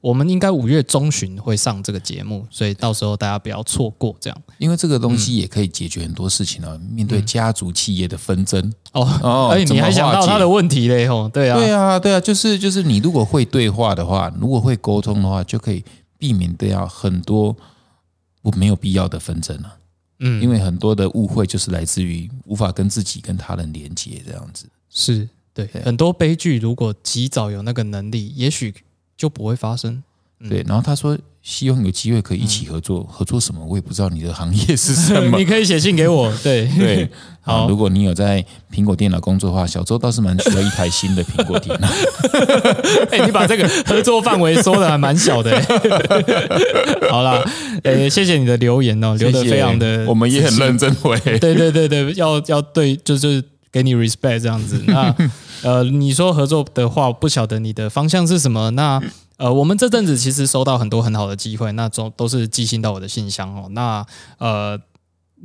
[0.00, 4.14] 我们应该五月中旬会上这个节目，所以到时候大家不要错过。
[4.20, 6.78] 这样因为这个东西也可以解决很多事情哦。
[6.92, 11.08] 面对家族企业的纷争，哦哦哎，你还想到他的问题嘞？
[11.08, 15.82] 吼，对啊，对啊，对啊，就是就是你如果会对话的话，如果会沟通的话，就可以
[16.18, 17.56] 避免掉很多
[18.50, 19.76] 不没有必要的纷争啊。
[20.20, 24.66] 嗯，因为很多的误会就是来自于无法跟自己跟他人连接这样子。
[24.88, 28.72] 是对很多悲剧，如果及早有那个能力，也许
[29.16, 30.00] 就不会发生。
[30.48, 35.44] 对，然后他说希望有机会可以一起合作，合作什么我也不知道你的行业是什么 你。
[35.44, 37.08] 可以写信给我，对对，
[37.40, 41.88] 好好， 如果你有在苹果电脑工作的话，小周倒是蛮需要一台新的苹果电脑。
[43.10, 45.50] 哎、你把这个合作范围缩的还蛮小的、
[47.10, 47.42] 好啦，
[47.82, 50.76] 呃、谢谢你的留言哦，留的非常的，我们也很认。
[50.76, 51.18] 真回。
[51.38, 53.42] 对对对对，要要对，就是
[53.72, 54.82] 给你 respect 这样子。
[54.86, 55.14] 那
[55.62, 58.70] 呃，你说合作的话，不晓得你的方向是什么？
[58.72, 59.00] 那
[59.36, 63.68] 呃，我们这阵子其实收到很多很好的机会，那都都是寄信到我的信箱哦。
[63.70, 64.04] 那
[64.38, 64.80] 呃。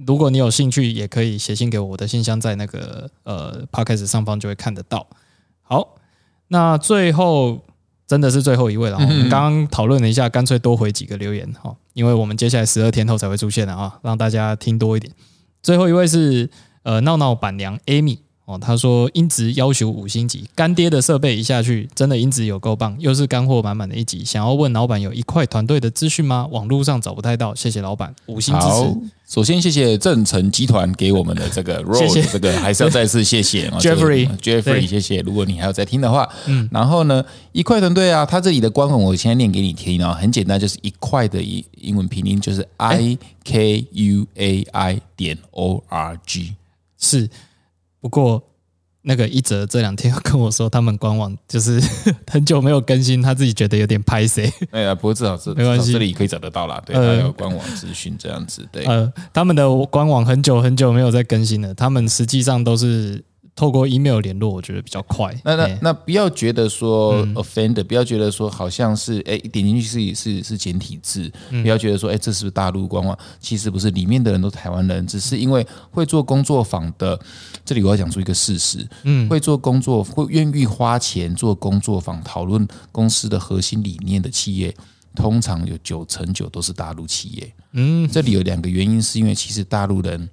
[0.08, 5.06] 如果你有兴趣，也可以写信给我，我的信箱在那个呃 podcast 上方就会看得到。
[5.62, 5.96] 好，
[6.48, 7.60] 那最后
[8.08, 9.02] 真的是最后一位了、哦。
[9.02, 15.14] 我们刚刚讨论了一下，干脆多回几个留言哈、哦，因为我们接下来十二天后才会出现的啊，让大家听多一点。
[15.62, 16.50] 最后一位是
[16.84, 18.20] 呃闹闹板娘 Amy
[18.52, 24.26] 哦，他说音质要求五星级，干爹的设备一下去，真的音质有够棒，又是干货满满的一集。
[24.26, 26.46] 想要问老板有一块团队的资讯吗？
[26.52, 28.98] 网络上找不太到，谢谢老板，五星支好持。，
[29.28, 35.22] 首先谢谢正成集团给我们的这个 r o 谢 a 谢这个还是要再次谢谢啊 Jeffrey 这个对 Jeffrey，谢谢。
[35.22, 37.24] 如果你还有在听的话，嗯，然后呢，
[37.54, 46.56] 一块团队啊，他这里的官网我现在念给你听啊，很简单，就是一块的英英文拼音就是 I K U A I 点 O R G。
[47.00, 47.30] 是，
[48.02, 48.44] 不过
[49.04, 51.82] 那个一哲这两天跟我说，他们官网就是
[52.30, 54.52] 很久没有更新，他自己觉得有点拍谁。
[54.72, 58.84] 哎呀，不过至少是没关系这里可以找得到啦，对，呃它有官网资讯这样子，对。
[58.86, 63.24] 呃，他们的官网很久很久没有在更新了，他们实际上都是
[63.56, 65.36] 透过 email 联络，我觉得比较快。
[65.44, 73.18] 那那哎那不要觉得说 offender，不要觉得说好像是哎点进去是是是简体字，不要觉得说哎这是不是大陆官网？
[73.40, 77.20] 其实不是，里面的人都台湾人，只是因为会做工作坊的，
[77.66, 84.74] 这里我要讲出一个事实，嗯，会做工作会愿意花钱做工作坊，讨论公司的核心理念的企业。
[85.14, 90.30] 通常有九成九都是大陆企业，嗯，这里有两个原因，是因为其实大陆人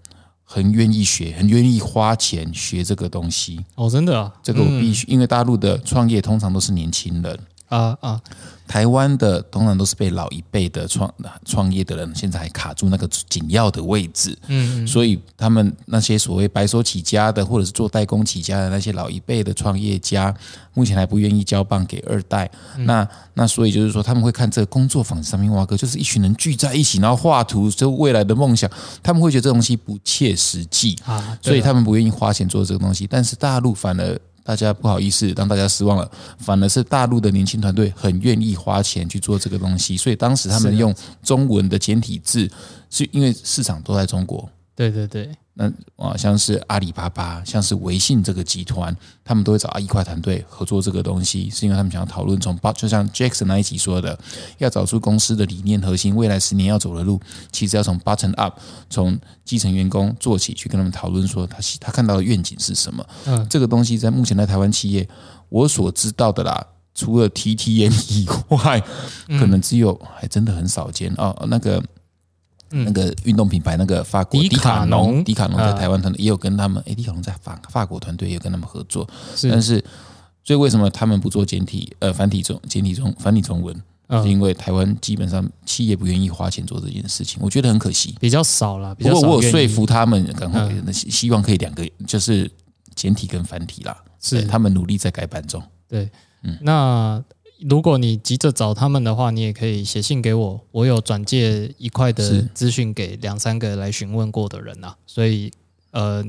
[0.51, 7.39] 很愿意学，很愿意花钱学这个东西，哦，真的啊，这个我必须，因为大陆的创业通常都是年轻人，
[7.69, 8.21] 啊啊，
[8.67, 11.13] 台湾的通常都是被老一辈的创
[11.45, 20.35] 创业的人，现在还卡住那个紧要的位置，嗯，所以他们那些所谓白手起家的，或者是做代工起家的那些老一辈的创业家，
[20.73, 28.71] 目前还不愿意交棒给二代，那那所以就是说他们会看这个工作坊上面，哇哥就是一群人聚在一起，然后画图，就未来的梦想，
[29.03, 31.39] 他们会觉得这东西不切实际啊。
[31.43, 34.19] 所以他们不愿意花钱做这个东西，但是大陆反而。
[34.49, 36.11] 大家不好意思，让大家失望了。
[36.39, 42.51] 反而是大陆的年轻团队很愿意花钱去做这个东西，所以当时他们用中文的简体字，
[42.89, 44.49] 是因为市场都在中国。
[44.75, 45.29] 对对对，
[45.61, 45.67] 那
[45.97, 54.17] 啊，像是阿里巴巴，像是微信这个集团，他们都会找阿一块团队合作这个东西，是因为他们想要讨论从八，就像 Jackson 那一集说的，
[54.59, 57.21] 要找出公司的理念核心，未来十年要走的路，
[57.51, 58.57] 其实要从 button up，
[58.89, 63.05] 从基层员工做起，去跟他们讨论说他他看到的愿景是什么。
[63.27, 65.09] 嗯这个东西在目前在台湾企业，
[65.49, 66.65] 我所知道的啦。
[66.95, 68.81] 除了 TTM 以外，
[69.29, 71.47] 可能只有还真的很少见哦。
[71.49, 71.81] 那个
[72.71, 79.51] 那个运动品牌，那个法国迪卡侬迪卡侬在啊台湾团队也有跟他们，诶，迪卡侬在法法国团队也有跟他们合作，是。
[79.51, 79.83] 但是
[80.45, 83.75] 所以为什么他们不做简体呃繁体中简体中繁体中文？
[84.09, 84.23] 嗯。
[84.23, 88.15] 是因为台湾基本上企业不愿意花钱做这件事情，我觉得很可惜。
[88.19, 89.37] 比较少了，比不过较少愿意。
[89.37, 92.51] 我有说服他们，赶快希希望可以两个就是
[92.95, 94.43] 简体跟繁体啦，是。
[94.45, 95.63] 他们努力在改版中。
[95.87, 96.11] 对，
[96.43, 96.57] 嗯。
[96.63, 97.23] 那
[97.61, 105.51] 如果你急着找他们的话，你也可以写信给我，我有转借一块的资讯给两三个来询问过的人啊，所以
[105.91, 106.25] 呃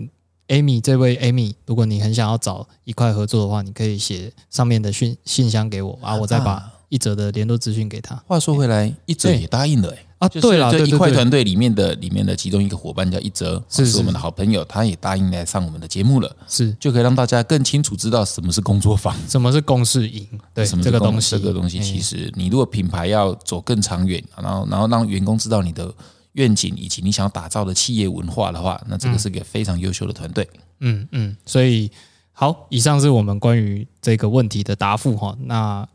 [0.47, 10.27] ，Amy 这位 Amy，如果你很想要找一块合作的话，你可以写上面的信信箱给我啊，我再把一则的联络资讯给他话说回来，一哲也答应了、欸，啊。
[10.27, 19.15] 就是对了，这一块团队里面的里面的其中一个伙伴叫一哲，是我们的好朋友，他也答应来上我们的节目了，是就可以让大家更清楚知道什么是工作坊。
[19.27, 20.27] 什么是共事营？
[20.53, 25.93] 对什么这个东西，这个东西哎其实你如果品牌要走更长远，然后然后让员工知道你的
[26.33, 30.47] 愿景以及你想要打造的企业文化的话，那这个是个非常优秀的团队。
[30.79, 31.91] 嗯嗯，所以
[32.31, 35.37] 好，以上是我们关于这个问题的答复哈。
[35.41, 35.87] 那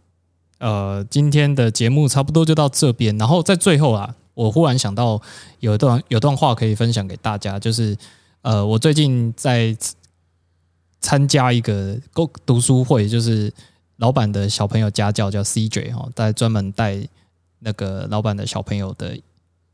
[0.65, 3.15] 呃，今天的节目差不多就到这边。
[3.19, 5.21] 然后在最后啊，我忽然想到
[5.61, 7.95] 有一段有段话可以分享给大家，就是
[8.41, 9.77] 呃，我最近在
[11.03, 13.53] 参加一个读读书会，就是
[13.97, 17.07] 老板的小朋友家教叫 CJ 哈，在专门带
[17.59, 19.21] 那个老板的小朋友的，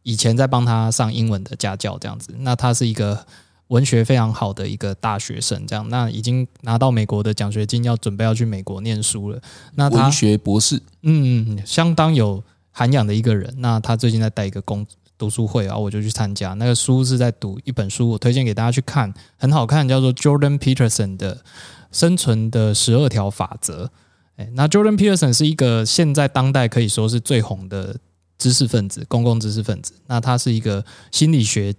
[0.02, 2.34] 以前在帮他上英文的家教这样子。
[2.38, 3.24] 那他是一个。
[3.70, 9.40] 文学非常好的一个大学生，这样那已经拿到美国的奖学金，要准备要去美国念书了。
[9.76, 12.42] 那他文学博士，嗯，相当有
[12.72, 13.54] 涵养的一个人。
[13.58, 14.84] 那他最近在带一个公
[15.16, 16.52] 读书会啊，我就去参加。
[16.54, 21.36] 那个书是在读一本书，我推荐给大家去看，很好看，叫做 Jordan Peterson 的
[21.92, 23.84] 《生存的十二条法则》。
[24.34, 27.96] 哎，那 Jordan Peterson 是一个现在当代可以说是最红的
[28.36, 29.92] 知识分子，公共知识分子。
[30.08, 31.72] 那他是一个心理学。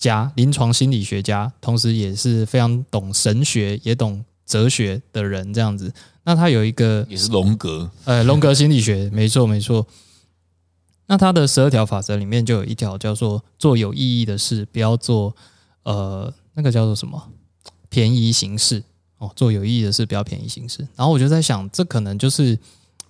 [0.00, 5.92] 家临床心理学家，同时也是非常懂神学也懂哲学的人，这样子。
[6.24, 9.86] 那他有一个也是荣格，呃，荣格心理学，没错没错。
[11.06, 15.36] 那他的十二条法则里面就有一条叫做做有意义的事，不要做
[15.82, 17.30] 呃那个叫做什么
[17.88, 18.82] 便宜行事
[19.18, 20.86] 哦，做有意义的事，不要便宜行事。
[20.96, 22.58] 然后我就在想，这可能就是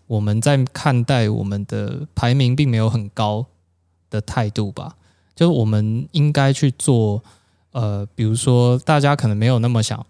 [0.06, 3.46] 我们在看待我们的排名并没有很高
[4.08, 4.96] 的态度吧。
[5.40, 7.24] 就是我们应该去做，
[7.72, 10.04] 呃，比如说大家可能没有那么想，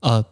[0.00, 0.24] 呃，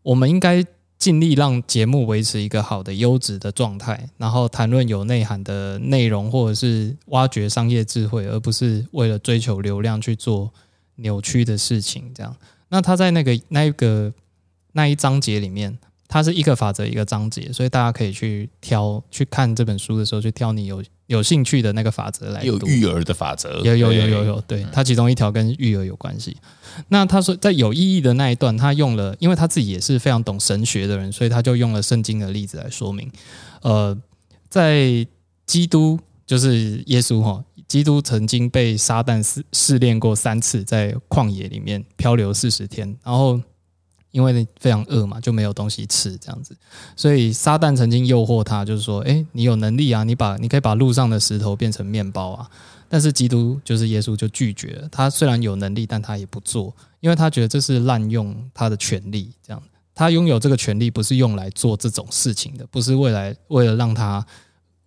[0.00, 0.64] 我们应该
[0.96, 10.50] 尽力让节目维持一个好的优质的状态，然后谈论有内涵的内容，或者是挖掘商业智慧，而不是为了追求流量去做
[10.94, 12.10] 扭曲的事情。
[12.14, 12.34] 这样，
[12.70, 14.10] 那他在那个那一个
[14.72, 15.76] 那一章节里面。
[16.08, 26.36] 它是一个法则一个章节，所以大家可以去挑去看这本书的时候，去挑你有有兴趣的那个法则来有育儿的法则，有有有有有，对，它其中一条跟育儿有关系。
[26.88, 33.10] 那他说在有意义的那一段，他用了，因为他自己也是非常懂神学的人，所以他就用了圣经的例子来说明。
[33.62, 33.96] 呃，
[34.48, 35.06] 在
[35.46, 43.40] 基督就是耶稣哈，基督曾经被撒旦试试炼过三次，在旷野里面漂流四十天，然后。
[44.16, 46.56] 因为非常饿嘛，就没有东西吃，这样子，
[46.96, 52.48] 所以撒旦曾经诱惑他，就是说，哎，你有能力啊，你把你可以把路上的石头变成面包啊。
[52.88, 59.30] 但是基督就是耶稣就拒绝了，他虽然有能力，但他也不做，因为他觉得这是滥用他的权利。
[59.46, 59.62] 这样，
[59.94, 64.24] 他拥有这个权利不是用来做这种事情的，不是未来为了让他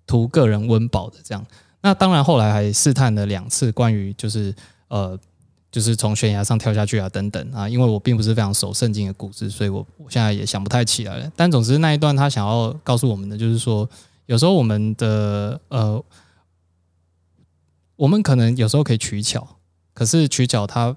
[0.07, 1.17] 图个人温饱的。
[1.23, 1.45] 这样，
[1.81, 4.51] 那当然后来还试探了两次，关于就是
[4.87, 5.15] 呃。
[5.71, 11.31] 就是从悬崖上跳下去啊，等等啊，因为我并不是非常熟圣经的故事，所以我我现在也想不太起来了。
[11.35, 13.87] 但总之那一段他想要告诉我们的，就是说
[14.25, 16.03] 有时候我们的呃，
[17.95, 19.47] 我们可能有时候可以取巧，
[19.93, 20.95] 可是取巧它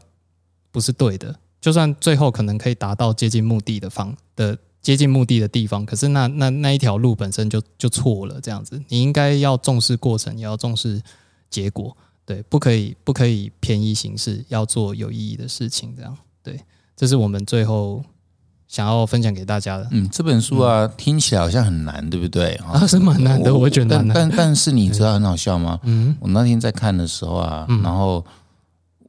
[0.71, 1.39] 不是对的。
[1.61, 8.41] 就算最后可能可以达到接近目的的方的接近目的的地方，可是那那那一条路本身就就错了。
[8.41, 11.01] 这样子，你应该要重视过程，也要重视
[11.51, 11.97] 结果。
[12.25, 15.95] 对，不可以，不可以便宜行事，要做有意义的事情。
[15.97, 16.61] 这样，对，
[16.97, 18.03] 这是我们最后
[18.69, 19.89] 想要分享给大家的。
[19.91, 22.55] 嗯，这本书啊，听起来好像很难，对不对？
[22.65, 23.97] 啊，是蛮难的，我觉得。
[23.97, 25.79] 但但 但是你知道很好笑吗？
[25.83, 28.25] 嗯，我那天在看的时候啊，然后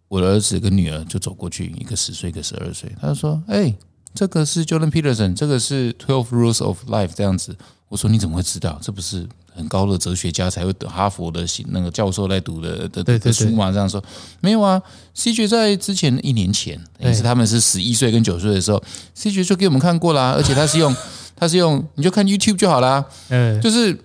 [0.07, 3.73] 我的儿子跟女儿就走过去，一个十岁，一个十二岁，他就说：“哎，
[4.15, 7.55] 这个是 Jordan Peterson，这个是 Twelve Rules of Life。”这样子，
[7.89, 8.79] 我说：“你怎么会知道？
[8.81, 13.71] 这不是？”很高的哲学家才会得哈佛的那个教授来读的的的书嘛？
[13.71, 14.03] 这样说
[14.41, 14.81] 没有啊
[15.13, 18.81] ？C 爵在之前一年前，也是他们是十一岁跟九岁的时候
[19.13, 20.95] ，C 爵就给我们看过啦，而且他是用
[21.35, 23.97] 他是用你就看 YouTube 就好啦， 嗯，就是。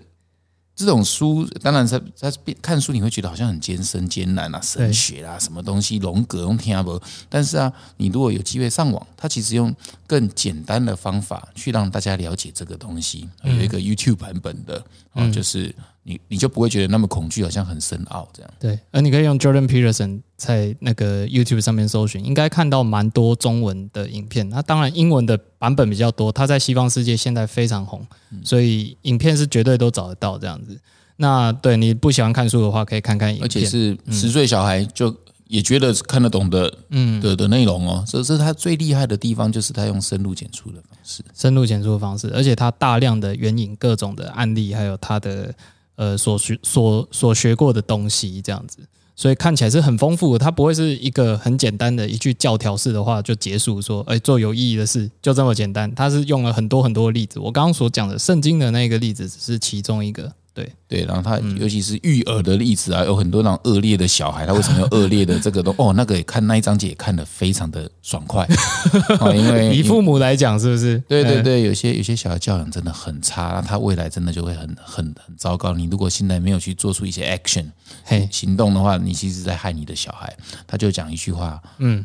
[0.78, 2.32] 这种书，当然它它
[2.62, 7.00] 看书你会觉得好像很艰深艰难啊，神学啊，什么东西，龙格用听不？
[7.28, 9.74] 但是啊，你如果有机会上网，它其实用
[10.06, 15.74] 更简单的方法去让大家了解这个东西，有一个 YouTube 版本的，啊，就是。
[16.08, 18.50] 你你就不会觉得那么恐惧，好像很深奥这样。
[18.58, 24.48] 对，而你可以用 Jordan Peterson 在那个 YouTube 上面搜寻，应该看到蛮多中文的影片。
[24.48, 28.06] 那当然英文的版本比较多，它在西方世界现在非常红，
[28.42, 30.80] 所以影片是绝对都找得到这样子。
[31.16, 33.44] 那对你不喜欢看书的话，可以看看影片。
[33.44, 35.14] 而且是十岁小孩就
[35.48, 38.02] 也觉得看得懂的，嗯的的内容哦。
[38.06, 45.54] 这是他最厉害的地方，就是他用深入浅出的方式，深入浅出的方式，而且他大量的援引各种的案例，还有他的。
[45.98, 48.78] 呃，所学所所学过的东西这样子，
[49.16, 50.38] 所以看起来是很丰富的。
[50.38, 55.92] 它不会是一个很简单的一句教条式的话就结束，说哎做有意义的事就这么简单。
[55.96, 57.40] 它是用了很多很多例子。
[57.40, 60.32] 我刚刚所讲的圣经的那个例子只是其中一个。
[60.58, 68.44] 对，对，然后他尤其是育儿的例子啊，有很多那种恶劣的小孩，他为什么有恶劣的这个都 哦，那个也看那一章节也看得非常的爽快，
[69.20, 70.96] 哦，因为 以父母来讲，是不是？
[70.96, 75.72] 嗯，对对对，有些有些小孩教养真的很差，那他未来真的就会很很很糟糕。
[75.74, 77.66] 你如果现在没有去做出一些 action
[78.04, 80.36] 嘿，行动的话，你其实在害你的小孩。
[80.66, 82.04] 他就讲一句话，嗯，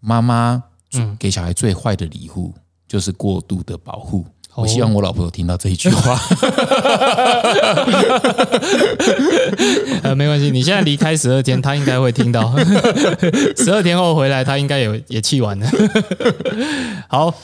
[0.00, 0.62] 妈妈
[1.18, 2.54] 给小孩最坏的礼物
[2.86, 4.24] 就是过度的保护。
[4.56, 6.18] 我希望我老婆有听到这一句话。
[10.02, 12.54] 呃，没关系，你现在离开十二天，他应该会听到。
[13.56, 15.66] 十二天后回来，他应该也也气完了。
[17.08, 17.34] 好，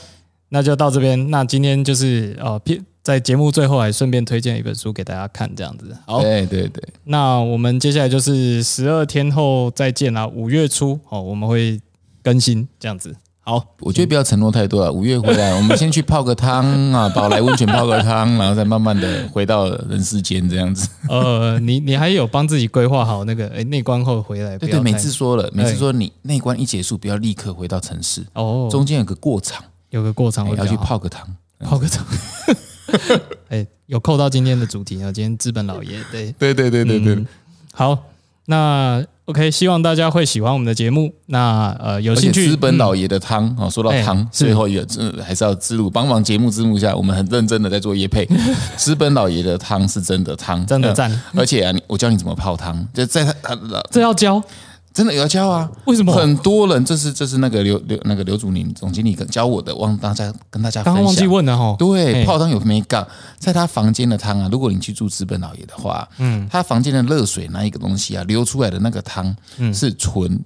[0.51, 1.31] 那就到这边。
[1.31, 5.97] 那今天就是呃，片在节目最后还顺便推荐一本书给大家看，这样子。
[6.07, 11.81] 好，对对对，那我们接下来就是十二天后再见啦，五月初哦，我们会
[12.23, 13.16] 更新这样子。
[13.43, 14.93] 好，我觉得不要承诺太多了。
[14.93, 20.89] 五月回来， 我们先去泡个汤啊，宝来温泉泡个汤，然后再慢慢的回到人世间这样子。
[21.09, 31.27] 呃，你你还有帮自己规划好那个哎内关后回来，对对，每次说了，每次说你内关一结束，不要立刻回到城市，哦，中间有个过场，有个过场我要去泡个汤。
[31.61, 32.07] 泡个汤。
[33.49, 37.27] 哎，有扣到今天的主题啊，今天资本老爷对，对对对对对嗯，
[37.73, 37.99] 好，
[38.47, 41.12] 那 OK，希望大家会喜欢我们的节目。
[41.27, 42.78] 那呃，有兴趣资本嗯。
[42.78, 44.47] 老爷的汤哦，说到哎汤，是。
[44.47, 48.28] 最后一个真还是要自录，帮忙节目自录一下，我们很认真的在做业配。
[48.77, 53.57] 资本老爷的汤是真的汤，呃真的赞，而且啊，你我教你怎么泡汤，就在他他
[53.93, 54.43] 这要教
[54.93, 55.71] 真的有要教啊。
[55.87, 56.12] 为什么？
[56.12, 61.27] 很多人，这是这是那个刘刘那个刘祖宁总经理教我的，忘大家跟大家分刚刚忘记。
[61.27, 61.77] 问了哈。
[61.79, 63.07] 对，哎泡汤有没干，
[63.39, 69.35] 在他房间的汤啊，如果你去住资本老爷的话，嗯，他房间的热水那一个东西啊，流出来的那个汤
[69.73, 70.43] 是纯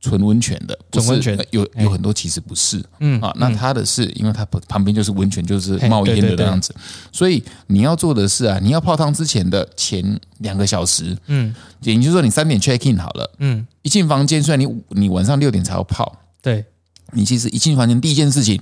[0.00, 1.36] 纯温泉的，纯温泉。
[1.36, 6.74] 呃有有很多其实不是，嗯啊，那它的是因为它旁旁边就是温泉，就是冒烟的那样子，
[7.12, 11.54] 所以你要做的是啊，你要泡汤之前的前两个小时，嗯。
[11.82, 16.64] 也就是说你三点 check in 好了，嗯，一进房间，虽然你你晚上六点才要泡，对。
[17.12, 18.60] 你其实一进房间第一件事情，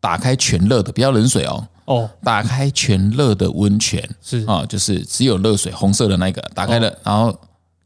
[0.00, 4.44] 打开全热的，不要冷水哦，哦，打开全热的温泉是。
[4.44, 7.34] 啊，就是只有热水，红色的那个，打开了，然后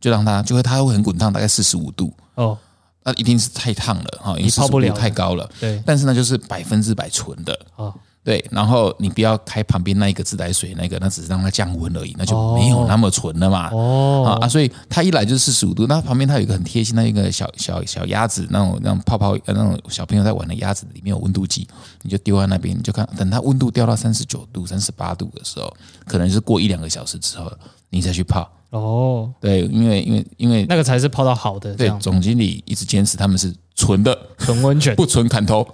[0.01, 2.59] 就让它就会它会很滚烫，大概四十五度，哦，
[3.05, 5.49] 那一定是太烫了哈，因为45你泡不了太高了。
[5.61, 7.93] 对但是呢，就是百分之百纯的，哦
[8.25, 8.45] 对。
[8.53, 13.69] 然后你不要开旁边那一个自来水，那个那只是让它降温而已，那就哦没有那么纯了嘛。
[13.73, 14.49] 哦啊啊！
[14.49, 21.67] 所以它一来就是四十五度，那旁边它有一个很贴心的一个小小小鸭子，那种那种泡泡呃那种小朋友在玩的鸭子，里面有温度计，
[22.03, 25.75] 你就丢在那边，你就看等它温度掉到三十九度、三十八度的时候，
[26.07, 27.51] 可能是过一两个小时之后，
[27.91, 28.49] 你再去泡。
[28.73, 35.67] 哦，对，因为因为因为那个才是泡到好的，这对总经理一直坚持他们是纯的，纯温泉，不纯砍头。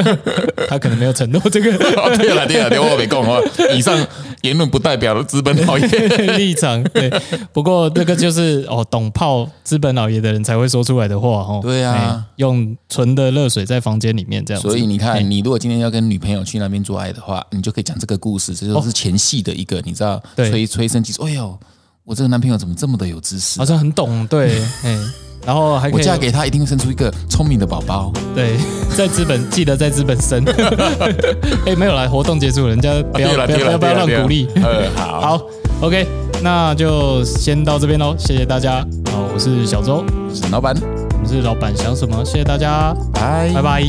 [0.68, 3.42] 他可能没有承诺这个哦，对了对了，对我没讲哦。
[3.76, 3.94] 以上
[4.40, 5.86] 言论不代表资本老爷。
[6.38, 6.82] 立场。
[6.84, 7.10] 对，
[7.52, 11.60] 不过这个就是哦，懂泡资本老爷的人才会说出来的话哦。
[11.62, 14.66] 对啊哎用纯的热水在房间里面这样子。
[14.66, 21.22] 所以你哎看，你如果今天要跟女朋友去那边做爱的话，你就可以讲这个故事，这就是前戏的一个，你知道，对催催生技术。
[21.24, 21.58] 哎呦，
[22.04, 23.64] 我这个男朋友怎么这么的有知识好？
[23.64, 24.98] 像很懂，对， 哎，
[25.46, 28.12] 然后还我嫁给他一定会生出一个聪明的宝宝。
[28.34, 28.56] 对，
[28.96, 30.42] 在资本记得在资本生。
[31.66, 34.48] 哎，没有啦，活动结束了，人家不要不要不要不要乱鼓励。
[34.56, 35.46] 呃，好，好
[35.82, 36.06] ，OK，
[36.42, 38.84] 那就先到这边喽，谢谢大家。
[39.12, 40.04] 好，我是小周，
[40.34, 40.74] 沈老板，
[41.12, 43.82] 我们是老板想什么，谢谢大家，拜拜拜。